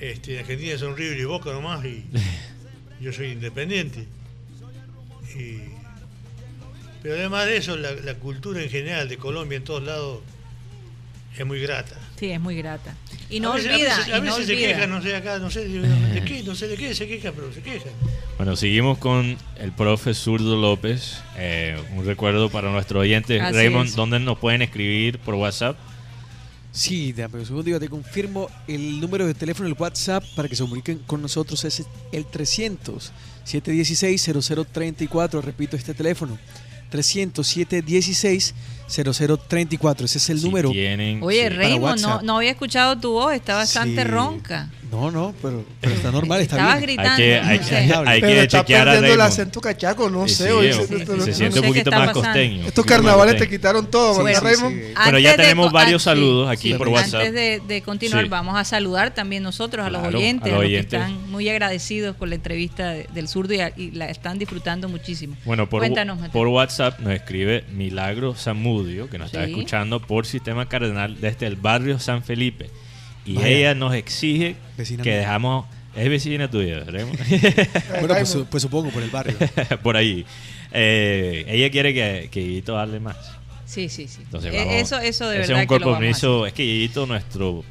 [0.00, 2.04] este, en Argentina son River y Boca nomás y
[3.00, 4.06] yo soy independiente.
[5.36, 5.58] Y-
[7.02, 10.20] pero además de eso, la, la cultura en general de Colombia en todos lados
[11.36, 11.96] es muy grata.
[12.20, 12.94] Sí, es muy grata.
[13.30, 14.68] Y no a veces, olvida, a veces, a no se olvida.
[14.68, 17.50] quejan, no sé acá, no sé de qué, no sé de qué se quejan, pero
[17.50, 17.94] se quejan.
[18.36, 21.16] Bueno, seguimos con el profe Zurdo López.
[21.38, 23.40] Eh, un recuerdo para nuestros oyentes.
[23.40, 23.96] Así Raymond, es.
[23.96, 25.78] ¿dónde nos pueden escribir por WhatsApp?
[26.72, 28.50] Sí, dame un segundo, yo te confirmo.
[28.68, 33.12] El número de teléfono, el WhatsApp, para que se comuniquen con nosotros es el 300
[33.44, 35.40] 716 0034.
[35.40, 36.38] Repito este teléfono.
[36.90, 38.54] 300 716
[38.90, 40.04] 0034.
[40.06, 40.70] Ese es el Si número.
[40.70, 41.56] tienen- Oye, sí.
[41.56, 44.08] Raymond, no, no había escuchado tu voz, está bastante Sí.
[44.08, 44.70] ronca.
[44.90, 46.96] No, no, pero, pero está normal, está Estabas bien.
[46.96, 47.10] gritando.
[47.12, 47.76] Hay que, hay no que, sé.
[47.76, 50.44] hay Pero que está chequear a perdiendo el acento cachaco, no Sí, sé.
[50.46, 52.22] sí, hoy o- se- siente un poquito más pasando.
[52.22, 52.66] costeño.
[52.66, 54.74] Estos carnavales te quitaron todo, ¿verdad, sí, Raymond?
[54.82, 54.92] sí.
[55.04, 57.20] Bueno, ya tenemos varios saludos aquí sí, por WhatsApp.
[57.20, 58.28] Antes de, de continuar, Sí.
[58.30, 60.90] vamos a saludar también nosotros a los Claro, oyentes, a a los los, oyentes.
[60.90, 65.36] que están muy agradecidos con la entrevista de- del zurdo y, la están disfrutando muchísimo.
[65.44, 71.46] Bueno, por WhatsApp nos escribe Milagro Zamudio, que nos está escuchando por Sistema Cardenal desde
[71.46, 72.70] el barrio San Felipe.
[73.26, 73.48] Y Vaya.
[73.48, 75.18] ella nos exige Vecina que mía.
[75.20, 75.66] dejamos...
[75.96, 76.84] Es vecina tuya?
[78.00, 79.36] Bueno, pues, pues supongo por el barrio.
[79.82, 80.24] por ahí.
[80.72, 83.16] Eh, ella quiere que, que hable más.
[83.66, 84.20] Sí, sí, sí.
[84.22, 86.46] Entonces Eh, vamos- eso, eso de ese verdad es un compromiso.
[86.46, 87.64] Es que Guillito, nuestro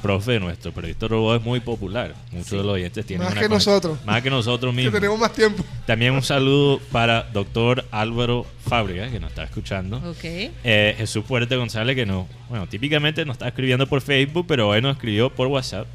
[0.00, 2.14] profe, nuestro periodista robot, es muy popular.
[2.32, 2.56] Muchos Sí.
[2.56, 3.98] de los oyentes tienen Más una que conex- nosotros.
[4.04, 4.94] Más que nosotros Que mismos.
[4.94, 5.64] tenemos más tiempo.
[5.86, 9.98] También un saludo para doctor Álvaro Fábrega, que nos está escuchando.
[9.98, 10.24] Ok.
[10.24, 14.80] Eh, Jesús Fuerte González, que no, bueno, típicamente nos está escribiendo por Facebook, pero hoy
[14.82, 15.86] nos escribió por WhatsApp.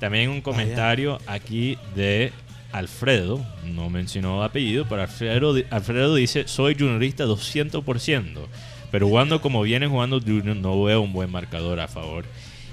[0.00, 2.32] También un comentario aquí de
[2.72, 8.40] Alfredo, no mencionó apellido, pero Alfredo, Alfredo dice, soy juniorista 200%,
[8.90, 12.24] pero jugando como viene jugando Junior no veo un buen marcador a favor.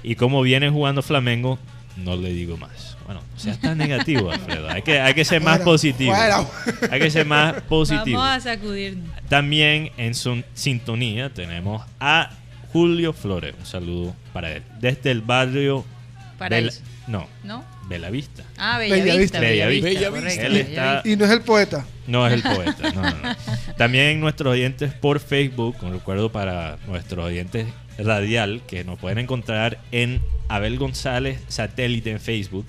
[0.02, 1.58] Y como viene jugando Flamengo,
[1.96, 2.96] no le digo más.
[3.04, 4.68] Bueno, no seas tan negativo, Alfredo.
[4.70, 6.14] Hay que, hay que ser más positivo.
[6.90, 8.18] Hay que ser más positivo.
[8.18, 9.10] Vamos a sacudirnos.
[9.28, 12.30] También en su sintonía tenemos a
[12.72, 13.54] Julio Flores.
[13.58, 14.62] Un saludo para él.
[14.80, 15.84] Desde el barrio
[16.38, 16.80] Paraíso.
[16.80, 17.64] Bella- no, ¿No?
[17.92, 18.42] Bellavista.
[18.56, 19.38] Ah, Bellavista.
[19.38, 19.40] Bellavista.
[19.40, 20.10] Bellavista, Bellavista.
[20.10, 21.08] correcto, Él está- Bellavista.
[21.08, 21.86] Y no es el poeta.
[22.06, 22.90] No es el poeta.
[22.92, 23.36] No, no, no.
[23.76, 25.76] También nuestros oyentes por Facebook.
[25.82, 27.66] Un recuerdo para nuestros oyentes
[27.98, 32.66] radial que nos pueden encontrar en Abel González Satélite en Facebook.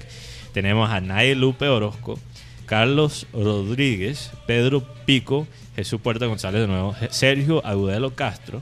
[0.53, 2.19] Tenemos a Naye Lupe Orozco,
[2.65, 8.61] Carlos Rodríguez, Pedro Pico, Jesús Puerta González de nuevo, Sergio Agudelo Castro,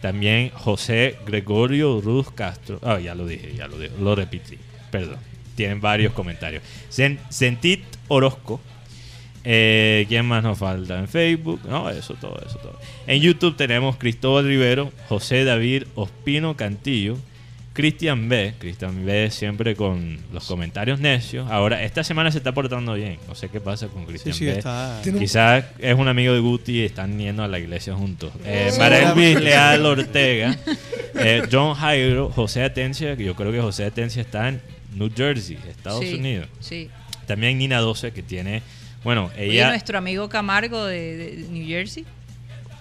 [0.00, 2.78] también José Gregorio Ruz Castro.
[2.82, 4.56] Ah, ya lo dije, ya lo dije, lo repetí.
[4.92, 5.18] Perdón.
[5.56, 6.62] Tienen varios comentarios.
[7.28, 8.60] Sentit Orozco.
[9.48, 10.98] Eh, ¿Quién más nos falta?
[10.98, 11.60] En Facebook.
[11.68, 12.78] No, eso todo, eso todo.
[13.06, 17.16] En YouTube tenemos Cristóbal Rivero, José David Ospino Cantillo,
[17.72, 18.54] Cristian B.
[18.58, 21.48] Cristian B siempre con los comentarios necios.
[21.48, 23.18] Ahora, esta semana se está portando bien.
[23.28, 24.58] No sé qué pasa con Cristian sí, B.
[24.58, 25.00] está.
[25.04, 28.32] Quizás es un amigo de Guti y están yendo a la iglesia juntos.
[28.44, 28.80] Eh, Sí.
[28.80, 30.56] Mara Elvis Leal Ortega,
[31.14, 34.60] eh, John Jairo, José Atencia, que yo creo que José Atencia está en
[34.96, 36.48] New Jersey, Estados Sí, Unidos.
[36.60, 36.88] Sí.
[37.26, 38.62] También Nina 12, que tiene,
[39.04, 42.04] bueno, Oye, ella, nuestro amigo Camargo de, de New Jersey.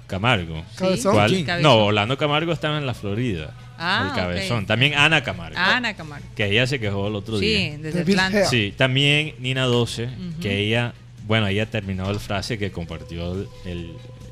[0.07, 0.63] Camargo.
[0.77, 1.15] Cabezón.
[1.61, 3.53] No, Orlando Camargo está en la Florida.
[3.77, 4.65] Ah, el cabezón.
[4.67, 5.57] También Ana Camargo.
[5.57, 6.25] Ana Camargo.
[6.35, 7.77] Que ella se quejó el otro Sí, día.
[7.79, 8.45] desde The Big Atlanta.
[8.49, 10.39] Sí, también Nina 12, Ujú.
[10.41, 10.93] que ella,
[11.25, 13.85] bueno, ella terminó la frase que compartió el, el,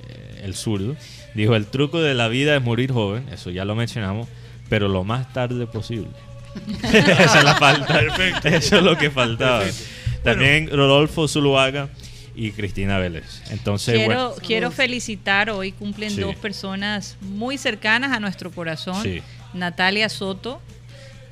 [0.09, 0.95] eh, el zurdo.
[1.34, 4.29] Dijo, el truco de la vida es morir joven, eso ya lo mencionamos,
[4.69, 6.07] pero lo más tarde posible.
[6.83, 7.87] Esa es la falta.
[7.93, 8.47] Perfecto.
[8.47, 9.59] Eso es lo que faltaba.
[9.59, 9.93] Perfecto.
[10.23, 11.89] También Rodolfo Zuluaga,
[12.35, 13.41] y Cristina Vélez.
[13.51, 16.21] Entonces, quiero, bueno, quiero felicitar, hoy cumplen Sí.
[16.21, 19.01] dos personas muy cercanas a nuestro corazón.
[19.03, 19.21] Sí.
[19.53, 20.61] Natalia Soto,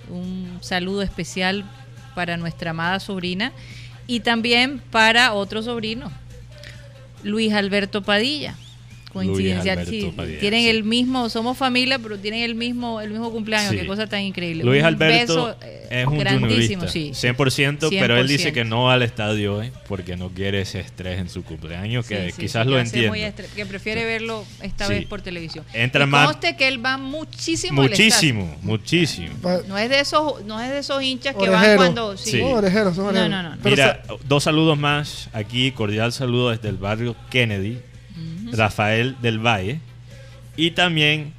[0.09, 1.65] un saludo especial
[2.13, 3.51] para nuestra amada sobrina
[4.05, 6.11] y también para otro sobrino,
[7.23, 8.55] Luis Alberto Padilla.
[9.13, 10.37] Coincidencial, Alberto sí.
[10.39, 10.69] Tienen sí.
[10.69, 13.77] el mismo, somos familia, pero tienen el mismo, el mismo cumpleaños, Sí.
[13.77, 14.63] qué cosa tan increíble.
[14.63, 17.11] Luis Un Alberto beso, eh, es un grandísimo, sí.
[17.13, 18.53] 100%, pero él dice 100%.
[18.53, 22.27] que no va al estadio hoy porque no quiere ese estrés en su cumpleaños, que
[22.27, 23.13] Sí, sí, quizás sí, lo entiendo.
[23.15, 24.93] estre- que prefiere verlo esta Sí.
[24.93, 25.65] vez por televisión.
[25.73, 28.05] Entra Y más- conste que él va muchísimo al estadio.
[28.11, 29.35] Muchísimo, muchísimo.
[29.41, 32.31] Pa- No es de esos, no es de esos hinchas que van cuando sí.
[32.31, 32.37] Sí.
[32.41, 33.29] No, orejeros, son No, orejeros.
[33.29, 33.57] no, no.
[33.61, 37.79] Pero Mira, dos saludos más aquí, cordial saludo desde el barrio Kennedy,
[38.51, 39.79] Rafael del Valle.
[40.57, 41.33] Y también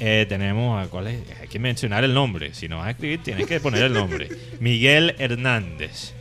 [0.00, 1.20] eh, tenemos, a, ¿cuál es?
[1.40, 4.28] hay que mencionar el nombre, si no vas a escribir tienes que poner el nombre.
[4.60, 6.12] Miguel Hernández,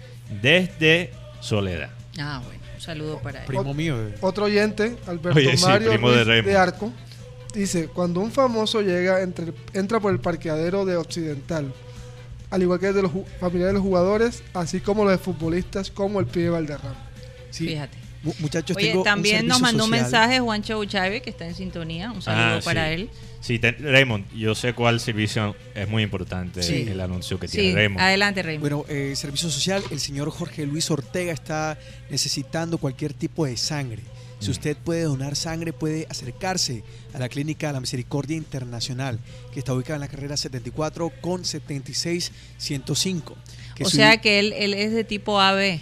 [0.41, 1.89] desde Soledad.
[2.19, 3.45] Ah, bueno, un saludo para él.
[3.47, 3.95] Primo mío.
[4.07, 4.15] eh.
[4.21, 6.55] Otro oyente, Alberto Oye, sí, Mario primo de.
[6.57, 6.91] Arco,
[7.53, 11.73] dice, cuando un famoso llega, entre- entra por el parqueadero de Occidental,
[12.51, 15.89] al igual que el de los familiares de los jugadores, así como los de futbolistas,
[15.89, 16.95] como el pibe Valderrama.
[17.49, 17.67] Sí.
[17.69, 17.97] Fíjate.
[18.23, 21.55] Mu- Muchachos, Oye, tengo un también nos mandó un mensaje Juancho Uchave, que está en
[21.55, 22.11] sintonía.
[22.11, 22.93] Un saludo Ah, para sí.
[22.93, 23.09] él.
[23.41, 26.85] Sí, te- Raymond, yo sé cuál servicio es muy importante Sí.
[26.89, 27.99] el anuncio que tiene Sí, Raymond.
[28.01, 28.61] adelante, Raymond.
[28.61, 31.77] Bueno, eh, servicio social, el señor Jorge Luis Ortega está
[32.09, 34.01] necesitando cualquier tipo de sangre.
[34.39, 34.51] Si Mm.
[34.51, 39.19] usted puede donar sangre, puede acercarse a la clínica La Misericordia Internacional,
[39.53, 43.35] que está ubicada en la carrera 74 con 76 105.
[43.75, 45.81] Que o sea que él, él es de tipo AB.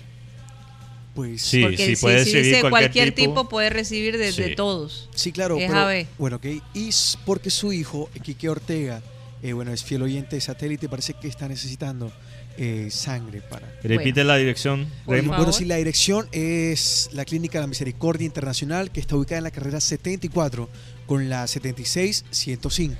[1.13, 3.29] Pues Sí, porque sí, si, puede si recibir dice cualquier cualquier, tipo.
[3.31, 4.55] tipo, puede recibir de, de Sí.
[4.55, 5.09] todos.
[5.15, 5.57] Sí, claro.
[5.57, 6.07] Es pero- AB.
[6.17, 6.45] Bueno, ok.
[6.73, 6.89] Y
[7.25, 9.01] porque su hijo, Quique Ortega,
[9.43, 12.11] eh, bueno, es fiel oyente de satélite, parece que está necesitando
[12.57, 13.67] eh, sangre para...
[13.81, 14.85] Repite la dirección.
[15.05, 19.51] Bueno, sí, la dirección es la Clínica La Misericordia Internacional, que está ubicada en la
[19.51, 20.69] carrera 74
[21.07, 22.97] con la 76-105.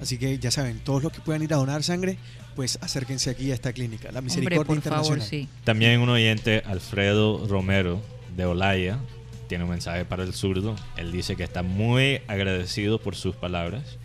[0.00, 2.18] Así que ya saben, todos los que puedan ir a donar sangre,
[2.56, 5.28] pues acérquense aquí a esta clínica, La Hombre, Misericordia por favor, Internacional.
[5.28, 5.48] sí.
[5.62, 8.02] También un oyente, Alfredo Romero,
[8.34, 8.98] de Olaya,
[9.48, 10.74] tiene un mensaje para el zurdo.
[10.96, 13.98] Él dice que está muy agradecido por sus palabras,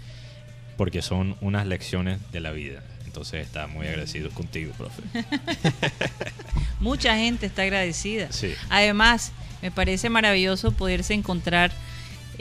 [0.77, 2.83] porque son unas lecciones de la vida.
[3.05, 5.01] Entonces está muy agradecido contigo, profe.
[6.79, 8.31] Mucha gente está agradecida.
[8.31, 8.53] Sí.
[8.69, 9.31] Además,
[9.61, 11.71] me parece maravilloso poderse encontrar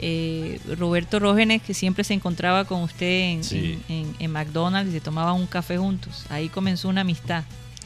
[0.01, 3.79] eh, Roberto Rógenes, que siempre se encontraba con usted en, Sí.
[3.87, 6.25] en- en- en McDonald's y se tomaban un café juntos.
[6.29, 7.43] Ahí comenzó una amistad.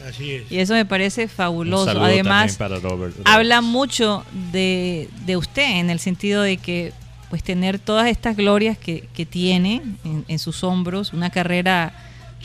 [0.07, 0.51] Así es.
[0.51, 1.89] Y eso me parece fabuloso.
[2.01, 3.15] Además, también para Robert.
[3.25, 6.93] habla mucho de, de usted en el sentido de que
[7.29, 11.93] pues tener todas estas glorias que, que tiene en, en sus hombros, una carrera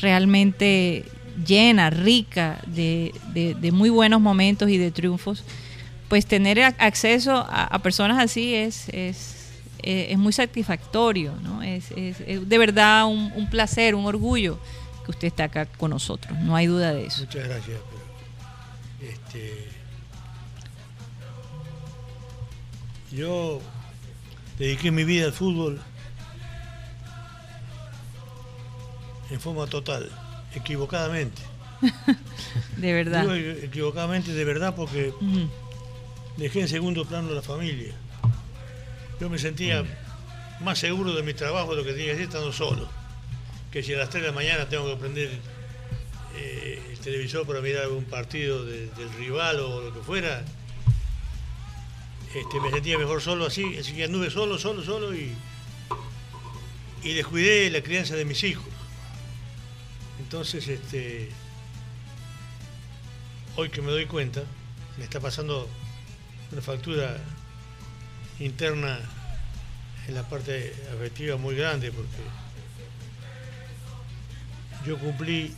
[0.00, 1.04] realmente
[1.46, 5.44] llena, rica de, de- de muy buenos momentos y de triunfos,
[6.08, 9.39] pues tener ac- acceso a, a personas así es, es,
[9.82, 11.62] eh, es muy satisfactorio, ¿no?
[11.62, 14.58] Es, es- es de verdad un, un placer, un orgullo
[15.04, 17.20] que usted está acá con nosotros, no hay duda de eso.
[17.24, 17.78] Muchas gracias.
[19.00, 19.68] este,
[23.12, 23.60] yo
[24.58, 25.80] dediqué mi vida al fútbol
[29.30, 30.10] en forma total,
[30.54, 31.40] equivocadamente.
[32.76, 33.22] De verdad.
[33.22, 35.12] Digo equivocadamente de verdad porque
[36.36, 37.94] dejé en segundo plano la familia.
[39.20, 39.84] Yo me sentía
[40.60, 42.88] más seguro de mi trabajo de lo que tenía que hacer estando solo.
[43.70, 45.30] Que si a las 3 de la mañana tengo que prender
[46.36, 50.44] eh, el televisor para mirar algún partido de- del rival o lo que fuera,
[52.34, 55.32] este, me sentía mejor solo así, así que anduve solo, solo, solo y,
[57.02, 58.66] y descuidé la crianza de mis hijos.
[60.20, 61.28] Entonces, este,
[63.56, 64.42] hoy que me doy cuenta,
[64.96, 65.68] me está pasando
[66.52, 67.16] una factura
[68.40, 68.98] interna
[70.08, 72.08] en la parte afectiva muy grande porque
[74.86, 75.54] yo cumplí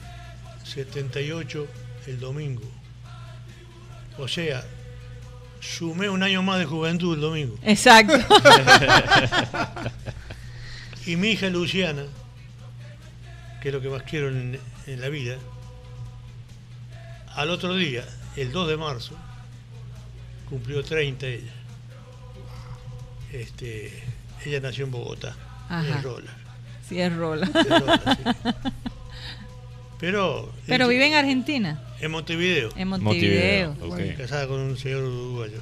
[0.64, 1.66] 78
[2.07, 2.62] el domingo.
[4.18, 4.64] O sea,
[5.61, 7.59] sumé un año más de juventud el domingo.
[7.62, 8.14] Exacto.
[11.05, 12.05] Y mi hija Luciana,
[13.61, 14.57] que es lo que más quiero en,
[14.87, 15.37] en la vida,
[17.35, 18.05] al otro día,
[18.37, 19.16] el 2 de marzo,
[20.49, 21.53] cumplió 30 ella.
[23.33, 23.91] Este,
[24.45, 25.35] ella nació en Bogotá,
[25.68, 25.87] Ajá.
[25.99, 26.30] en Rola.
[26.89, 27.47] Sí, es rola.
[27.47, 28.51] en Rola, sí.
[30.01, 33.76] Pero, Pero vive en Argentina, en Montevideo, en Montevideo.
[34.18, 35.61] Casada con un señor uruguayo.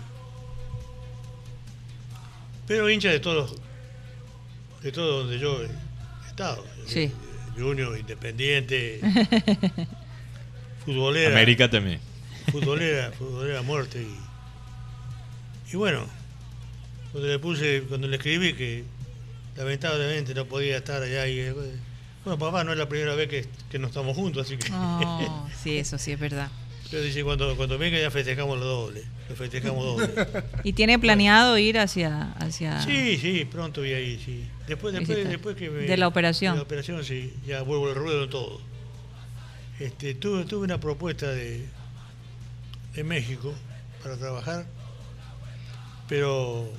[2.67, 3.55] Pero hincha de todos,
[4.83, 5.69] de todo donde yo he
[6.29, 6.65] estado.
[6.87, 7.13] Sí.
[7.59, 9.01] Junior, Independiente,
[10.87, 11.31] futbolera.
[11.33, 12.01] América también.
[12.51, 14.07] Futbolera, futbolera a muerte.
[15.71, 16.07] Y bueno,
[17.13, 18.85] cuando le puse, cuando le escribí que
[19.57, 21.53] lamentablemente no podía estar allá y eh,
[22.25, 25.49] bueno papá no es la primera vez que, que no estamos juntos, así que Oh,
[25.63, 26.49] sí, eso sí es verdad.
[26.91, 30.11] pero dice cuando, cuando venga ya festejamos lo doble, lo festejamos doble.
[30.65, 32.33] ¿Y tiene planeado ir hacia...
[32.33, 32.81] hacia...
[32.83, 34.45] Sí, sí, pronto voy ahí, sí.
[34.69, 36.53] Después, después, después que me- De la operación.
[36.55, 38.61] de la operación, sí, ya vuelvo al ruedo todo.
[39.79, 41.65] Este, tuve, tuve una propuesta de,
[42.95, 43.55] de México
[44.03, 44.67] para trabajar,
[46.09, 46.71] pero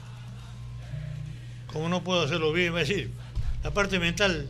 [1.73, 3.09] como no puedo hacerlo bien, va a decir,
[3.63, 4.47] la parte mental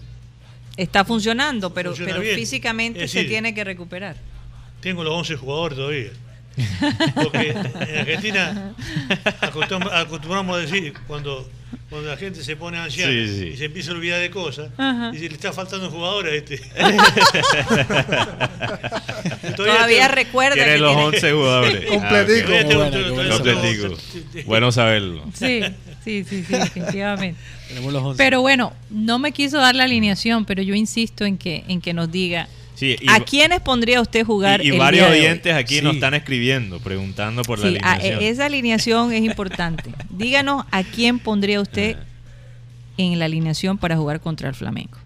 [0.78, 2.34] Está funcionando, pero, Funciona pero bien.
[2.36, 4.15] físicamente Es se tiene que recuperar.
[4.80, 6.11] tengo los 11 jugadores todavía.
[7.15, 8.74] Porque en Argentina
[9.41, 11.49] acostum- acostumbramos a decir, cuando,
[11.89, 13.47] cuando la gente se pone anciana Sí, sí.
[13.53, 15.11] y se empieza a olvidar de cosas, Ajá.
[15.11, 16.57] dice, le está faltando jugadores a este.
[19.55, 21.86] Todavía recuerda Tiene los tiene- 11 jugadores.
[21.89, 22.07] Completico.
[22.07, 22.11] Ah, ok.
[22.11, 24.47] Todavía tengo- Bueno, todavía bueno, tengo- Completico.
[24.47, 25.26] Bueno saberlo.
[25.34, 25.61] Sí,
[26.03, 27.39] sí, sí, sí, definitivamente.
[27.67, 28.17] Tenemos los 11.
[28.17, 31.93] Pero bueno, no me quiso dar la alineación, pero yo insisto en que, en que
[31.93, 35.19] nos diga Sí, y, a quiénes pondría usted jugar y- y el varios día de
[35.19, 35.25] hoy?
[35.27, 35.81] oyentes aquí Sí.
[35.83, 38.23] nos están escribiendo, preguntando por la Sí, a- alineación.
[38.33, 39.91] esa alineación es importante.
[40.09, 42.03] Díganos a quién pondría usted Ah.
[42.97, 44.97] en la alineación para jugar contra el Flamengo.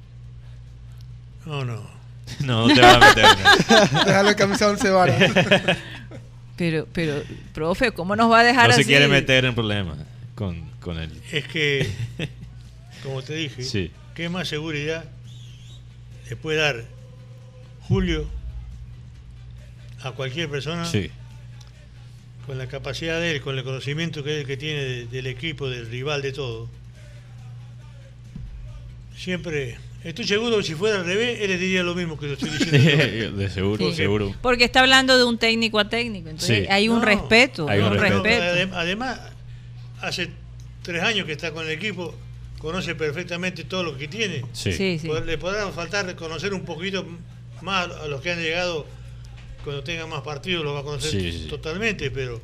[1.46, 1.82] No, no.
[2.40, 3.26] No, no te vas a meter.
[3.94, 4.04] no.
[4.06, 5.32] Déjalo en camisa once varas.
[6.56, 7.22] Pero, pero,
[7.54, 8.84] profe, ¿cómo nos va a dejar No así?
[8.84, 9.98] se quiere meter en problemas
[10.34, 11.12] con, con él.
[11.32, 11.90] Es que,
[13.04, 13.92] como te dije, Sí.
[14.14, 15.04] ¿qué más seguridad
[16.30, 16.86] le puede dar
[17.82, 18.28] Julio
[20.04, 21.10] a cualquier persona Sí.
[22.46, 25.68] con la capacidad de él, con el conocimiento que él que tiene de- del equipo,
[25.70, 26.70] del rival, de todo?
[29.18, 32.34] Siempre, estoy seguro que si fuera al revés, él le diría lo mismo que lo
[32.34, 32.78] estoy diciendo.
[32.78, 33.32] yo.
[33.38, 33.96] de seguro, Sí.
[33.96, 34.36] seguro.
[34.42, 36.30] Porque está hablando de un técnico a técnico.
[36.30, 36.72] Entonces Sí.
[36.72, 37.68] hay un No, respeto.
[37.70, 38.24] hay un un respeto.
[38.24, 38.44] respeto.
[38.56, 39.20] Adem- Además,
[40.02, 40.30] hace
[40.86, 42.14] tres años que está con el equipo,
[42.60, 44.44] conoce perfectamente todo lo que tiene.
[44.54, 44.72] Sí.
[44.72, 45.08] Sí, sí.
[45.08, 47.06] Pod- Le podrá faltar conocer un poquito
[47.62, 48.86] más a los que han llegado
[49.64, 51.48] cuando tengan más partidos, los va a conocer Sí, sí.
[51.48, 52.40] totalmente, pero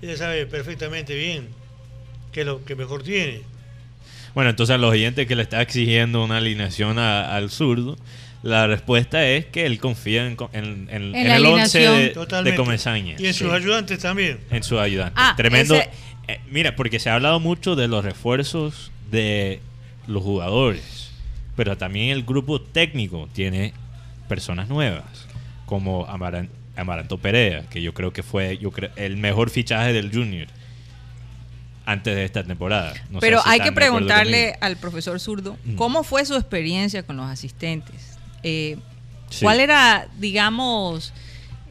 [0.00, 1.48] ella sabe perfectamente bien
[2.32, 3.42] qué es lo que mejor tiene.
[4.34, 7.96] Bueno, entonces a los oyentes que le está exigiendo una alineación a- al zurdo,
[8.44, 12.44] la respuesta es que él confía en, en- en- el 11 alineación.
[12.44, 12.56] de, de.
[12.56, 13.16] Comesaña.
[13.18, 14.38] Y en sus ayudantes también.
[14.50, 15.14] en su ayudante.
[15.16, 15.74] Ah, Tremendo.
[15.74, 15.90] ese-
[16.28, 19.60] eh, mira, porque se ha hablado mucho de los refuerzos de
[20.06, 21.10] los jugadores,
[21.56, 23.72] pero también el grupo técnico tiene
[24.28, 25.04] personas nuevas,
[25.66, 30.12] como Amaran- Amaranto Perea, que yo creo que fue yo creo, el mejor fichaje del
[30.12, 30.46] Junior
[31.86, 32.92] antes de esta temporada.
[33.10, 35.74] No Pero si hay que preguntarle al profesor Zurdo Mm.
[35.76, 38.18] cómo fue su experiencia con los asistentes.
[38.42, 38.76] Eh,
[39.30, 39.44] Sí.
[39.44, 41.12] ¿Cuál era, digamos,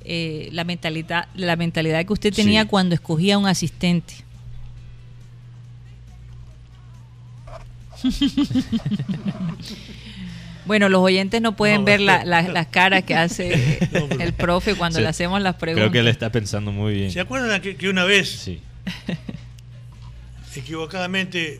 [0.05, 2.68] eh, la mentalidad, la mentalidad que usted tenía Sí.
[2.68, 4.14] cuando escogía un asistente?
[10.65, 13.79] Bueno, los oyentes no pueden No, ver la- la- las caras que hace
[14.19, 15.03] el profe cuando Sí.
[15.03, 15.83] le hacemos las preguntas.
[15.83, 17.11] Creo que él está pensando muy bien.
[17.11, 18.61] ¿Se acuerdan que, que una vez, Sí.
[20.55, 21.59] equivocadamente,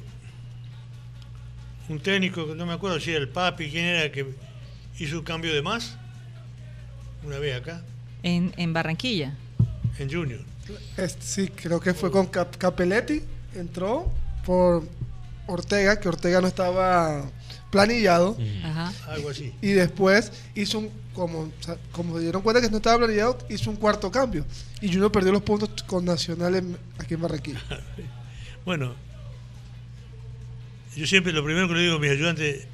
[1.88, 4.25] un técnico, no me acuerdo si era el papi, quién era, que
[4.99, 5.97] hizo un cambio de más?
[7.23, 7.81] Una vez acá,
[8.23, 9.35] en, en Barranquilla.
[9.99, 10.41] en Junior.
[10.97, 13.21] Este, sí, creo que fue con Cap- Capelletti.
[13.55, 14.11] Entró
[14.45, 14.83] por
[15.48, 17.24] Ortega, que Ortega no estaba
[17.72, 18.38] planillado.
[18.64, 18.93] Ajá.
[19.12, 19.54] Algo así.
[19.62, 21.52] Y después hizo un, como,
[21.91, 24.45] como se dieron cuenta que no estaba planillado, hizo un cuarto cambio.
[24.82, 27.62] Y Junior perdió los puntos con Nacional en- aquí en Barranquilla.
[28.66, 28.93] Bueno,
[30.93, 32.66] yo siempre lo primero que le digo a mis ayudantes,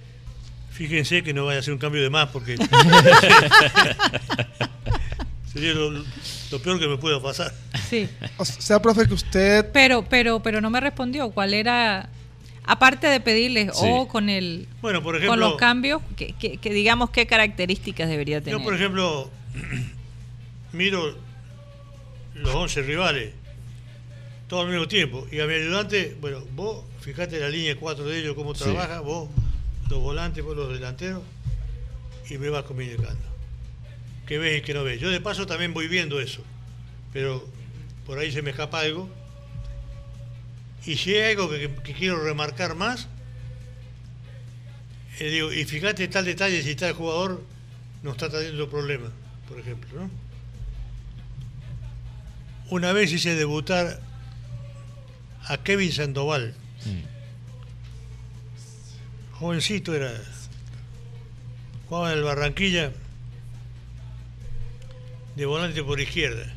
[0.71, 2.57] fíjense que no vaya a hacer un cambio de más porque
[5.53, 7.53] sería lo, lo peor que me pueda pasar.
[7.89, 8.09] Sí.
[8.37, 11.29] O sea, profe, que usted Pero, pero, pero no me respondió.
[11.29, 12.09] ¿Cuál era,
[12.65, 13.85] aparte de pedirles Sí.
[13.89, 18.07] o con el, Bueno, por con ejemplo, los cambios, que, que- que digamos qué características
[18.09, 18.57] debería tener?
[18.59, 19.29] yo por ejemplo
[20.71, 21.15] miro
[22.35, 23.33] los 11 rivales
[24.47, 28.19] todo al mismo tiempo y a mi ayudante, bueno, vos fíjate la línea 4 de
[28.19, 28.63] ellos cómo Sí.
[28.63, 29.29] trabaja, vos
[29.89, 31.21] los volantes, vos los delanteros
[32.29, 33.21] y me vas comunicando.
[34.25, 34.99] ¿Qué ves y qué no ves?
[35.01, 36.41] Yo de paso también voy viendo eso,
[37.11, 37.45] pero
[38.05, 39.09] por ahí se me escapa algo.
[40.85, 43.07] Y si hay algo que, que quiero remarcar más,
[45.19, 47.43] eh, digo, y fíjate tal detalle si tal jugador
[48.01, 49.11] no está teniendo problemas,
[49.47, 50.09] por ejemplo, ¿no?
[52.69, 53.99] Una vez hice debutar
[55.45, 56.55] a Kevin Sandoval,
[56.85, 57.03] Mm.
[59.39, 60.11] jovencito era,
[61.87, 62.91] jugaba en el Barranquilla
[65.37, 66.53] de volante por izquierda.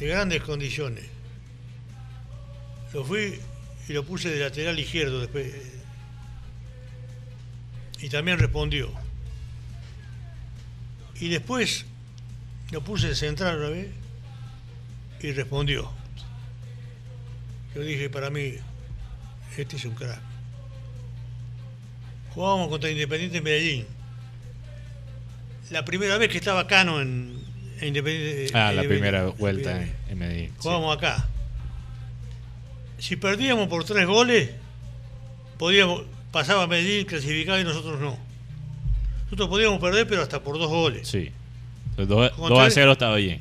[0.00, 1.04] de grandes condiciones.
[2.92, 3.40] Lo fui
[3.88, 5.52] y lo puse de lateral izquierdo después.
[8.00, 8.90] Y también respondió.
[11.20, 11.84] Y después
[12.70, 13.88] lo puse de central una vez
[15.20, 15.90] y respondió.
[17.74, 18.54] Yo dije, para mí,
[19.56, 20.20] este es un crack.
[22.30, 23.86] Jugábamos contra Independiente Medellín.
[25.70, 27.42] La primera vez que estaba Cano en,
[27.80, 28.50] en Independiente.
[28.54, 30.48] Ah, en la primera vuelta en, en Medellín.
[30.50, 30.54] sí.
[30.58, 31.28] Jugábamos acá.
[32.98, 34.50] Si perdíamos por tres goles,
[35.58, 36.02] podíamos,
[36.32, 38.18] pasaba Medellín clasificado y nosotros no.
[39.24, 41.06] Nosotros podíamos perder, pero hasta por dos goles.
[41.06, 41.30] Sí.
[41.90, 43.40] Entonces, dos- Como 2 a tres- 0 estaba bien.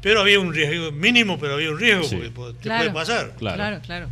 [0.00, 2.14] Pero había un riesgo mínimo, pero había un riesgo Sí.
[2.16, 2.82] porque po- te Claro.
[2.84, 3.34] puede pasar.
[3.36, 3.56] Claro.
[3.56, 4.08] Claro, claro.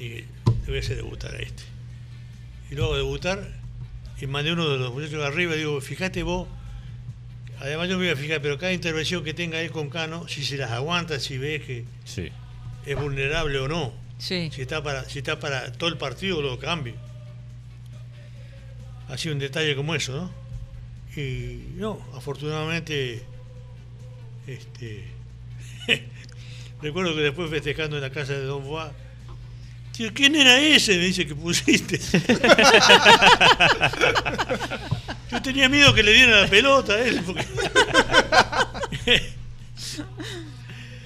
[0.00, 0.24] Y le
[0.66, 1.62] voy a hacer debutar a este.
[2.70, 3.46] Y luego debutar,
[4.20, 6.48] y mandé uno de los muchachos de arriba y digo, fíjate vos,
[7.60, 10.44] además yo me voy a fijar, pero cada intervención que tenga él con Cano, si
[10.44, 12.28] se las aguanta, si ves que Sí.
[12.86, 13.92] es vulnerable o no.
[14.18, 14.50] Sí.
[14.52, 16.94] Si está para, si está para todo el partido, lo cambio.
[19.08, 20.32] Así un detalle como eso, ¿no?
[21.20, 23.22] Y no, afortunadamente,
[24.46, 25.04] este,
[26.82, 28.90] recuerdo que después festejando en la casa de Don Bois,
[29.96, 30.98] tío, ¿quién era ese?
[30.98, 31.98] Me dice que pusiste.
[35.30, 37.44] Yo tenía miedo que le dieran la pelota a él, porque...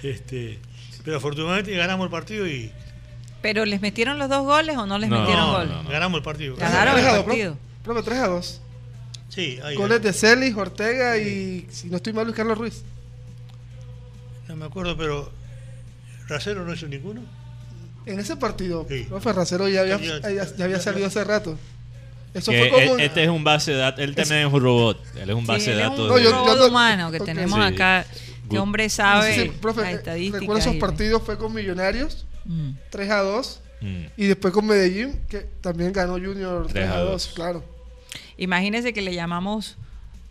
[0.02, 0.58] este,
[1.04, 2.70] pero afortunadamente ganamos el partido y
[3.40, 5.68] ¿Pero les metieron los dos goles o no les No, metieron no, gol?
[5.68, 5.90] no, no.
[5.90, 6.54] ganamos el partido.
[6.56, 7.56] Ganaron el 3 a 2, partido.
[7.82, 8.60] profe, 3 a 2.
[9.30, 9.74] Sí, ahí.
[9.74, 12.82] Goles de Celis, Ortega y, si no estoy mal, Luis Carlos Ruiz.
[14.46, 15.32] No me acuerdo, pero
[16.28, 17.22] Racero no hizo ninguno.
[18.06, 19.06] En ese partido, Sí.
[19.08, 21.58] profe Racero ya había, Ya- ya, ya había salido hace rato.
[22.34, 22.98] Eso Que fue como...
[22.98, 24.00] e- este es un base de datos.
[24.02, 24.98] Él también es un robot.
[25.16, 25.98] Él es un Sí, base él de datos.
[26.00, 27.24] un No, de- yo- robot no- humano que ok.
[27.24, 27.64] tenemos Sí.
[27.74, 28.00] acá.
[28.00, 28.58] Este Good.
[28.58, 32.70] hombre no sé sabe si, profe, recuerdo esos y- partidos, fue con Millonarios, Mm.
[32.90, 33.60] 3 a 2.
[33.80, 34.04] Mm.
[34.16, 37.64] Y después con Medellín, que también ganó Junior 3 a 2, claro.
[38.36, 39.76] Imagínese que le llamamos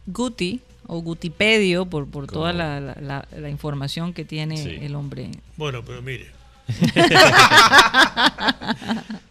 [0.07, 2.41] Guti o Gutipedio por, por ¿Cómo?
[2.41, 4.78] toda la, la- la- la información que tiene Sí.
[4.82, 5.30] el hombre.
[5.57, 6.28] Bueno, pero mire,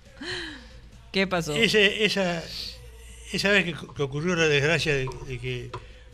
[1.12, 1.55] ¿Qué pasó?
[1.55, 2.43] ese, esa,
[3.32, 5.70] esa vez que, que ocurrió la desgracia de, de que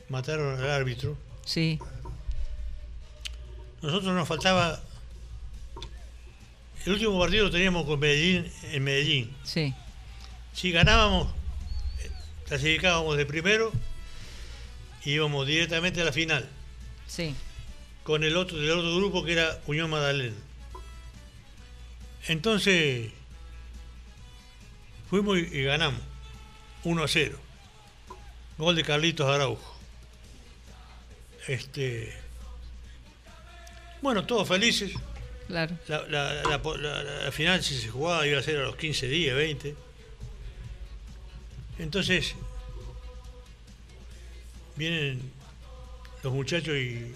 [0.08, 1.78] mataron al árbitro, Sí,
[3.82, 4.80] nosotros nos faltaba.
[6.84, 9.36] El último partido lo teníamos con Medellín en Medellín.
[9.44, 9.74] sí.
[10.52, 11.28] Si ganábamos,
[12.46, 13.70] clasificábamos de primero
[15.04, 16.48] y íbamos directamente a la final
[17.06, 17.34] Sí,
[18.04, 20.34] con el otro del otro grupo que era Unión Magdalena.
[22.28, 23.10] Entonces
[25.08, 26.00] fuimos y, ganamos
[26.84, 27.38] 1 a 0.
[28.58, 29.76] Gol de Carlitos Araujo.
[31.48, 32.12] Este
[34.02, 34.92] bueno, todos felices.
[35.48, 35.76] claro.
[35.88, 39.08] La, la- la- la- la final si se jugaba iba a ser a los 15
[39.08, 39.74] días, 20.
[41.78, 42.34] Entonces
[44.76, 45.20] vienen
[46.22, 47.14] los muchachos y,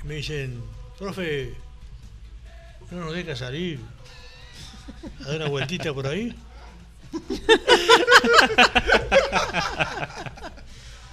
[0.00, 0.62] y me dicen,
[0.98, 1.54] profe,
[2.90, 3.78] no nos deja salir
[5.20, 6.34] a dar una vueltita por ahí.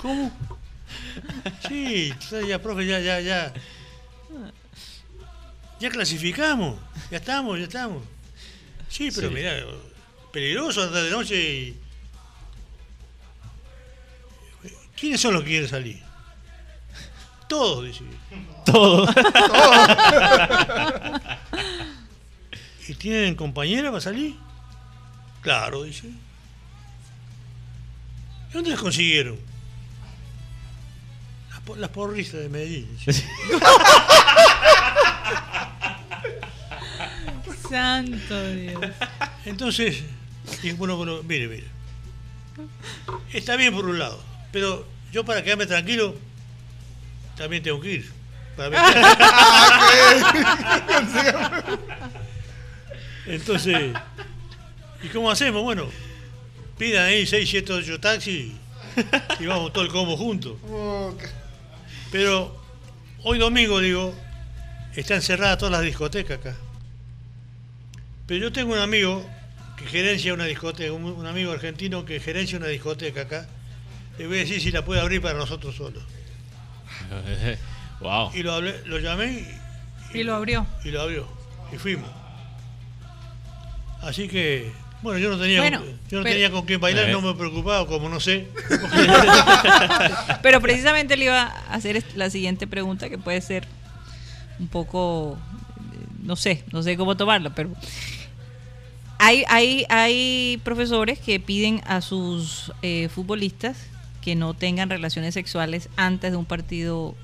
[0.01, 0.31] ¿Cómo?
[1.67, 2.13] Sí,
[2.47, 3.53] ya, profe, ya, ya, ya.
[5.79, 6.79] Ya clasificamos,
[7.11, 8.03] ya estamos, ya estamos.
[8.89, 9.33] Sí, pero Sí.
[9.33, 9.53] mirá,
[10.31, 11.77] peligroso andar de noche y.
[14.97, 16.01] ¿Quiénes son los que quieren salir?
[17.49, 18.03] Todos, dice.
[18.65, 19.05] Todo.
[22.87, 24.35] ¿Y tienen compañera para salir?
[25.41, 26.07] Claro, dice.
[28.49, 29.37] ¿Y dónde las consiguieron?
[31.51, 32.87] Las, po- las porristas de Medellín.
[33.05, 33.23] dice.
[37.69, 38.81] Santo Dios.
[39.45, 40.03] Entonces,
[40.61, 41.67] dije, bueno, bueno, mire, mire.
[43.33, 44.21] Está bien por un lado,
[44.51, 46.15] pero yo para quedarme tranquilo,
[47.35, 48.11] también tengo que ir.
[48.55, 48.79] Para ver-
[53.27, 53.93] Entonces,
[55.03, 55.63] ¿y cómo hacemos?
[55.63, 55.87] Bueno,
[56.77, 58.53] pidan ahí 6, 7, 8 taxis
[59.39, 60.57] y vamos todo el combo juntos.
[62.11, 62.55] Pero
[63.23, 64.13] hoy domingo, digo,
[64.95, 66.55] están cerradas todas las discotecas acá.
[68.27, 69.27] Pero yo tengo un amigo
[69.77, 73.47] que gerencia una discoteca, un, un amigo argentino que gerencia una discoteca acá.
[74.17, 76.03] Le voy a decir si la puede abrir para nosotros solos.
[77.99, 78.31] wow.
[78.33, 79.45] Y lo, hablé, lo llamé
[80.13, 80.65] y, Y lo abrió.
[80.83, 81.27] y lo abrió.
[81.73, 82.09] Y fuimos.
[84.05, 84.71] Así que
[85.01, 87.11] Bueno, yo no tenía, Bueno, yo no pero- tenía con quién bailar, Eh.
[87.11, 88.47] no me preocupaba, como no sé.
[90.41, 93.67] Pero precisamente le iba a hacer est- la siguiente pregunta que puede ser
[94.59, 95.37] un poco,
[95.93, 97.69] eh, no sé, no sé cómo tomarla, pero
[99.19, 103.77] hay, hay, hay profesores que piden a sus eh, futbolistas
[104.21, 107.15] que no tengan relaciones sexuales antes de un partido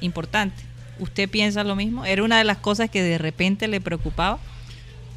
[0.00, 0.62] importante.
[0.98, 2.04] ¿Usted piensa lo mismo?
[2.04, 4.38] ¿Era una de las cosas que de repente le preocupaba?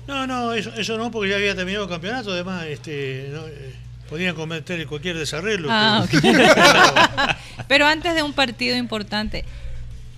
[0.08, 3.74] No, no, eso, eso no, porque ya había terminado el campeonato, además, este, no, eh,
[4.10, 5.68] podían cometer cualquier desarreglo.
[5.72, 7.36] Ah, pero-
[7.68, 9.44] Pero antes de un partido importante,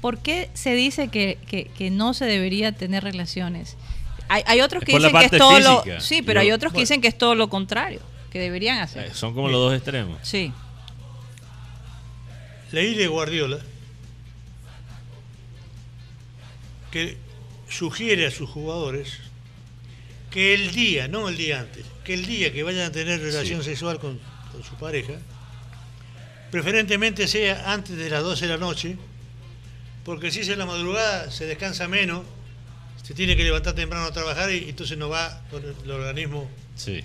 [0.01, 3.77] ¿por qué se dice que, que- que no se debería tener relaciones?
[4.27, 5.83] Hay, hay otros que dicen que es todo lo...
[5.99, 6.83] Sí, pero Yo- hay otros que bueno.
[6.83, 8.01] dicen que es todo lo contrario,
[8.31, 9.05] que deberían hacer.
[9.07, 10.19] Eh, Son como los dos extremos.
[10.21, 10.53] Sí.
[12.71, 13.57] Leí de Guardiola
[16.91, 17.17] que
[17.69, 19.19] sugiere a sus jugadores
[20.31, 23.63] que el día, no el día antes, que el día que vayan a tener relación
[23.63, 24.19] sexual con,
[24.51, 25.13] con su pareja,
[26.51, 28.97] preferentemente sea antes de las 12 de la noche,
[30.03, 32.23] porque si es en la madrugada se descansa menos,
[33.03, 36.49] se tiene que levantar temprano a trabajar y entonces no va con el, el organismo
[36.75, 37.03] Sí.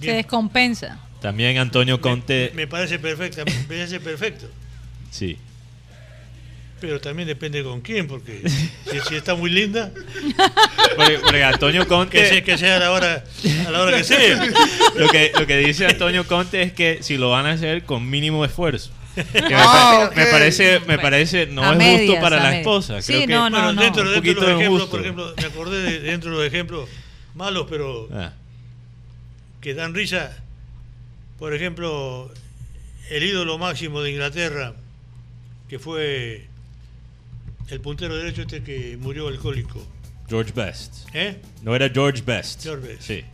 [0.00, 0.98] Se descompensa.
[1.20, 2.52] También Antonio Conte.
[2.54, 4.48] me parece perfecta, me parece perfecto.
[5.10, 5.36] Sí.
[6.80, 8.42] Pero también depende con quién, porque
[8.90, 9.92] si, si está muy linda,
[10.96, 12.26] Porque, porque Antonio que, Conte.
[12.28, 13.24] sea, que sea a la hora,
[13.66, 14.46] a la hora que sea.
[14.96, 18.08] Lo que, lo que dice Antonio Conte es que si lo van a hacer con
[18.08, 18.90] mínimo esfuerzo.
[19.14, 20.30] Que me, Ah, pa- me ok.
[20.30, 23.02] parece, me parece, no a es medias, justo para la esposa.
[23.02, 23.62] Sí, Creo que, no, no.
[23.64, 24.90] bueno, dentro, un dentro de los ejemplos, injusto.
[24.90, 26.88] por ejemplo, me acordé de, dentro de los ejemplos
[27.34, 28.32] malos, pero Ah,
[29.60, 30.36] que dan risa.
[31.38, 32.30] Por ejemplo,
[33.10, 34.74] el ídolo máximo de Inglaterra,
[35.68, 36.46] que fue
[37.70, 39.86] el puntero derecho este que murió alcohólico.
[40.28, 41.06] George Best.
[41.14, 41.40] ¿eh?
[41.62, 42.62] No era George Best.
[42.62, 43.02] George Best.
[43.02, 43.24] Sí.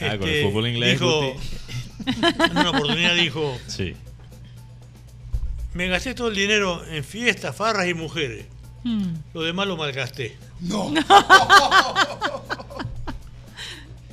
[0.00, 0.92] Ah, con el Este, fútbol inglés.
[1.00, 1.36] dijo,
[2.06, 3.94] en una oportunidad dijo, Sí.
[5.74, 8.46] me gasté todo el dinero en fiestas, farras y mujeres.
[8.84, 9.14] Hmm.
[9.34, 10.36] Lo demás lo malgasté.
[10.60, 10.92] No.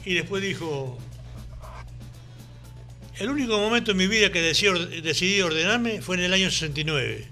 [0.08, 1.00] Y después dijo,
[3.18, 7.28] el único momento en mi vida que decidí ordenarme fue en el año 69.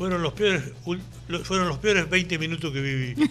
[0.00, 0.62] Fueron los peores,
[1.44, 3.14] fueron los peores 20 minutos que viví.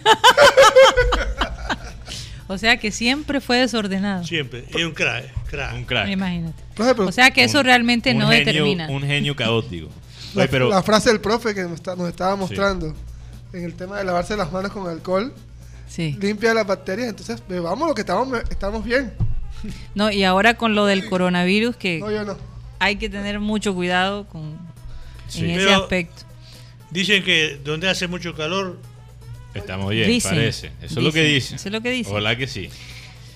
[2.46, 4.24] O sea que siempre fue desordenado.
[4.24, 4.64] Siempre.
[4.68, 5.74] Es un crack, eh, crack.
[5.74, 6.08] Un crack.
[6.08, 6.60] Imagínate.
[6.74, 8.88] Profe, pero O sea que eso realmente no genio- determina.
[8.88, 9.88] Un genio caótico.
[10.34, 12.92] la, Oye, pero la frase del profe que nos, está- nos estaba mostrando
[13.52, 15.32] en el tema de lavarse las manos con alcohol
[15.88, 16.16] Sí.
[16.20, 19.12] limpia las bacterias, entonces bebamos lo que estamos, estamos bien.
[19.94, 22.36] No, y ahora con lo del coronavirus que No, yo no.
[22.80, 24.56] hay que tener mucho cuidado con
[25.28, 25.44] Sí.
[25.44, 26.22] en ese Pero- aspecto.
[26.90, 28.78] Dicen que donde hace mucho calor,
[29.54, 30.66] estamos bien, Dicen, parece.
[30.82, 32.12] Eso es lo que dicen, eso es lo que dicen.
[32.12, 32.68] Ojalá que sí.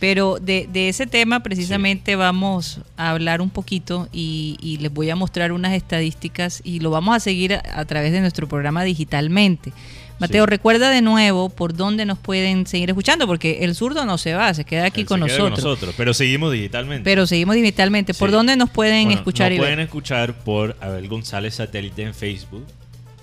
[0.00, 5.08] Pero de, de ese tema precisamente vamos a hablar un poquito y, y les voy
[5.08, 8.84] a mostrar unas estadísticas y lo vamos a seguir a, a través de nuestro programa
[8.84, 9.72] digitalmente.
[10.18, 10.50] Mateo, Sí.
[10.50, 14.52] recuerda de nuevo por dónde nos pueden seguir escuchando, porque el zurdo no se va,
[14.54, 15.64] se queda aquí Él con se queda nosotros.
[15.64, 17.04] nosotros, Pero seguimos digitalmente.
[17.04, 18.14] Pero seguimos digitalmente.
[18.14, 18.34] ¿Por Sí.
[18.34, 19.84] dónde nos pueden Bueno, escuchar nos y pueden ver?
[19.86, 22.64] escuchar por Abel González Satélite en Facebook,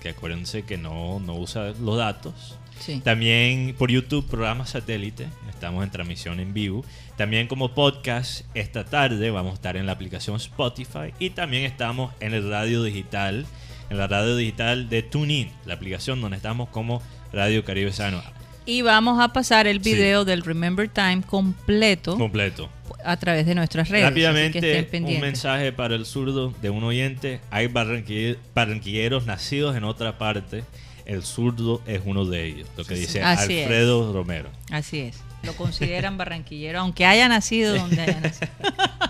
[0.02, 2.56] que acuérdense que no, no usa los datos.
[2.80, 3.00] Sí.
[3.04, 5.28] También por YouTube, programa satélite.
[5.48, 6.84] Estamos en transmisión en vivo.
[7.16, 11.14] También como podcast, esta tarde vamos a estar en la aplicación Spotify.
[11.20, 13.46] Y también estamos en el radio digital,
[13.90, 17.00] en la radio digital de TuneIn, la aplicación donde estamos como
[17.32, 18.20] Radio Caribe Sano.
[18.66, 19.94] Y vamos a pasar el Sí.
[19.94, 22.68] video del Remember Time completo Completo.
[23.04, 24.04] A través de nuestras redes.
[24.04, 27.40] que Rápidamente, un mensaje para el zurdo de un oyente.
[27.50, 30.64] Hay barranquille- barranquilleros nacidos en otra parte.
[31.04, 32.68] El zurdo es uno de ellos.
[32.76, 33.62] Lo que dice Así es.
[33.62, 34.50] Alfredo Romero.
[34.70, 35.16] Así es.
[35.42, 38.48] Lo consideran barranquillero, aunque haya nacido donde haya nacido.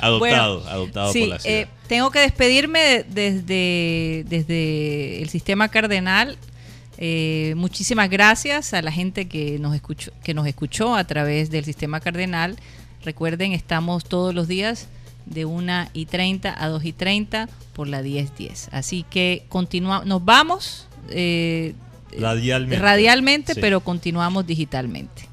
[0.00, 1.56] Adoptado, Bueno, adoptado sí, por la ciudad.
[1.58, 6.36] eh, tengo que despedirme de- desde, desde el sistema cardenal.
[6.98, 11.64] Eh, muchísimas gracias a la gente que nos escuchó, que nos escuchó a través del
[11.64, 12.56] sistema cardenal.
[13.06, 14.88] Recuerden, estamos todos los días
[15.26, 18.68] de 1 y 30 a 2 y 30 por la 1010.
[18.72, 21.74] Así que continuamos, nos vamos eh,
[22.18, 22.82] Radialmente.
[22.82, 23.60] radialmente, Sí.
[23.60, 25.28] pero continuamos digitalmente.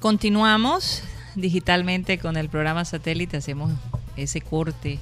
[0.00, 1.02] Continuamos
[1.36, 3.70] digitalmente con el programa satélite, hacemos
[4.16, 4.98] ese corte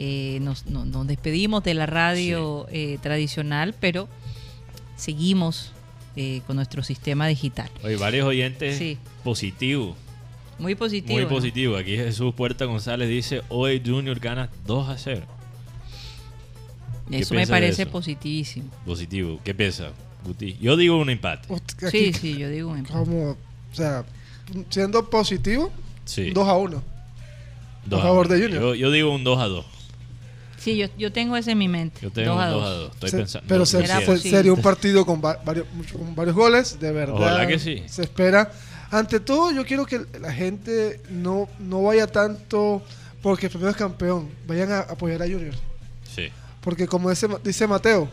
[0.00, 4.08] Eh, nos, no- nos despedimos de la radio eh, tradicional, pero
[4.96, 5.72] seguimos
[6.14, 7.68] eh, con nuestro sistema digital.
[7.82, 8.96] Oye, varios oyentes Sí.
[9.24, 9.96] positivos.
[10.60, 11.14] Muy positivo.
[11.14, 11.28] Muy ¿no?
[11.28, 11.76] positivo.
[11.76, 15.26] Aquí Jesús Puerta González dice, hoy Junior gana 2 a 0.
[17.10, 17.90] ¿Qué Eso me parece eso?
[17.90, 18.70] positivísimo.
[18.86, 19.40] Positivo.
[19.42, 19.90] ¿Qué piensa,
[20.24, 20.56] Guti?
[20.60, 21.48] Yo digo un empate.
[21.90, 22.98] Sí, sí, yo digo un empate.
[23.00, 23.36] Como,
[23.72, 24.04] o sea,
[24.70, 25.70] siendo positivo,
[26.04, 26.30] Sí.
[26.30, 26.82] 2 a 1.
[27.86, 28.40] Dos a favor de.
[28.42, 28.60] Junior.
[28.62, 29.66] Yo, yo digo un 2 a 2.
[30.58, 32.00] Sí, yo, yo tengo ese en mi mente.
[32.02, 32.68] Yo tengo Dos un a 2 dos.
[32.70, 32.92] a 2.
[32.94, 33.46] Estoy Se- pensando.
[33.48, 37.14] pero se- se- sería un partido con, va- varios, con varios goles, de verdad.
[37.16, 37.82] Ojalá que sí.
[37.86, 38.50] Se espera.
[38.90, 42.82] Ante todo, yo quiero que la gente no, no vaya tanto
[43.22, 44.30] porque primero es campeón.
[44.46, 45.54] Vayan a apoyar a Junior.
[46.14, 46.28] Sí.
[46.62, 48.08] Porque como dice, dice Mateo,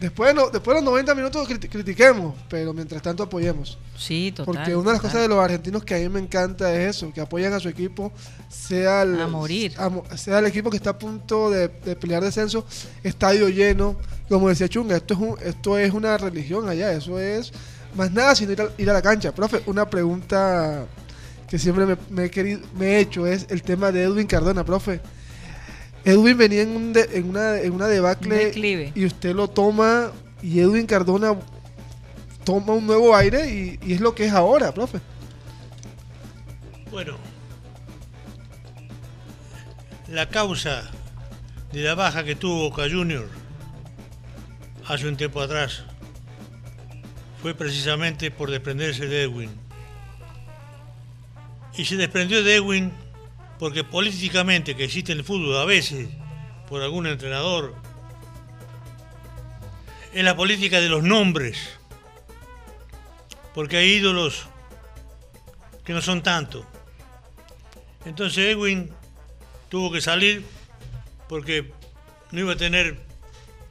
[0.00, 3.78] después de, lo- después de los 90 minutos criti- critiquemos, pero mientras tanto apoyemos.
[3.96, 4.54] Sí, total.
[4.54, 5.10] Porque una de las total.
[5.10, 7.68] cosas de los argentinos que a mí me encanta es eso, que apoyan a su
[7.68, 8.12] equipo,
[8.48, 9.74] sea el, A morir.
[9.78, 12.64] a sea el equipo que está a punto de, de pelear descenso,
[13.02, 13.96] estadio lleno.
[14.28, 17.52] Como decía Chunga, esto es, un- esto es una religión allá, eso es
[17.94, 19.32] más nada sino ir a, ir a la cancha.
[19.34, 20.86] Profe, una pregunta
[21.48, 24.64] que siempre me, me he querido, me he hecho es el tema de Edwin Cardona,
[24.64, 25.00] profe.
[26.04, 30.12] Edwin venía en, un de- en una, en una debacle Un y usted lo toma
[30.42, 31.36] y Edwin Cardona
[32.44, 34.98] toma un nuevo aire y, y es lo que es ahora, profe.
[36.90, 37.16] Bueno,
[40.08, 40.90] la causa
[41.72, 43.28] de la baja que tuvo Boca Junior
[44.88, 45.84] hace un tiempo atrás
[47.42, 49.50] fue precisamente por desprenderse de Edwin.
[51.76, 52.92] Y se desprendió de Edwin
[53.60, 56.08] porque políticamente que existe en el fútbol a veces
[56.66, 57.74] por algún entrenador
[60.14, 61.58] es la política de los nombres.
[63.54, 64.46] Porque hay ídolos
[65.84, 66.66] que no son tanto.
[68.06, 68.90] Entonces Edwin
[69.68, 70.42] tuvo que salir
[71.28, 71.70] porque
[72.30, 72.98] no iba a tener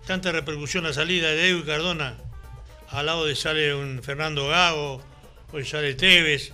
[0.05, 2.15] tanta repercusión la salida de Edwin Cardona.
[2.89, 5.01] Al lado de sale un Fernando Gago,
[5.51, 6.53] hoy sale Tevez.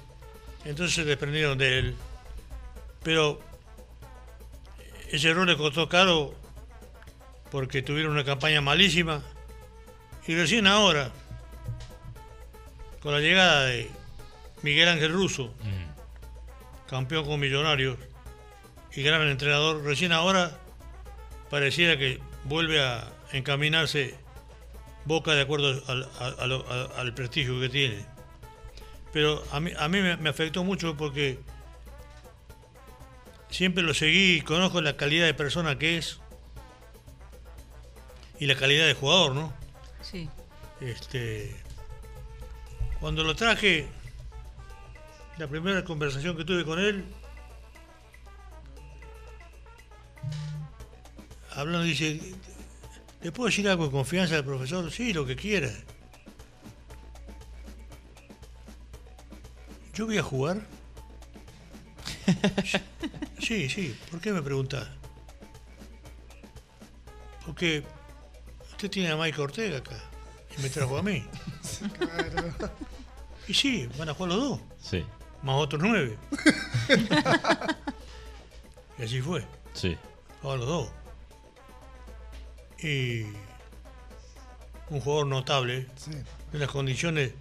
[0.63, 1.95] Entonces se desprendieron de él.
[3.05, 3.39] Pero
[5.11, 6.33] ese error le costó caro
[7.51, 9.21] porque tuvieron una campaña malísima.
[10.25, 11.11] Y recién ahora,
[13.03, 13.91] con la llegada de
[14.63, 15.53] Miguel Ángel Russo,
[16.89, 17.95] campeón con Millonarios
[18.95, 20.57] y gran entrenador, recién ahora
[21.51, 24.15] pareciera que vuelve a encaminarse
[25.05, 25.79] Boca de acuerdo
[26.97, 28.03] al, prestigio que tiene.
[29.13, 31.37] Pero a mí, a mí me, me afectó mucho porque
[33.49, 36.19] siempre lo seguí y conozco la calidad de persona que es
[38.39, 39.53] y la calidad de jugador, ¿no?
[40.01, 40.29] Sí.
[40.81, 41.55] Este,
[42.99, 43.87] cuando lo traje,
[45.37, 47.05] la primera conversación que tuve con él,
[51.55, 52.19] hablando, dice,
[53.21, 54.91] ¿le puedo decir algo de confianza al profesor?
[54.91, 55.71] Sí, lo que quiera.
[59.93, 60.61] ¿Yo voy a jugar?
[63.39, 63.95] Sí, sí.
[64.09, 64.87] ¿Por qué me preguntás?
[67.45, 67.83] Porque
[68.71, 69.97] usted tiene a Mike Ortega acá
[70.57, 71.23] y me trajo a mí.
[73.47, 75.05] Y sí, van a jugar los dos, Sí.
[75.43, 76.17] más otros nueve.
[78.97, 79.97] y así fue, Sí.
[80.41, 80.89] jugaban los dos.
[82.83, 83.23] Y
[84.89, 86.11] un jugador notable, Sí.
[86.53, 87.31] en las condiciones.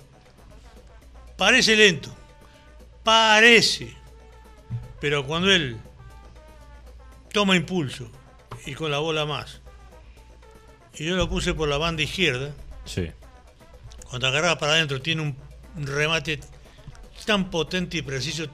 [1.36, 2.15] Parece lento,
[3.03, 3.97] parece,
[5.05, 5.77] pero cuando él
[7.31, 8.11] toma impulso
[8.65, 9.61] y con la bola más,
[10.95, 12.55] y yo lo puse por la banda izquierda,
[12.87, 13.11] Sí.
[14.09, 15.37] cuando agarraba para adentro tiene un
[15.87, 16.41] remate
[17.27, 18.47] tan potente y preciso,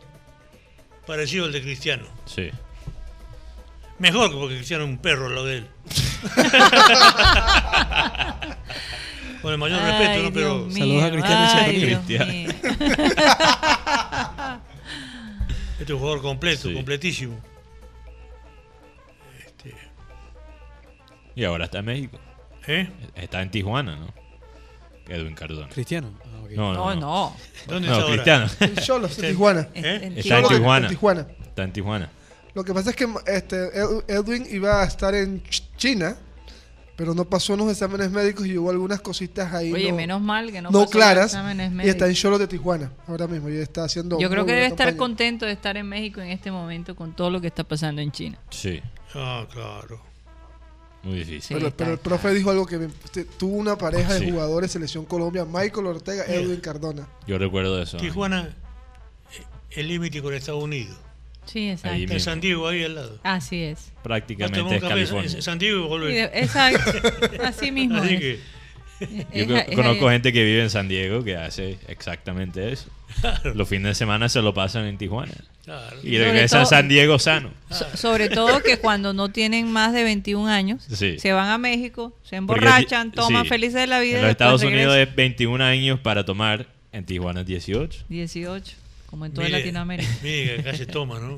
[1.06, 2.04] parecido al de Cristiano.
[2.26, 2.50] Sí.
[4.00, 5.68] Mejor que porque Cristiano es un perro lo de él.
[9.40, 10.32] Con el mayor respeto, ¿no?
[10.32, 11.86] Pero Saludos a Cristiano y ay, Santonino.
[11.86, 12.32] Dios Cristiano.
[12.32, 12.50] mío.
[15.80, 16.74] Este es un jugador completo, Sí.
[16.74, 17.38] completísimo.
[19.46, 19.74] Este,
[21.34, 22.18] Y ahora está en México.
[22.66, 22.88] ¿eh?
[23.14, 24.12] Está en Tijuana, ¿no?
[25.08, 25.68] Edwin Cardona.
[25.68, 26.12] Cristiano.
[26.24, 26.26] Ah.
[26.50, 27.00] No, No, no.
[27.00, 27.36] no.
[27.66, 28.10] ¿Dónde No, está?
[28.12, 28.46] Cristiano.
[28.60, 29.68] El Cholos de Tijuana.
[29.74, 30.12] ¿Eh?
[30.16, 30.86] Está en Tijuana.
[30.88, 31.26] de Tijuana.
[31.46, 32.10] Está en Tijuana.
[32.54, 36.16] Lo que pasa es que este, Ed- Edwin iba a estar en Ch- China,
[37.00, 40.52] pero no pasó unos exámenes médicos y hubo algunas cositas ahí Oye, no, menos mal
[40.52, 41.24] que no, no pasó los claras.
[41.32, 42.20] exámenes Y está en médicos.
[42.20, 44.18] Cholos de Tijuana ahora mismo y está haciendo.
[44.20, 47.30] Yo creo que debe estar contento de estar en México en este momento con todo
[47.30, 48.38] lo que está pasando en China.
[48.50, 48.82] Sí.
[49.14, 50.02] Ah, claro.
[51.02, 51.56] Muy difícil.
[51.56, 52.88] Pero, pero el profe dijo algo que me-
[53.38, 54.26] tuvo una pareja Sí.
[54.26, 56.24] de jugadores selección Colombia, Michael Ortega.
[56.26, 57.08] Edwin Cardona.
[57.26, 57.96] Yo recuerdo eso.
[57.96, 58.54] Tijuana,
[59.32, 60.98] eh, el límite con Estados Unidos.
[61.52, 61.94] Sí, exacto.
[61.94, 62.20] Ahí En mismo.
[62.24, 63.18] San Diego, ahí al lado.
[63.22, 63.92] Así es.
[64.02, 65.30] Prácticamente es café California.
[65.34, 66.92] en San Diego y de- exacto.
[67.44, 67.96] Así mismo.
[67.98, 68.20] Así es.
[68.20, 68.38] que,
[69.00, 72.70] Yo Es- co- es- conozco es- gente que vive en San Diego que hace exactamente
[72.72, 72.88] eso.
[73.54, 75.32] Los fines de semana se lo pasan en Tijuana.
[75.64, 75.96] claro.
[76.04, 77.50] Y regresa a San Diego sano.
[77.70, 81.18] so- sobre todo que cuando no tienen más de 21 años, Sí.
[81.18, 83.48] se van a México, se Porque emborrachan, ti- toman sí.
[83.48, 84.16] felices de la vida.
[84.18, 88.04] En los Estados Unidos es 21 años para tomar, en Tijuana es 18.
[88.08, 88.76] 18,
[89.10, 90.08] como en toda Mire, Latinoamérica.
[90.22, 91.36] Mire que acá se toma, ¿no?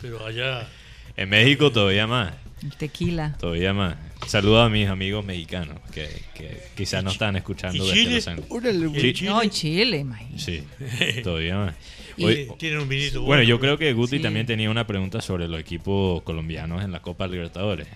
[0.00, 0.68] Pero allá.
[1.16, 2.34] En México todavía más,
[2.78, 3.36] tequila.
[3.40, 3.96] todavía más.
[4.26, 8.14] Saludo a mis amigos mexicanos que, que quizás no están escuchando ¿Y desde Chile?
[8.16, 8.50] Los Ángeles.
[8.50, 9.12] Órale, ¿Y Sí.
[9.14, 9.30] Chile?
[9.30, 10.38] No, en Chile, imagínate.
[10.38, 11.74] Sí, todavía más.
[12.18, 14.22] Hoy- Tienen un vinito bueno, yo creo que Guti Sí.
[14.22, 17.86] también tenía una pregunta sobre los equipos colombianos en la Copa Libertadores.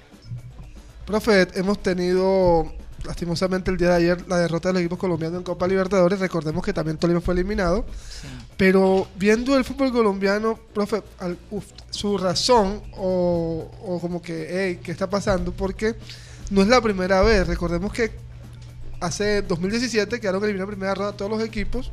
[1.06, 2.74] Profe, hemos tenido
[3.04, 6.18] lastimosamente el día de ayer la derrota del equipo colombiano en Copa Libertadores.
[6.18, 7.84] Recordemos que también Tolima fue eliminado.
[8.56, 14.80] Pero viendo el fútbol colombiano, profe, al- uf, su razón o, o como que, hey,
[14.82, 15.52] ¿qué está pasando?
[15.52, 15.94] Porque
[16.50, 17.46] no es la primera vez.
[17.46, 18.10] Recordemos que
[19.00, 21.90] hace 2017 quedaron eliminados en primera ronda todos los equipos.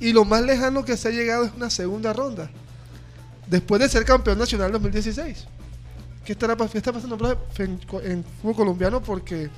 [0.00, 2.50] Y lo más lejano que se ha llegado es una segunda ronda.
[3.48, 5.46] Después de ser campeón nacional en 2016.
[6.24, 9.02] ¿Qué, estará, qué está pasando profe, en fútbol colombiano?
[9.02, 9.48] Porque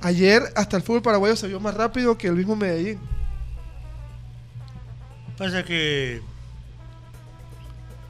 [0.00, 3.00] ayer hasta el fútbol paraguayo se vio más rápido que el mismo Medellín.
[5.36, 6.20] Pasa que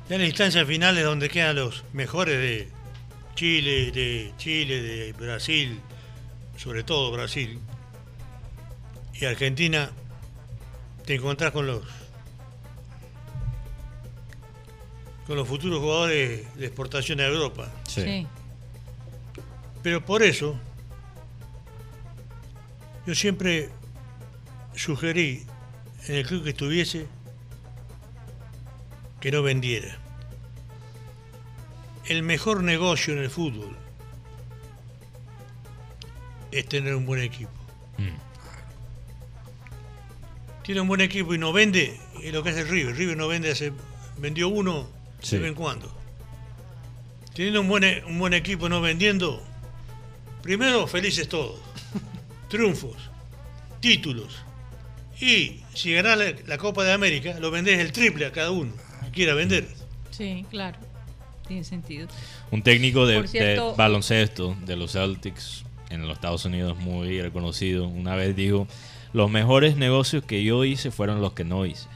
[0.08, 2.68] ya en la instancia final es donde quedan los mejores de
[3.36, 5.80] Chile, de Chile, de Brasil,
[6.56, 7.60] sobre todo Brasil.
[9.14, 9.90] Y Argentina
[11.06, 11.82] te encontrás con los
[15.26, 17.70] con los futuros jugadores de exportación a Europa.
[17.86, 18.02] Sí.
[18.02, 18.26] Sí.
[19.82, 20.58] Pero por eso
[23.10, 23.70] yo siempre
[24.76, 25.44] sugerí
[26.06, 27.08] en el club que estuviese
[29.20, 29.98] que no vendiera.
[32.04, 33.76] El mejor negocio en el fútbol
[36.52, 37.50] es tener un buen equipo.
[37.98, 38.14] Mm.
[40.62, 42.94] Tiene un buen equipo y no vende, es lo que hace River.
[42.96, 43.72] River no vende, hace,
[44.18, 44.86] vendió uno
[45.20, 45.34] Sí.
[45.34, 45.92] de vez en cuando.
[47.34, 49.42] Teniendo un buen, e- un buen equipo no vendiendo,
[50.42, 51.58] primero felices todos.
[52.51, 52.97] Triunfos,
[53.81, 54.36] títulos.
[55.20, 58.72] Y si ganás la, la Copa de América, lo vendés el triple a cada uno
[59.05, 59.66] que quiera vender.
[60.10, 60.78] Sí, claro.
[61.47, 62.06] Tiene sentido.
[62.51, 67.20] Un técnico de, Por cierto- de baloncesto de los Celtics en los Estados Unidos muy
[67.22, 68.68] reconocido, una vez dijo,
[69.12, 71.89] los mejores negocios que yo hice fueron los que no hice.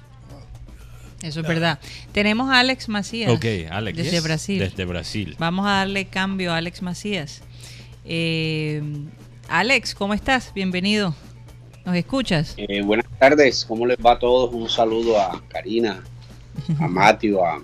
[1.22, 1.78] Eso es verdad.
[2.12, 3.30] Tenemos a Alex Macías.
[3.30, 3.96] Ok, Alex.
[3.96, 4.58] Desde Brasil.
[4.58, 5.36] Desde Brasil.
[5.38, 7.42] Vamos a darle cambio a Alex Macías.
[8.04, 8.82] Eh,
[9.48, 10.52] Alex, ¿cómo estás?
[10.54, 11.14] Bienvenido.
[11.84, 12.54] ¿Nos escuchas?
[12.56, 14.52] Eh, buenas tardes, ¿cómo les va a todos?
[14.54, 16.02] Un saludo a Karina,
[16.80, 17.60] a Mateo, a,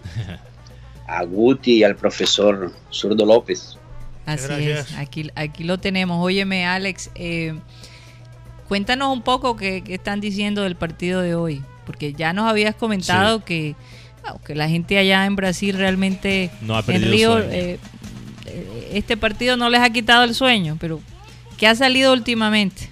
[1.07, 3.77] a Guti y al profesor Zurdo López.
[4.27, 4.91] Así Gracias.
[4.91, 6.23] es, aquí, aquí lo tenemos.
[6.25, 7.59] Óyeme, Alex, eh,
[8.69, 12.75] cuéntanos un poco qué, qué están diciendo del partido de hoy, porque ya nos habías
[12.75, 13.75] comentado que,
[14.29, 17.49] wow, que la gente allá en Brasil realmente No ha en Río, sueño.
[17.51, 17.79] eh,
[18.93, 21.01] este partido no les ha quitado el sueño, pero
[21.61, 22.89] ¿qué ha salido últimamente?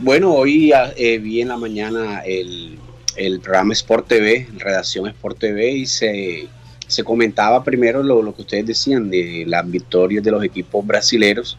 [0.00, 2.76] Bueno, hoy eh, vi en la mañana el,
[3.16, 6.48] el programa Sport TV, Redacción Sport TV, y se,
[6.88, 11.56] se comentaba primero lo, lo que ustedes decían de las victorias de los equipos brasileros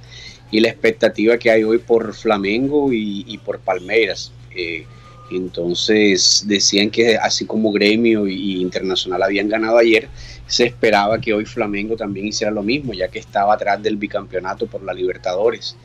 [0.52, 4.34] y la expectativa que hay hoy por Flamengo y, por Palmeiras.
[4.54, 4.86] Eh,
[5.32, 10.10] entonces decían que así como Gremio y Internacional habían ganado ayer,
[10.54, 14.68] se esperaba que hoy Flamengo también hiciera lo mismo, ya que estaba atrás del bicampeonato
[14.68, 15.76] por la Libertadores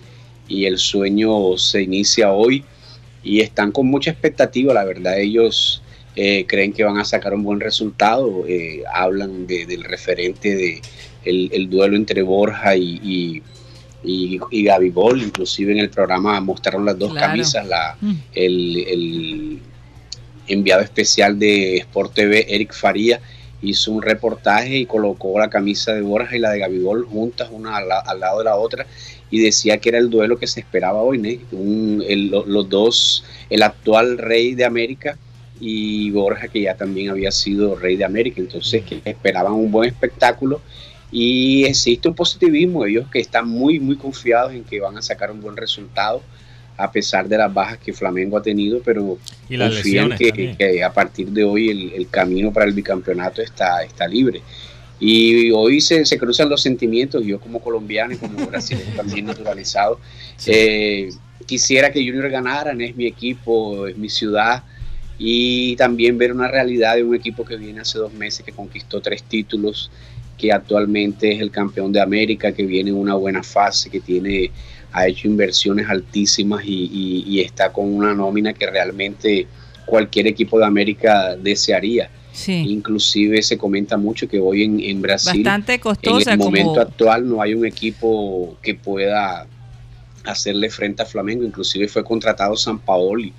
[0.46, 2.64] y el sueño se inicia hoy
[3.22, 5.82] y están con mucha expectativa, la verdad ellos
[6.16, 10.82] eh, creen que van a sacar un buen resultado, eh, hablan de- del referente de
[11.24, 13.42] el, el duelo entre Borja y, y,
[14.04, 17.26] y, y Gabigol, inclusive en el programa mostraron las dos Claro.
[17.28, 18.14] camisas, la, Mm.
[18.34, 19.58] el, el
[20.48, 23.20] enviado especial de Sport TV, Eric Faría,
[23.62, 27.76] hizo un reportaje y colocó la camisa de Borja y la de Gabigol juntas, una
[27.76, 28.86] al, la- al lado de la otra,
[29.30, 31.40] y decía que era el duelo que se esperaba hoy.
[31.52, 32.02] Un-
[32.47, 35.18] los dos, el actual rey de América
[35.60, 39.89] y Borja, que ya también había sido rey de América, entonces que esperaban un buen
[39.89, 40.60] espectáculo.
[41.10, 45.30] Y existe un positivismo, ellos que están muy, muy confiados en que van a sacar
[45.30, 46.22] un buen resultado,
[46.78, 49.18] a pesar de las bajas que Flamengo ha tenido, pero
[49.48, 53.82] Y confían que, que a partir de hoy el, el camino para el bicampeonato está,
[53.82, 54.40] está libre.
[55.00, 60.00] Y hoy se, se cruzan los sentimientos, yo como colombiano y como brasileño también naturalizado,
[60.36, 60.50] Sí.
[60.55, 61.09] eh,
[61.46, 64.62] quisiera que Junior ganara, es mi equipo, es mi ciudad,
[65.18, 69.00] y también ver una realidad de un equipo que viene hace dos meses, que conquistó
[69.00, 69.90] tres títulos,
[70.36, 74.52] que actualmente es el campeón de América, que viene en una buena fase, que tiene
[74.93, 79.47] ha hecho inversiones altísimas y, y está con una nómina que realmente
[79.85, 82.10] cualquier equipo de América desearía.
[82.47, 87.28] Inclusive se comenta mucho que hoy en, en Brasil, Bastante costosa, en el momento actual
[87.28, 89.47] no hay un equipo que pueda
[90.24, 91.44] hacerle frente a Flamengo.
[91.44, 93.32] Inclusive fue contratado San Paoli.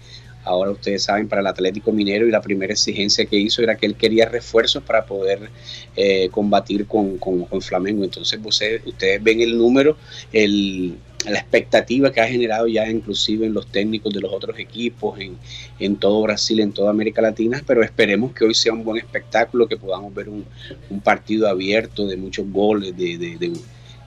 [0.50, 3.86] Ahora ustedes saben, para el Atlético Minero y la primera exigencia que hizo era que
[3.86, 5.52] él quería refuerzos para poder
[5.96, 8.04] eh, combatir con, con, Flamengo.
[8.04, 9.96] Entonces ustedes, ustedes ven el número,
[10.34, 10.98] el,
[11.28, 15.38] la expectativa que ha generado ya inclusive en los técnicos de los otros equipos, en,
[15.78, 19.68] en, todo Brasil, en toda América Latina, pero esperemos que hoy sea un buen espectáculo,
[19.68, 20.46] que podamos ver un,
[20.90, 23.54] un partido abierto de muchos goles, de, de,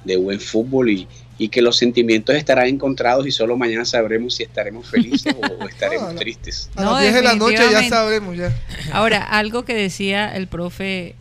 [0.05, 1.07] de, buen fútbol y,
[1.39, 6.15] y, que los sentimientos estarán encontrados y solo mañana sabremos si estaremos felices o, estaremos
[6.17, 6.71] tristes.
[6.77, 8.57] A las 10 de la noche ya sabremos ya.
[8.93, 11.17] Ahora, algo que decía el profe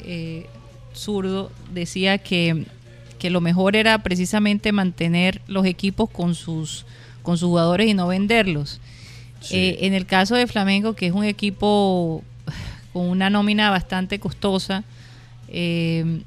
[0.00, 0.46] eh,
[0.94, 2.66] zurdo, decía que
[3.24, 6.84] que lo mejor era precisamente mantener los equipos con sus,
[7.22, 8.82] con sus jugadores y no venderlos.
[9.50, 12.22] Eh, en el caso de Flamengo, que es un equipo
[12.92, 14.84] con una nómina bastante costosa,
[15.48, 16.20] eh,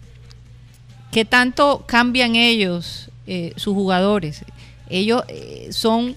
[1.12, 4.44] ¿qué tanto cambian ellos, eh, sus jugadores?
[4.90, 6.16] ellos eh, son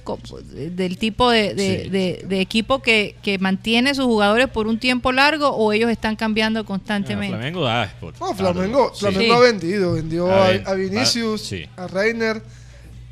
[0.76, 6.16] del tipo de, equipo que, mantiene sus jugadores por un tiempo largo o ellos están
[6.16, 7.36] cambiando constantemente.
[7.36, 12.42] Flamengo da No, Flamengo, Flamengo ha vendido, vendió a, Vinicius, a Reiner,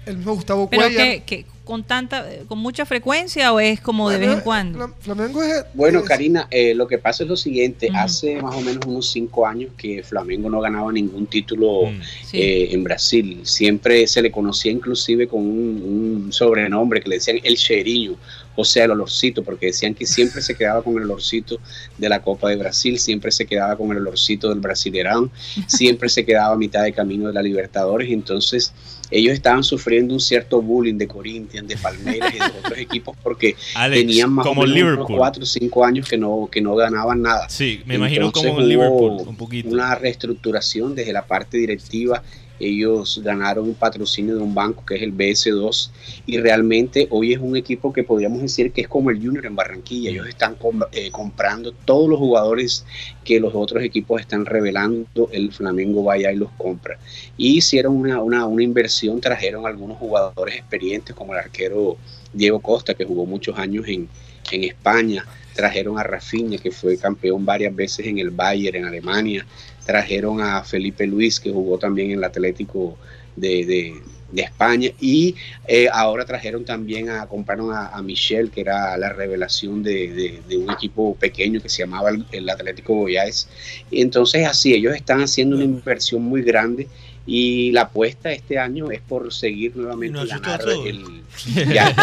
[0.06, 4.30] el mismo Gustavo Pero que, con tanta, con mucha frecuencia o es como de vez
[4.30, 4.90] en cuando?
[5.00, 8.86] Flamengo es, bueno, Karina, eh, lo que pasa es lo siguiente, hace más o menos
[8.86, 12.00] unos cinco años que Flamengo no ganaba ningún título mm.
[12.32, 13.40] eh, en Brasil.
[13.42, 18.16] Siempre se le conocía inclusive con un, sobrenombre que le decían el cheriño,
[18.56, 21.60] o sea, el olorcito, porque decían que siempre se quedaba con el olorcito
[21.98, 25.30] de la Copa de Brasil, siempre se quedaba con el olorcito del Brasilerán,
[25.66, 28.72] siempre se quedaba a mitad de camino de la Libertadores, y entonces
[29.10, 33.56] ellos estaban sufriendo un cierto bullying de Corinthians, de Palmeiras y de otros equipos porque
[33.90, 37.48] tenían más como o menos cuatro o cinco años que no, que no ganaban nada.
[37.48, 39.68] Sí, me imagino como Liverpool, un poquito.
[39.68, 42.22] Una reestructuración desde la parte directiva
[42.60, 45.90] ellos ganaron un patrocinio de un banco que es el BS2
[46.26, 49.56] y realmente hoy es un equipo que podríamos decir que es como el Junior en
[49.56, 50.10] Barranquilla.
[50.10, 50.56] Ellos están
[50.92, 52.84] eh, comprando todos los jugadores
[53.24, 55.28] que los otros equipos están revelando.
[55.32, 56.98] El Flamengo vaya y los compra.
[57.36, 61.96] Y hicieron una, una, una inversión, trajeron algunos jugadores experientes como el arquero
[62.32, 64.08] Diego Costa que jugó muchos años en,
[64.50, 65.24] en España
[65.58, 69.44] trajeron a Rafinha, que fue campeón varias veces en el Bayern en Alemania,
[69.88, 72.98] trajeron a Felipe Luis, que jugó también en el Atlético
[73.34, 73.94] de,
[74.36, 75.34] España, y
[75.66, 81.14] eh, ahora trajeron también a, compraron a, Michel, que era la revelación de, un equipo
[81.14, 83.48] pequeño que se llamaba el, Atlético Goiás.
[83.90, 86.86] Y entonces así, ellos están haciendo una inversión muy grande
[87.30, 91.22] y la apuesta este año es por seguir nuevamente ganar el,
[91.70, 91.94] ya,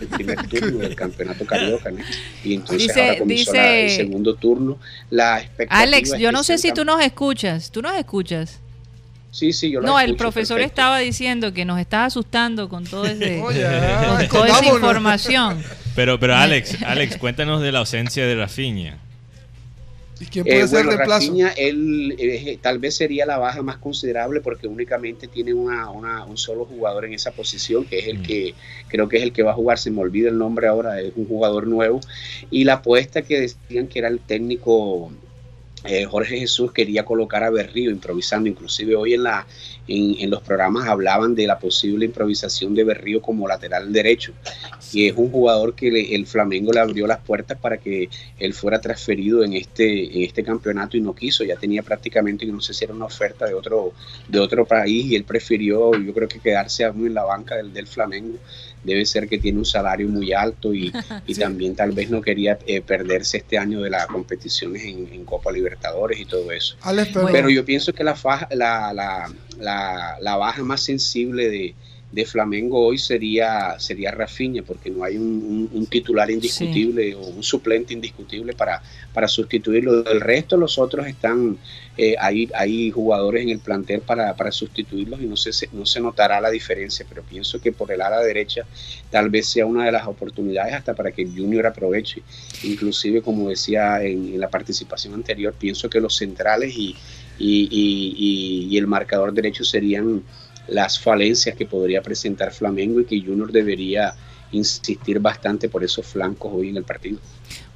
[0.00, 1.90] el primer turno del campeonato carioca
[2.44, 4.78] y entonces dice, ahora dice, el segundo turno.
[5.10, 8.60] La Alex yo no sé si tú nos escuchas tú nos escuchas.
[9.32, 13.40] Sí, sí, yo No, el profesor estaba diciendo que nos estaba asustando con todo ese,
[13.40, 15.60] con toda esa información.
[15.96, 18.98] Pero, pero Alex, Alex, cuéntanos de la ausencia de Rafinha.
[20.20, 21.34] ¿Y quién puede eh, ser el reemplazo?
[21.56, 26.64] él eh, tal vez sería la baja más considerable porque únicamente tiene una, un solo
[26.64, 28.22] jugador en esa posición, que es el mm.
[28.22, 28.54] que
[28.88, 31.12] creo que es el que va a jugar, se me olvida el nombre ahora, es
[31.16, 32.00] un jugador nuevo.
[32.50, 35.10] Y la apuesta que decían que era el técnico
[35.84, 39.46] eh, Jorge Jesús quería colocar a Berrío improvisando, inclusive hoy en, la,
[39.86, 44.32] en, los programas hablaban de la posible improvisación de Berrío como lateral derecho,
[44.92, 48.08] y es un jugador que el Flamengo le abrió las puertas para que
[48.38, 52.62] él fuera transferido en este, en este campeonato y no quiso, ya tenía prácticamente, no
[52.62, 53.92] sé si era una oferta de otro,
[54.26, 57.72] de otro país y él prefirió, yo creo que quedarse aún en la banca del,
[57.72, 58.38] del Flamengo
[58.84, 60.92] debe ser que tiene un salario muy alto y,
[61.26, 65.50] y también tal vez no quería eh, perderse este año de las competiciones en, Copa
[65.50, 66.76] Libertadores y todo eso.
[67.32, 67.48] pero...
[67.48, 68.14] yo pienso que la,
[68.50, 71.74] la, la, la, la baja más sensible de,
[72.14, 77.92] de Flamengo hoy sería, sería Rafinha, porque no hay un, titular indiscutible o un suplente
[77.92, 78.80] indiscutible para,
[79.12, 80.02] para sustituirlo.
[80.02, 81.58] Del resto, los otros están,
[81.96, 86.00] eh, hay, hay jugadores en el plantel para, para sustituirlos y no se, no se
[86.00, 88.64] notará la diferencia, pero pienso que por el ala derecha
[89.10, 92.22] tal vez sea una de las oportunidades hasta para que el Junior aproveche.
[92.62, 96.96] Inclusive, como decía en, la participación anterior, pienso que los centrales y,
[97.38, 100.22] y, y el marcador derecho serían
[100.68, 104.14] las falencias que podría presentar Flamengo y que Junior debería
[104.52, 107.18] insistir bastante por esos flancos hoy en el partido.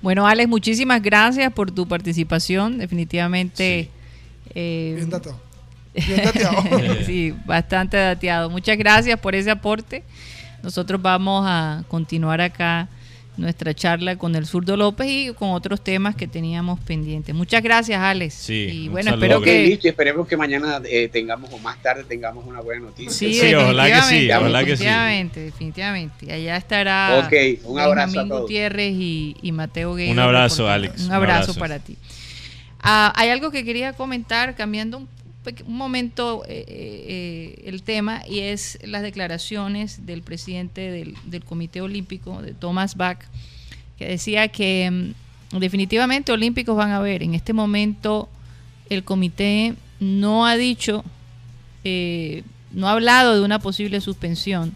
[0.00, 2.78] Bueno, Alex, muchísimas gracias por tu participación.
[2.78, 3.90] Definitivamente.
[4.54, 5.40] Eh, Bien dateado.
[5.94, 6.62] Bien dateado.
[7.06, 8.48] sí, bastante dateado.
[8.48, 10.04] Muchas gracias por ese aporte.
[10.62, 12.88] Nosotros vamos a continuar acá
[13.38, 17.34] nuestra charla con el zurdo López y con otros temas que teníamos pendientes.
[17.34, 18.34] Muchas gracias, Alex.
[18.34, 22.60] Sí, y bueno, espero que esperemos que mañana eh, tengamos o más tarde tengamos una
[22.60, 23.12] buena noticia.
[23.12, 24.84] Sí, Sí, ojalá que sí, definitivamente, ojalá que sí.
[24.84, 26.32] Definitivamente, definitivamente.
[26.32, 27.32] Allá estará Ok,
[27.64, 28.42] un abrazo Benjamín a todos.
[28.42, 30.12] Gutiérrez y, y Mateo Guerrero.
[30.12, 30.68] Un abrazo.
[30.68, 31.96] Alex, Un un abrazo, para ti.
[32.80, 35.08] Ah, hay algo que quería comentar, cambiando un,
[35.66, 41.80] un momento eh, eh, el tema, y es las declaraciones del presidente del, del Comité
[41.80, 43.18] Olímpico, de Thomas Bach,
[43.98, 45.14] que decía que
[45.52, 47.22] mm, definitivamente olímpicos van a haber.
[47.22, 48.28] En este momento
[48.90, 51.02] el comité no ha dicho,
[51.84, 52.42] eh,
[52.72, 54.74] no ha hablado de una posible suspensión.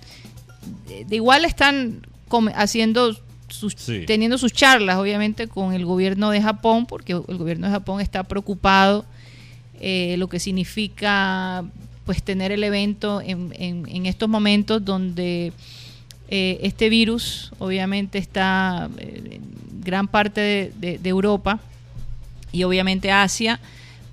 [0.89, 2.07] De, de igual están
[2.55, 3.15] haciendo
[3.49, 4.05] sus, Sí.
[4.07, 8.23] teniendo sus charlas, obviamente, con el gobierno de Japón, porque el gobierno de Japón está
[8.25, 9.05] preocupado
[9.85, 11.65] eh, lo que significa
[12.07, 15.53] pues tener el evento en, estos momentos donde
[16.29, 19.43] eh, este virus obviamente está eh, en
[19.83, 21.59] gran parte de, Europa
[22.53, 23.59] y obviamente Asia,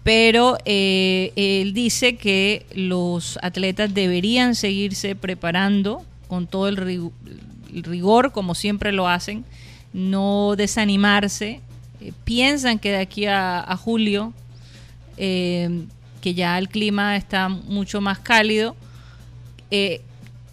[0.01, 7.11] pero él dice que los atletas deberían seguirse preparando con todo el, rig-
[7.71, 9.45] el rigor, como siempre lo hacen,
[9.93, 11.59] no desanimarse.
[12.23, 14.33] Piensan que de aquí a julio,
[15.19, 15.83] eh,
[16.21, 18.75] que ya el clima está mucho más cálido,
[19.69, 20.01] eh,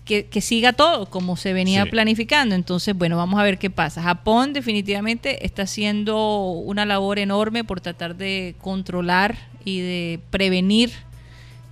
[0.05, 1.91] que, que siga todo como se venía Sí.
[1.91, 2.55] planificando.
[2.55, 4.03] Entonces, bueno, vamos a ver qué pasa.
[4.03, 10.93] Japón definitivamente está haciendo una labor enorme por tratar de controlar y de prevenir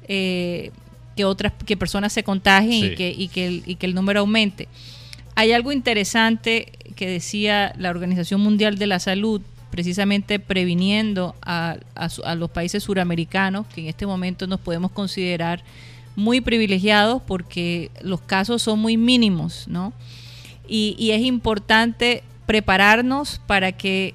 [0.08, 0.70] eh,
[1.16, 2.86] que otras que personas se contagien Sí.
[2.92, 4.66] y, que, y, que el, y que el número aumente.
[5.36, 9.40] Hay algo interesante que decía la Organización Mundial de la Salud,
[9.74, 15.64] precisamente previniendo a, a los países suramericanos, que en este momento nos podemos considerar
[16.14, 19.92] muy privilegiados porque los casos son muy mínimos, ¿no?
[20.68, 24.14] Y, y es importante prepararnos para que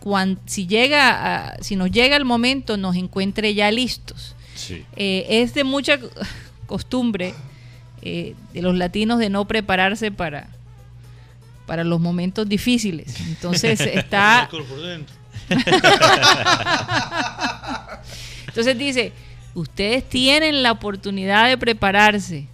[0.00, 4.34] cuan- si llega a- si nos llega el momento nos encuentre ya listos.
[4.56, 4.84] Sí.
[4.96, 5.98] Eh, es de mucha
[6.66, 7.32] costumbre
[8.02, 10.48] eh, de los latinos de no prepararse para,
[11.66, 13.20] para los momentos difíciles.
[13.20, 14.48] Entonces está...
[18.48, 19.12] Entonces dice,
[19.54, 22.46] ustedes tienen la oportunidad de prepararse.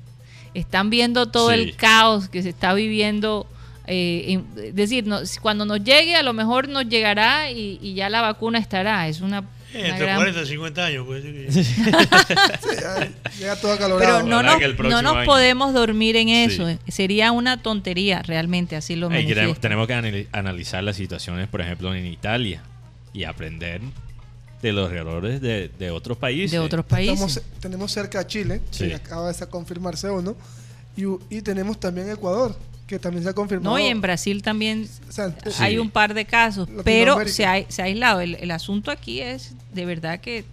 [0.54, 1.54] Están viendo todo Sí.
[1.54, 3.46] el caos que se está viviendo.
[3.88, 7.94] eh, en- es decir, no- cuando nos llegue, a lo mejor nos llegará y, y
[7.94, 9.08] ya la vacuna estará.
[9.08, 9.42] Es una
[9.74, 11.24] entre gran 40 y 50 años, pues.
[11.24, 11.82] sí
[13.38, 13.98] llega todo acalorado.
[14.20, 15.24] Pero no nos, que el no próximo nos año.
[15.26, 16.68] podemos dormir en eso.
[16.68, 16.78] Sí.
[16.88, 19.60] Sería una tontería realmente, así lo Y queremos- manifiesto.
[19.60, 22.62] tenemos que anali- analizar las situaciones, por ejemplo, en Italia
[23.12, 23.80] y aprender
[24.62, 26.52] de los errores de, de otros países.
[26.52, 27.14] de otros países.
[27.36, 28.88] Estamos- tenemos cerca a Chile, Sí.
[28.88, 30.36] que acaba de confirmarse uno,
[30.96, 31.04] y,
[31.36, 32.56] y tenemos también Ecuador,
[32.92, 33.70] que también se ha confirmado.
[33.74, 37.46] No, y en Brasil también O sea, eh, hay un par de casos, pero se
[37.46, 38.20] ha, se ha aislado.
[38.20, 40.44] El, el asunto aquí es de verdad que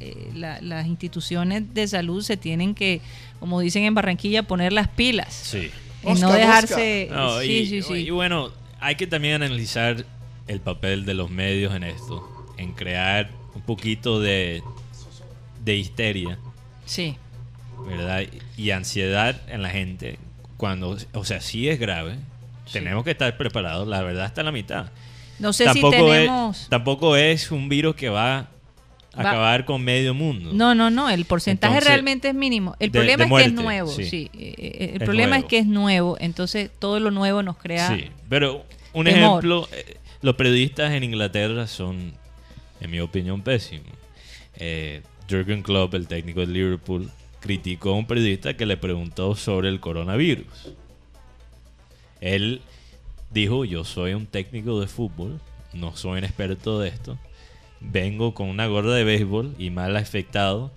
[0.00, 3.02] eh, la- las instituciones de salud se tienen que,
[3.38, 5.70] como dicen en Barranquilla, poner las pilas Sí.
[6.02, 7.08] y no dejarse.
[7.10, 7.92] No, sí, y, sí, sí.
[7.94, 8.50] y bueno,
[8.80, 10.06] hay que también analizar
[10.46, 14.62] el papel de los medios en esto, en crear un poquito de,
[15.62, 16.38] de histeria,
[16.86, 17.16] Sí.
[17.86, 18.22] ¿verdad?
[18.56, 20.18] Y ansiedad en la gente.
[20.56, 22.16] Cuando, o sea, sí es grave.
[22.72, 23.86] Tenemos que estar preparados.
[23.88, 24.86] La verdad está a la mitad.
[25.38, 26.60] No sé tampoco, si tenemos.
[26.62, 30.50] es, tampoco es un virus que va a Va- acabar con medio mundo.
[30.52, 32.76] No, no, no, el porcentaje Entonces, realmente es mínimo.
[32.78, 34.04] El de- problema de es que es nuevo, sí.
[34.04, 34.30] sí.
[34.34, 37.88] Eh, eh, El Es problema es que es nuevo, entonces todo lo nuevo nos crea
[37.88, 39.20] Sí, pero un temor.
[39.44, 42.12] ejemplo, eh, los periodistas en Inglaterra son,
[42.80, 43.86] en mi opinión, pésimos.
[44.56, 47.10] Eh, Jürgen Klopp, el técnico de Liverpool,
[47.44, 50.46] criticó a un periodista que le preguntó sobre el coronavirus.
[52.22, 52.62] Él
[53.34, 55.40] dijo, yo soy un técnico de fútbol,
[55.74, 57.18] no soy un experto de esto,
[57.80, 60.72] vengo con una gorra de béisbol y mal afectado.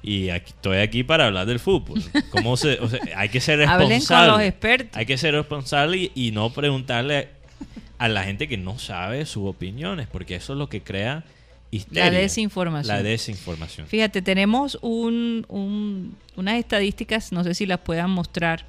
[0.00, 2.00] Y aquí- estoy aquí para hablar del fútbol.
[2.30, 3.94] ¿Cómo se, o sea, hay que ser responsable.
[3.96, 4.96] Hablen con los expertos.
[4.96, 7.30] Hay que ser responsable y, y no preguntarle
[7.98, 11.24] a la gente que no sabe sus opiniones, porque eso es lo que crea
[11.76, 12.04] histeria.
[12.10, 12.96] La desinformación.
[12.96, 13.86] La desinformación.
[13.86, 18.64] Fíjate, tenemos un, un- unas estadísticas, no sé si las puedan mostrar,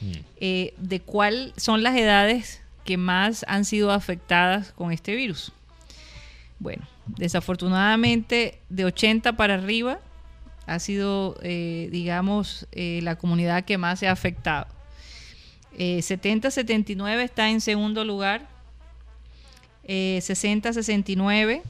[0.00, 0.12] Mm.
[0.40, 5.52] eh, de cuáles son las edades que más han sido afectadas con este virus.
[6.58, 10.00] Bueno, desafortunadamente de 80 para arriba
[10.66, 14.66] ha sido, eh, digamos, eh, la comunidad que más se ha afectado.
[15.78, 18.48] Eh, 70-79 está en segundo lugar.
[19.84, 21.62] Eh, 60-69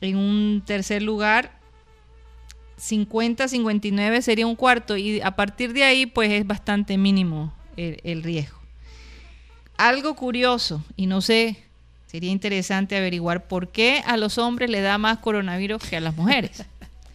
[0.00, 1.56] en un tercer lugar.
[2.78, 8.22] 50-59 sería un cuarto y a partir de ahí pues es bastante mínimo el, el
[8.22, 8.56] riesgo.
[9.76, 11.56] Algo curioso y no sé,
[12.06, 16.16] sería interesante averiguar por qué a los hombres le da más coronavirus que a las
[16.16, 16.64] mujeres.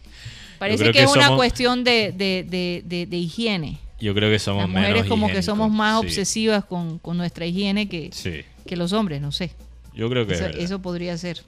[0.58, 3.78] Parece que, que es una cuestión de, de- de- de- de higiene.
[4.00, 6.06] Yo creo que somos Las mujeres menos como que somos más sí.
[6.06, 9.52] obsesivas con, con nuestra higiene que, Sí, que los hombres, no sé.
[9.94, 11.42] yo creo que eso podría ser.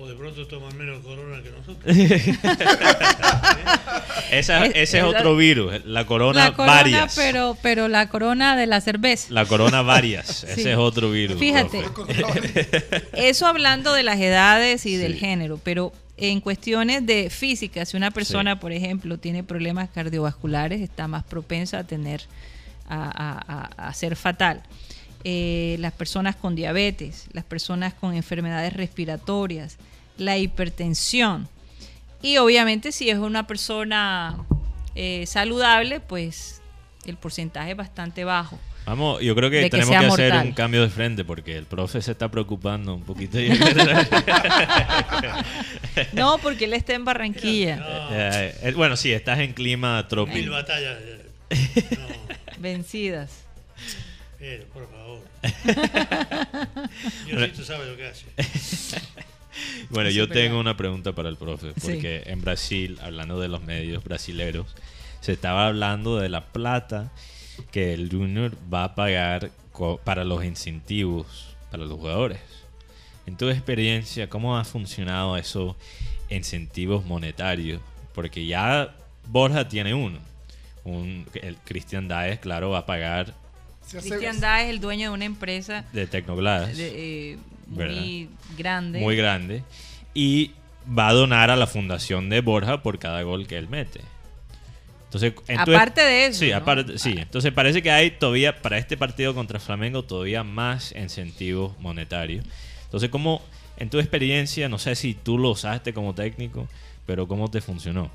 [0.00, 1.84] O de pronto toman menos corona que nosotros.
[4.30, 7.14] Esa- Es- ese es es la- otro virus, la corona, la corona, varias.
[7.16, 9.26] pero, pero la corona de la cerveza.
[9.30, 10.46] La corona varias, Sí.
[10.60, 11.38] ese es otro virus.
[11.38, 11.82] Fíjate.
[13.14, 18.10] Eso hablando de las edades y del género, pero en cuestiones de física, si una
[18.10, 18.58] persona, Sí.
[18.60, 22.22] por ejemplo, tiene problemas cardiovasculares, está más propensa a tener,
[22.88, 24.62] a, a- a- a ser fatal.
[25.24, 29.76] Eh, las personas con diabetes, las personas con enfermedades respiratorias,
[30.16, 31.48] la hipertensión.
[32.22, 34.38] Y obviamente si es una persona
[34.94, 36.60] eh, saludable, pues
[37.06, 38.58] el porcentaje es bastante bajo.
[38.88, 42.12] Vamos, yo creo que tenemos que hacer un cambio de frente porque el profe se
[42.12, 43.38] está preocupando un poquito.
[46.12, 48.08] No, porque él está en Barranquilla.
[48.12, 50.50] Eh, eh, bueno, sí, estás en clima Mil tropical.
[50.50, 50.96] batallas.
[51.50, 51.96] eh.
[52.58, 53.44] Vencidas.
[54.38, 55.20] Pero, por favor.
[57.26, 58.26] Diosito sabe lo que hace.
[59.90, 61.80] Bueno, Sí, yo tengo una pregunta para el profe, Sí.
[61.80, 64.66] porque en Brasil, hablando de los medios brasileros,
[65.20, 67.10] se estaba hablando de la plata
[67.72, 69.50] que el Junior va a pagar
[70.04, 72.38] para los incentivos para los jugadores.
[73.26, 75.74] En tu experiencia, ¿cómo ha funcionado esos
[76.30, 77.80] incentivos monetarios?
[78.14, 78.94] Porque ya
[79.26, 80.20] Borja tiene uno.
[80.84, 83.34] Un, el Christian Daes, claro, va a pagar
[83.90, 86.76] Cristian Da es el dueño de una empresa de Tecnoglass.
[86.76, 88.00] de, eh, ¿Verdad?
[88.00, 88.98] muy grande.
[89.00, 89.62] muy grande
[90.14, 90.52] y
[90.98, 94.00] va a donar a la fundación de Borja por cada gol que él mete.
[95.04, 96.56] Entonces, Aparte de eso, Sí, ¿no?
[96.56, 97.14] aparte, sí.
[97.16, 102.44] Entonces parece que hay todavía para este partido contra Flamengo todavía más incentivos monetarios.
[102.84, 103.42] Entonces, ¿cómo
[103.78, 106.68] en tu experiencia, no sé si tú lo usaste como técnico,
[107.06, 108.10] pero cómo te funcionó?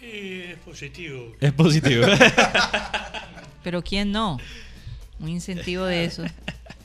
[0.00, 1.32] Es positivo.
[1.40, 2.06] Es positivo.
[3.66, 4.38] Pero ¿quién no?
[5.18, 6.22] Un incentivo de eso.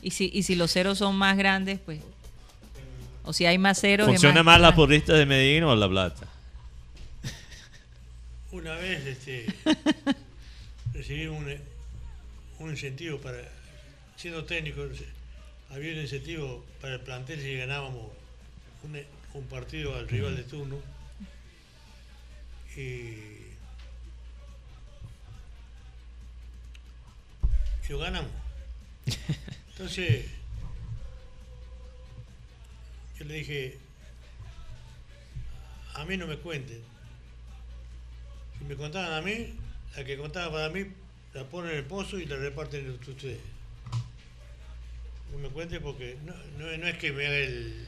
[0.02, 2.00] Y si, y si los ceros son más grandes, pues...
[3.22, 4.08] O si hay más ceros...
[4.08, 6.26] ¿Funciona más la porrista de Medellín o la plata?
[8.50, 9.46] Una vez este,
[10.92, 11.56] recibí un,
[12.58, 13.38] un incentivo para,
[14.16, 14.80] siendo técnico,
[15.70, 18.10] había un incentivo para el plantel si ganábamos
[18.82, 19.00] un,
[19.34, 20.78] un partido al rival de turno.
[22.76, 23.41] Y,
[27.88, 28.30] y lo ganamos.
[29.70, 30.26] Entonces,
[33.18, 33.78] yo le dije,
[35.94, 36.80] a mí no me cuenten.
[38.58, 39.54] Si me contaban a mí,
[39.96, 40.86] la que contaba para mí,
[41.34, 43.40] la ponen en el pozo y la reparten entre ustedes.
[45.32, 47.86] No me cuenten porque no, no- no es que me haga el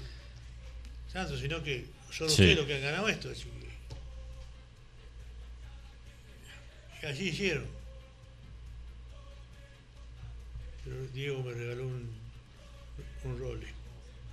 [1.12, 2.32] santo, sino que son Sí.
[2.42, 3.30] ustedes los que han ganado esto.
[3.30, 3.64] Así que-
[7.06, 7.66] y así hicieron.
[11.12, 12.10] Diego me regaló un,
[13.24, 13.66] un role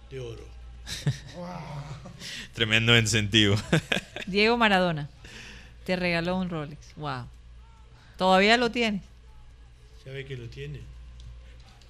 [0.09, 0.45] de oro.
[2.53, 3.55] Tremendo incentivo.
[4.27, 5.09] Diego Maradona
[5.85, 6.93] te regaló un Rolex.
[6.95, 7.25] Wow.
[8.17, 9.01] ¿Todavía lo tienes?
[10.03, 10.81] ¿Sabe quién lo tiene?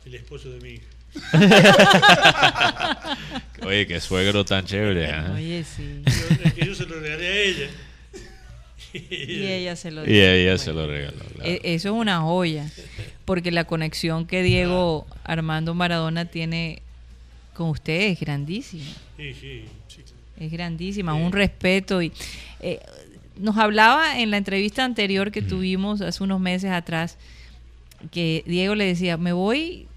[0.06, 0.88] El esposo de mi hija.
[3.66, 5.12] Oye, qué suegro tan chévere.
[5.12, 5.32] ¿ah?
[5.36, 6.02] Oye, sí.
[6.06, 7.70] Yo- es que yo se lo regalé a ella.
[8.94, 11.18] Y ella se lo Y ella se lo regaló.
[11.36, 11.50] claro.
[11.50, 12.70] E- Eso es una joya,
[13.26, 16.82] porque la conexión que Diego Armando Maradona tiene
[17.54, 18.84] con usted es grandísima.
[19.18, 19.66] Sí, sí.
[20.40, 22.02] Es grandísima, un respeto.
[22.02, 22.12] y
[22.62, 22.80] eh,
[23.38, 27.18] Nos hablaba en la entrevista anterior que tuvimos hace unos meses atrás,
[28.12, 29.88] que Diego le decía, me voy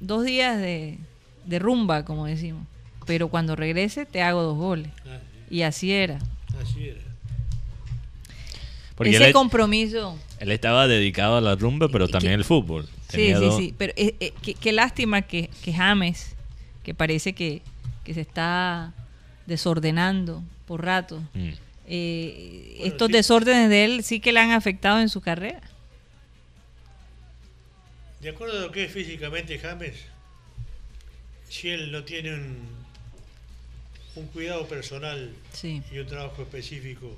[0.00, 0.96] dos días de,
[1.44, 2.66] de rumba, como decimos,
[3.06, 4.88] pero cuando regrese te hago dos goles.
[5.06, 5.18] Ah,
[5.50, 6.18] Y así era.
[6.62, 7.00] Así era.
[9.00, 10.18] Porque Ese él, compromiso.
[10.40, 12.86] él estaba dedicado a la rumba, pero también el fútbol.
[13.08, 13.74] Sí, Tenía sí, dos- sí.
[13.78, 16.36] Pero eh, eh, qué, qué lástima que, que James,
[16.84, 17.62] que parece que,
[18.04, 18.92] que se está
[19.46, 21.48] desordenando por rato, Mm.
[21.88, 23.12] eh, Bueno, estos sí.
[23.14, 25.62] desórdenes de él sí que le han afectado en su carrera.
[28.20, 29.94] De acuerdo a lo que es físicamente James,
[31.48, 32.58] si él no tiene un,
[34.16, 35.82] un cuidado personal Sí.
[35.90, 37.16] y un trabajo específico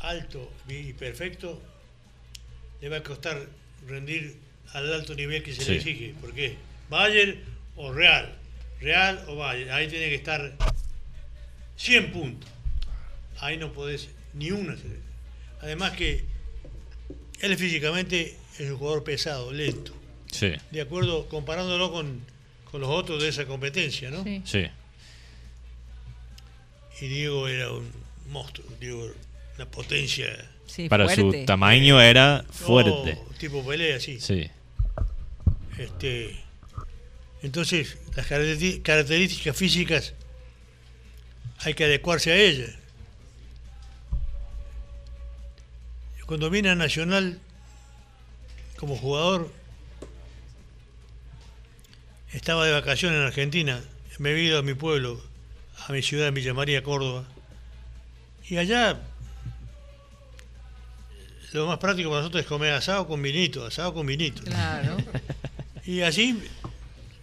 [0.00, 1.60] alto y perfecto,
[2.80, 3.46] le va a costar
[3.86, 4.36] rendir
[4.72, 5.70] al alto nivel que se Sí.
[5.70, 6.14] le exige.
[6.20, 6.56] ¿Por qué?
[6.90, 7.38] Bayern
[7.76, 8.34] o Real.
[8.80, 9.70] Real o Bayern.
[9.70, 10.56] Ahí tiene que estar
[11.76, 12.48] 100 puntos.
[13.40, 14.76] Ahí no podés ni una.
[15.60, 16.24] Además que
[17.40, 19.92] él físicamente es un jugador pesado, lento.
[20.30, 22.20] Sí, De acuerdo, comparándolo con,
[22.70, 24.22] con los otros de esa competencia, ¿no?
[24.24, 24.42] Sí.
[24.44, 24.66] sí.
[27.00, 27.90] Y Diego era un
[28.28, 29.10] monstruo, Diego
[29.58, 30.26] una potencia.
[30.66, 31.40] Sí, Para fuerte.
[31.40, 33.18] su tamaño era fuerte.
[33.20, 34.20] Oh, tipo pelea, sí.
[34.20, 34.48] Sí,
[35.76, 36.36] Este,
[37.42, 40.14] entonces, las características físicas
[41.58, 42.70] hay que adecuarse a ellas.
[46.26, 47.40] Cuando vine a Nacional
[48.76, 49.50] como jugador,
[52.32, 53.82] estaba de vacaciones en Argentina,
[54.18, 55.20] me he ido a mi pueblo,
[55.86, 57.24] a mi ciudad, Villa María, Córdoba,
[58.46, 59.00] y allá
[61.52, 64.42] lo más práctico para nosotros es comer asado con vinito, asado con vinito.
[64.42, 64.96] Claro.
[65.84, 66.42] Y así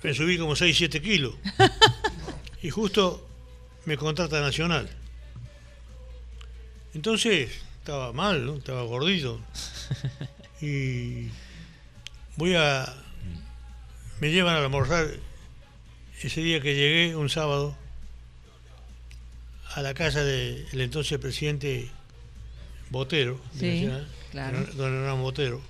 [0.02, 1.36] me subí como 6, 7 kilos.
[2.62, 3.28] Y justo
[3.86, 4.90] me contrata Nacional.
[6.94, 8.56] Entonces, estaba mal, ¿no?
[8.56, 9.40] Estaba gordito.
[10.62, 11.30] Y
[12.38, 12.92] voy a...
[14.20, 15.08] Me llevan a almorzar
[16.22, 17.76] ese día que llegué, un sábado,
[19.74, 21.92] a la casa del entonces presidente
[22.90, 24.08] Botero, de Sí, Nacional,
[24.76, 25.62] don- Hernán Botero.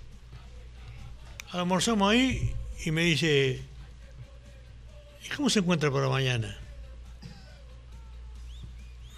[1.52, 2.54] Almorzamos ahí
[2.86, 3.62] y me dice,
[5.26, 6.58] ¿y cómo se encuentra para mañana?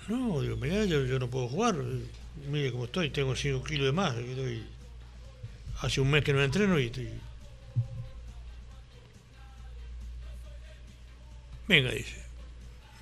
[0.07, 1.75] No, digo, mirá, yo, no puedo jugar.
[2.49, 4.15] Mire cómo estoy, tengo 5 kilos de más.
[5.81, 7.09] hace un mes que no entreno y estoy...
[11.67, 12.15] Venga, dice.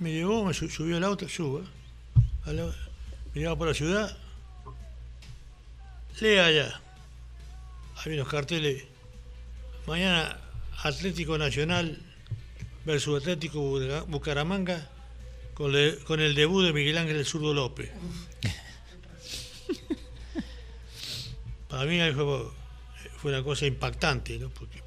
[0.00, 1.62] Me llevó, me su- subió al auto, suba.
[2.44, 2.74] al au-
[3.34, 4.16] me llevaba por la ciudad.
[6.20, 6.80] Lea allá.
[7.96, 8.84] Había unos carteles.
[9.86, 10.38] Mañana
[10.82, 11.98] Atlético Nacional
[12.84, 14.88] versus Atlético Buca- Bucaramanga
[15.54, 17.90] con, le- con el debut de Miguel Ángel el Zurdo López.
[21.68, 22.24] Para mí fue,
[23.18, 24.48] fue una cosa impactante, ¿no?
[24.50, 24.78] porque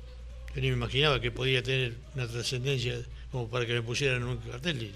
[0.55, 2.97] yo ni me imaginaba que podía tener una trascendencia
[3.31, 4.81] como para que me pusieran en un cartel.
[4.83, 4.93] Y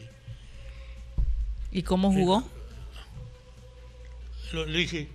[1.80, 2.44] ¿Y cómo jugó?
[4.54, 5.10] lo- le dije,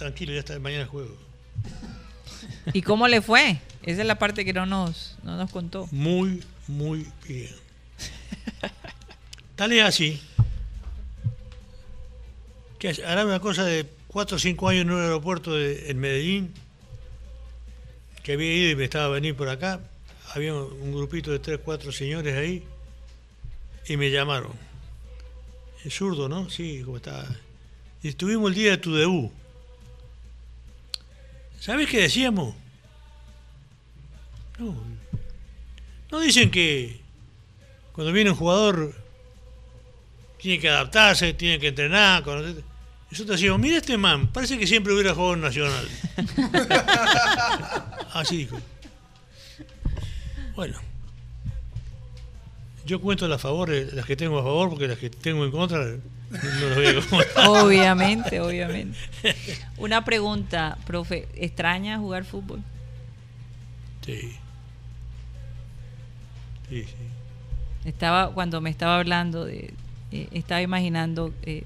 [0.00, 1.14] tranquilo, ya está, mañana juego.
[2.72, 3.60] ¿Y cómo le fue?
[3.82, 5.88] Esa es la parte que no nos, no nos contó.
[5.92, 7.50] Muy, muy bien.
[9.56, 10.20] Tal es así
[12.78, 16.54] que hará una cosa de 4 o 5 años en un aeropuerto de- en Medellín,
[18.22, 19.80] que había ido y me estaba a venir por acá.
[20.34, 22.64] Había un grupito de 3, 4 señores ahí
[23.86, 24.52] y me llamaron.
[25.84, 26.48] Es zurdo, ¿no?
[26.48, 27.26] Sí, como está.
[28.02, 29.30] Y estuvimos el día de tu debut.
[31.60, 32.54] ¿Sabes qué decíamos?
[34.58, 34.74] No,
[36.10, 37.00] no dicen que
[37.92, 38.94] cuando viene un jugador
[40.38, 42.22] tiene que adaptarse, tiene que entrenar.
[42.22, 42.64] conocer.
[43.10, 45.88] Nosotros decíamos, mira este man, parece que siempre hubiera jugado en Nacional.
[48.14, 48.58] Así dijo.
[50.54, 50.78] Bueno,
[52.86, 55.96] yo cuento las favores, las que tengo a favor, porque las que tengo en contra
[57.48, 58.96] Obviamente, obviamente.
[59.78, 62.62] Una pregunta, profe, ¿extraña jugar fútbol?
[64.04, 64.36] Sí.
[66.68, 66.94] Sí, sí.
[67.84, 69.72] Estaba, cuando me estaba hablando de,
[70.12, 71.64] eh, estaba imaginando eh,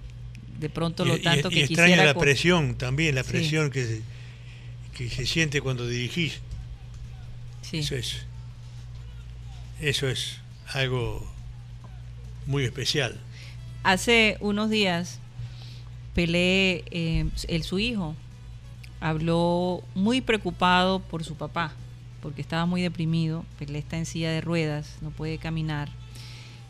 [0.59, 2.13] de pronto lo Y- y- tanto y que extraña quisiera.
[2.15, 3.31] la presión también, la Sí.
[3.33, 4.03] presión que, se,
[4.97, 6.41] que se siente cuando dirigís.
[7.63, 7.79] Sí.
[7.79, 8.27] Eso es.
[9.81, 10.39] Eso es
[10.69, 11.29] algo
[12.47, 13.19] muy especial.
[13.85, 15.21] Hace unos días,
[16.15, 18.15] Pelé, eh, el, su hijo,
[19.01, 21.73] habló muy preocupado por su papá,
[22.23, 23.45] porque estaba muy deprimido.
[23.59, 25.89] Pelé está en silla de ruedas, no puede caminar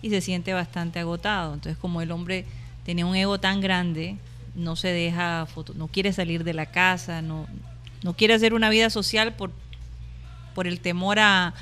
[0.02, 1.54] y se siente bastante agotado.
[1.54, 2.44] Entonces, como el hombre
[2.84, 4.16] tenía un ego tan grande,
[4.54, 7.46] no se deja, foto, no quiere salir de la casa, no,
[8.02, 9.52] no quiere hacer una vida social por,
[10.54, 11.54] por el temor a,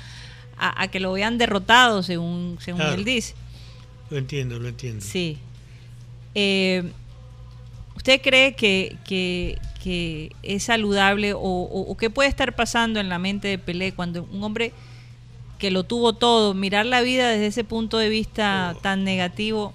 [0.57, 2.95] a- a que lo vean derrotado, según, según Claro.
[2.95, 3.35] él dice.
[4.09, 5.03] Lo entiendo, lo entiendo.
[5.05, 5.37] Sí.
[6.35, 6.83] Eh,
[7.95, 13.09] ¿Usted cree que, que- que es saludable o, o- o qué puede estar pasando en
[13.09, 14.71] la mente de Pelé cuando un hombre
[15.59, 19.73] que lo tuvo todo, mirar la vida desde ese punto de vista tan negativo,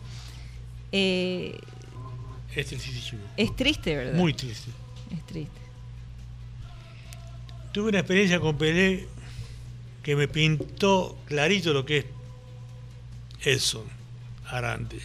[0.93, 1.59] eh,
[2.55, 3.23] Es tristísimo.
[3.37, 4.15] es triste, ¿verdad?
[4.19, 4.71] Muy triste.
[5.11, 5.61] Es triste.
[7.73, 9.07] Tuve una experiencia con Pelé
[10.03, 12.05] que me pintó clarito lo que es
[13.45, 13.85] Edson
[14.51, 14.99] Arante.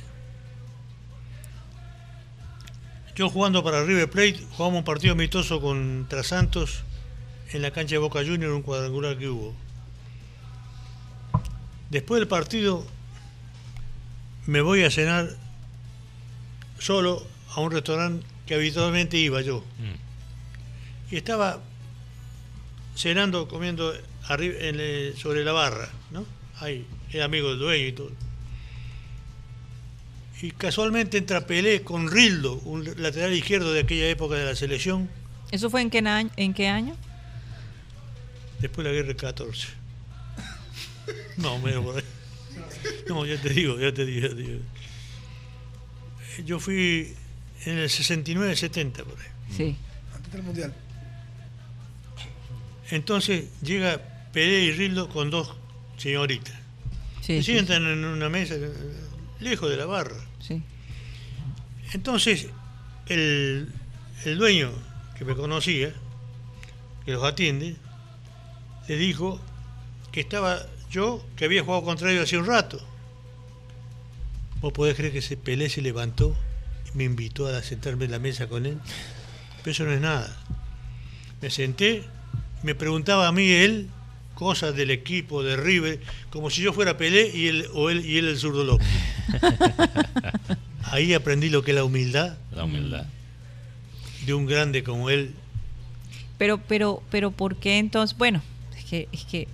[3.16, 6.84] Yo jugando para River Plate, jugamos un partido amistoso contra Santos
[7.52, 9.54] en la cancha de Boca Juniors, un cuadrangular que hubo.
[11.92, 12.84] Después del partido
[14.48, 15.30] me voy a cenar
[16.80, 19.60] solo a un restaurante que habitualmente iba yo.
[19.78, 21.14] Mm.
[21.14, 21.62] Y estaba
[22.96, 23.94] cenando, comiendo
[24.28, 26.26] arriba, en el- sobre la barra, ¿no?
[26.60, 28.12] Ahí, era amigo del dueño y todo.
[30.44, 35.10] Y casualmente entra Pelé con Rildo, un lateral izquierdo de aquella época de la selección,
[35.52, 36.98] ¿Eso fue en qué, año, en qué año?
[38.60, 39.68] después de la guerra del 14.
[41.38, 42.04] No, menos por ahí.
[43.08, 44.60] No, ya te digo, ya te digo, ya te digo.
[46.46, 47.16] Yo fui
[47.66, 49.28] en el 69-70 por ahí.
[49.56, 49.78] Sí.
[50.14, 50.74] Antes del mundial.
[52.92, 54.02] Entonces llega
[54.34, 55.56] Pelé y Rildo con dos
[55.96, 56.56] señoritas.
[57.22, 58.56] Sí, y sí, sientan en una mesa
[59.40, 60.33] lejos de la barra.
[61.94, 62.48] Entonces,
[63.08, 63.72] el,
[64.26, 64.72] el dueño
[65.18, 65.94] que me conocía,
[67.06, 67.76] que los atiende,
[68.88, 69.40] le dijo
[70.12, 72.80] que estaba yo, que había jugado contra ellos hace un rato.
[74.62, 76.36] ¿Vos podés creer que ese Pelé se levantó
[76.94, 78.80] y me invitó a sentarme en la mesa con él?
[79.58, 80.36] Pero eso no es nada.
[81.42, 82.04] Me senté,
[82.64, 83.90] me preguntaba a mí él
[84.36, 86.02] cosas del equipo, de River,
[86.32, 88.88] como si yo fuera Pelé y él, o él, y él el zurdo López.
[90.84, 93.06] Ahí aprendí lo que es la humildad La humildad.
[94.26, 95.34] de un grande como él.
[96.38, 98.18] Pero, pero, pero, ¿por qué entonces?
[98.18, 98.42] Bueno,
[98.78, 99.48] es que, es que,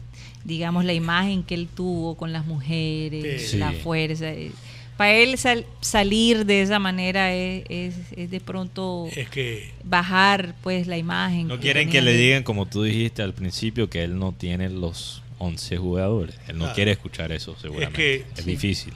[0.44, 3.58] digamos, la imagen que él tuvo con las mujeres, Sí.
[3.58, 4.32] la fuerza.
[4.32, 4.52] eh,
[4.98, 10.56] Para él sal- salir de esa manera es, es, es de pronto Es que bajar,
[10.62, 11.48] pues, la imagen.
[11.48, 15.22] No quieren que le digan, como tú dijiste al principio, que él no tiene los
[15.38, 16.36] 11 jugadores.
[16.48, 16.76] Él no Claro.
[16.76, 17.96] quiere escuchar eso, seguramente.
[17.96, 18.50] que- es sí.
[18.52, 18.94] difícil.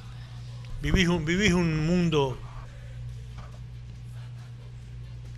[0.83, 2.37] Vivís un, vivís un mundo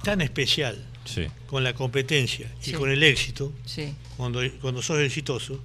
[0.04, 1.28] tan especial Sí.
[1.48, 2.74] con la competencia y Sí.
[2.74, 5.60] con el éxito, Sí, cuando, cuando sos exitoso,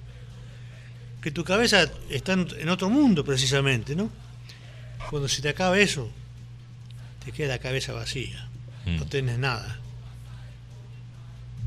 [1.21, 4.09] que tu cabeza está en, en otro mundo precisamente, ¿no?
[5.09, 6.09] Cuando se te acaba eso,
[7.25, 8.47] te queda la cabeza vacía,
[8.85, 8.97] Mm.
[8.97, 9.79] no tenés nada.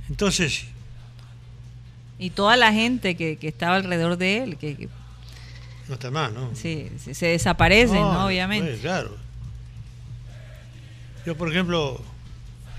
[0.09, 0.65] Entonces,
[2.19, 4.89] y toda la gente que, que estaba alrededor de él, que, que
[5.89, 6.51] no está más, ¿no?
[6.55, 8.13] sí, se, se desaparecen, ¿no?
[8.15, 8.71] No, Obviamente.
[8.71, 9.17] pues, claro.
[11.27, 12.01] Yo, por ejemplo,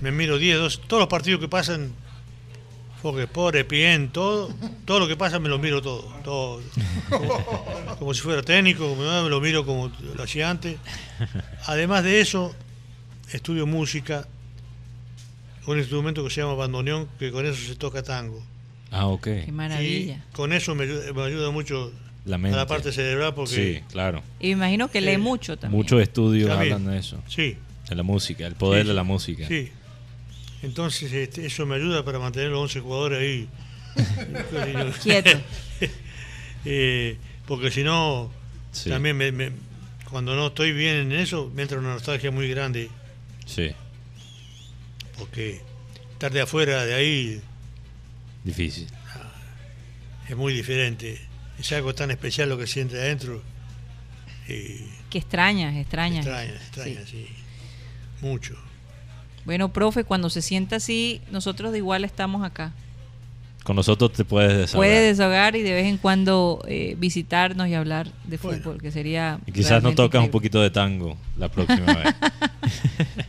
[0.02, 1.94] me miro 10, 12, todos los partidos que pasan,
[3.02, 4.54] Fox Sport, ESPN, todo,
[4.86, 6.04] todo lo que pasa me lo miro todo.
[6.24, 6.62] todo
[7.10, 10.78] como, como si fuera técnico, como me lo miro como lo hacía antes.
[11.66, 12.56] Además de eso,
[13.32, 14.28] estudio música,
[15.68, 18.44] un instrumento que se llama bandoneón, que con eso se toca tango.
[18.92, 19.24] Ah, ok.
[19.24, 20.24] Qué maravilla.
[20.32, 21.92] Y con eso me ayuda mucho
[22.26, 23.56] La a la parte cerebral porque...
[23.56, 24.24] Sí, claro.
[24.40, 25.78] Y me imagino que lee mucho también.
[25.80, 26.74] Muchos estudios También.
[26.74, 27.22] hablan de eso.
[27.28, 27.56] Sí,
[27.88, 29.48] De la música, el poder Sí, de la música.
[29.48, 29.72] Sí.
[30.64, 33.48] Entonces este, eso me ayuda para mantener los 11 jugadores ahí.
[35.04, 35.36] Quietos.
[36.68, 38.32] Eh, porque si no,
[38.72, 38.90] Sí.
[38.90, 39.52] también me- me-
[40.10, 42.90] cuando no estoy bien en eso, me entra una nostalgia muy grande.
[43.46, 43.70] Sí,
[45.20, 45.62] Porque
[46.14, 47.42] estar de afuera de ahí
[48.44, 48.88] difícil.
[50.28, 51.22] es muy diferente.
[51.60, 53.42] Es algo tan especial lo que siente adentro.
[54.48, 56.26] Y Que extrañas, extrañas.
[56.26, 57.26] extraña, extraña, Sí.
[57.28, 57.28] sí.
[58.22, 58.56] Mucho.
[59.46, 62.74] Bueno, profe, cuando se sienta así, nosotros de igual estamos acá.
[63.64, 64.78] Con nosotros te puedes desahogar.
[64.90, 68.60] Puede desahogar y de vez en cuando eh, visitarnos y hablar de Bueno.
[68.62, 69.40] fútbol, que sería.
[69.48, 72.16] Y quizás nos tocas un poquito de tango la próxima vez.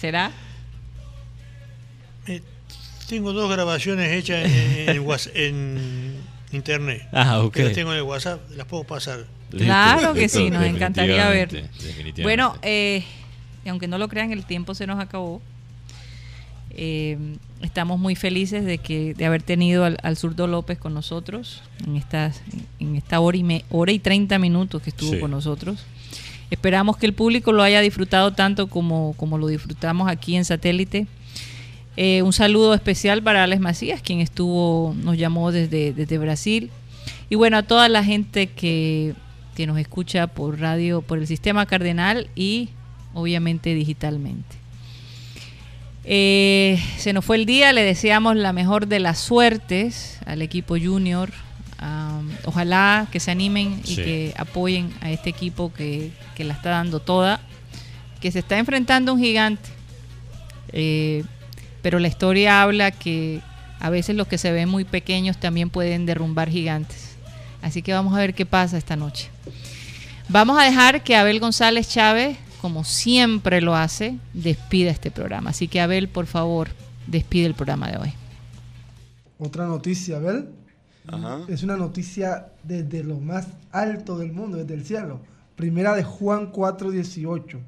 [0.00, 0.30] ¿Será?
[2.26, 2.42] Eh,
[3.08, 6.07] tengo dos grabaciones hechas en, en
[6.56, 7.06] internet.
[7.12, 7.54] Ah, ok.
[7.54, 9.26] Que las tengo en el WhatsApp, las puedo pasar.
[9.50, 11.68] Claro que sí, nos encantaría ver.
[12.22, 13.04] Bueno, eh,
[13.66, 15.40] aunque no lo crean, el tiempo se nos acabó.
[16.70, 17.18] Eh,
[17.62, 21.96] estamos muy felices de que de haber tenido al, al zurdo López con nosotros en
[21.96, 22.42] estas
[22.78, 25.18] en esta hora y me, hora y 30 minutos que estuvo Sí.
[25.18, 25.84] con nosotros.
[26.50, 31.06] Esperamos que el público lo haya disfrutado tanto como, como lo disfrutamos aquí en satélite.
[32.00, 36.70] Eh, un saludo especial para Alex Macías, quien estuvo, nos llamó desde, desde Brasil.
[37.28, 39.14] Y bueno, a toda la gente que,
[39.56, 42.68] que nos escucha por radio, por el sistema cardenal y
[43.14, 44.54] obviamente digitalmente.
[46.04, 50.76] Eh, se nos fue el día, le deseamos la mejor de las suertes al equipo
[50.78, 51.32] junior.
[52.44, 53.96] Ojalá que se animen y Sí.
[53.96, 57.40] que apoyen a este equipo que, que la está dando toda,
[58.20, 59.68] que se está enfrentando a un gigante.
[60.72, 61.24] Eh,
[61.88, 63.40] pero la historia habla que
[63.80, 67.16] a veces los que se ven muy pequeños también pueden derrumbar gigantes.
[67.62, 69.30] Así que vamos a ver qué pasa esta noche.
[70.28, 75.48] Vamos a dejar que Abel González Chávez, como siempre lo hace, despida este programa.
[75.48, 76.68] Así que Abel, por favor,
[77.06, 78.12] despide el programa de hoy.
[79.38, 80.46] Otra noticia, ¿ver?
[81.48, 85.20] Es una noticia desde lo más alto del mundo, desde el cielo.
[85.56, 87.58] Primera de Juan 4:18.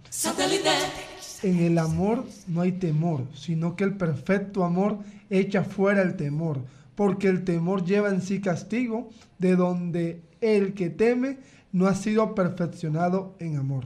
[1.43, 4.99] En el amor no hay temor, sino que el perfecto amor
[5.31, 6.59] echa fuera el temor,
[6.95, 9.09] porque el temor lleva en sí castigo,
[9.39, 11.39] de donde el que teme
[11.73, 13.85] no ha sido perfeccionado en amor.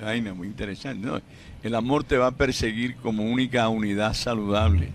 [0.00, 1.08] Vaina, muy interesante.
[1.62, 4.90] el amor te va a perseguir como única unidad saludable.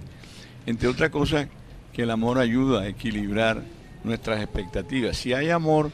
[0.66, 1.48] Entre otras cosas,
[1.92, 3.64] que el amor ayuda a equilibrar
[4.04, 5.18] nuestras expectativas.
[5.18, 5.92] Si hay amor,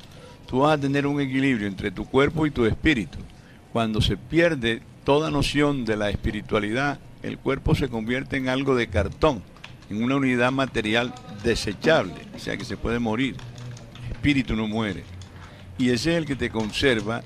[0.47, 3.17] tú vas a tener un equilibrio entre tu cuerpo y tu espíritu.
[3.71, 8.89] Cuando se pierde toda noción de la espiritualidad, el cuerpo se convierte en algo de
[8.89, 9.41] cartón,
[9.89, 13.35] en una unidad material desechable, o sea que se puede morir.
[14.05, 15.03] El espíritu no muere.
[15.79, 17.23] Y ese es el que te conserva,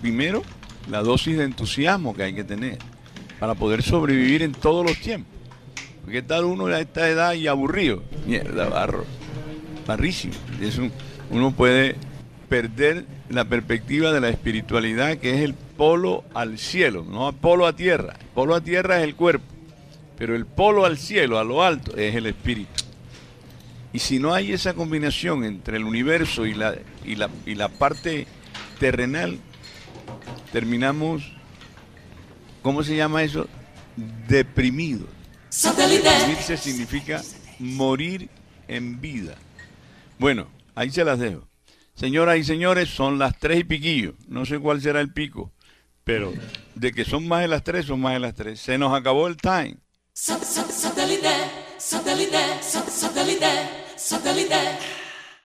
[0.00, 0.42] primero,
[0.90, 2.78] la dosis de entusiasmo que hay que tener
[3.38, 5.32] para poder sobrevivir en todos los tiempos.
[6.02, 8.02] Porque tal uno a esta edad y aburrido.
[8.26, 9.04] Mierda, barro.
[9.86, 10.34] Barrísimo.
[11.30, 11.94] uno puede
[12.48, 17.74] perder la perspectiva de la espiritualidad que es el polo al cielo, no polo a
[17.74, 18.14] tierra.
[18.20, 19.46] El polo a tierra es el cuerpo,
[20.18, 22.84] pero el polo al cielo, a lo alto, es el espíritu.
[23.90, 27.70] Y si no hay esa combinación entre el universo y la, y la, y la
[27.70, 28.26] parte
[28.78, 29.38] terrenal,
[30.52, 31.32] terminamos,
[32.60, 33.48] ¿cómo se llama eso?
[34.28, 35.08] Deprimidos.
[35.50, 37.22] Deprimirse significa
[37.58, 38.28] morir
[38.68, 39.34] en vida.
[40.18, 41.48] Bueno, ahí se las dejo.
[41.94, 44.12] Señoras y señores, son las tres y piquillo.
[44.28, 45.50] No sé cuál será el pico,
[46.10, 46.32] pero
[46.74, 48.58] de que son más de las tres, son más de las tres.
[48.58, 49.76] Se nos acabó el time.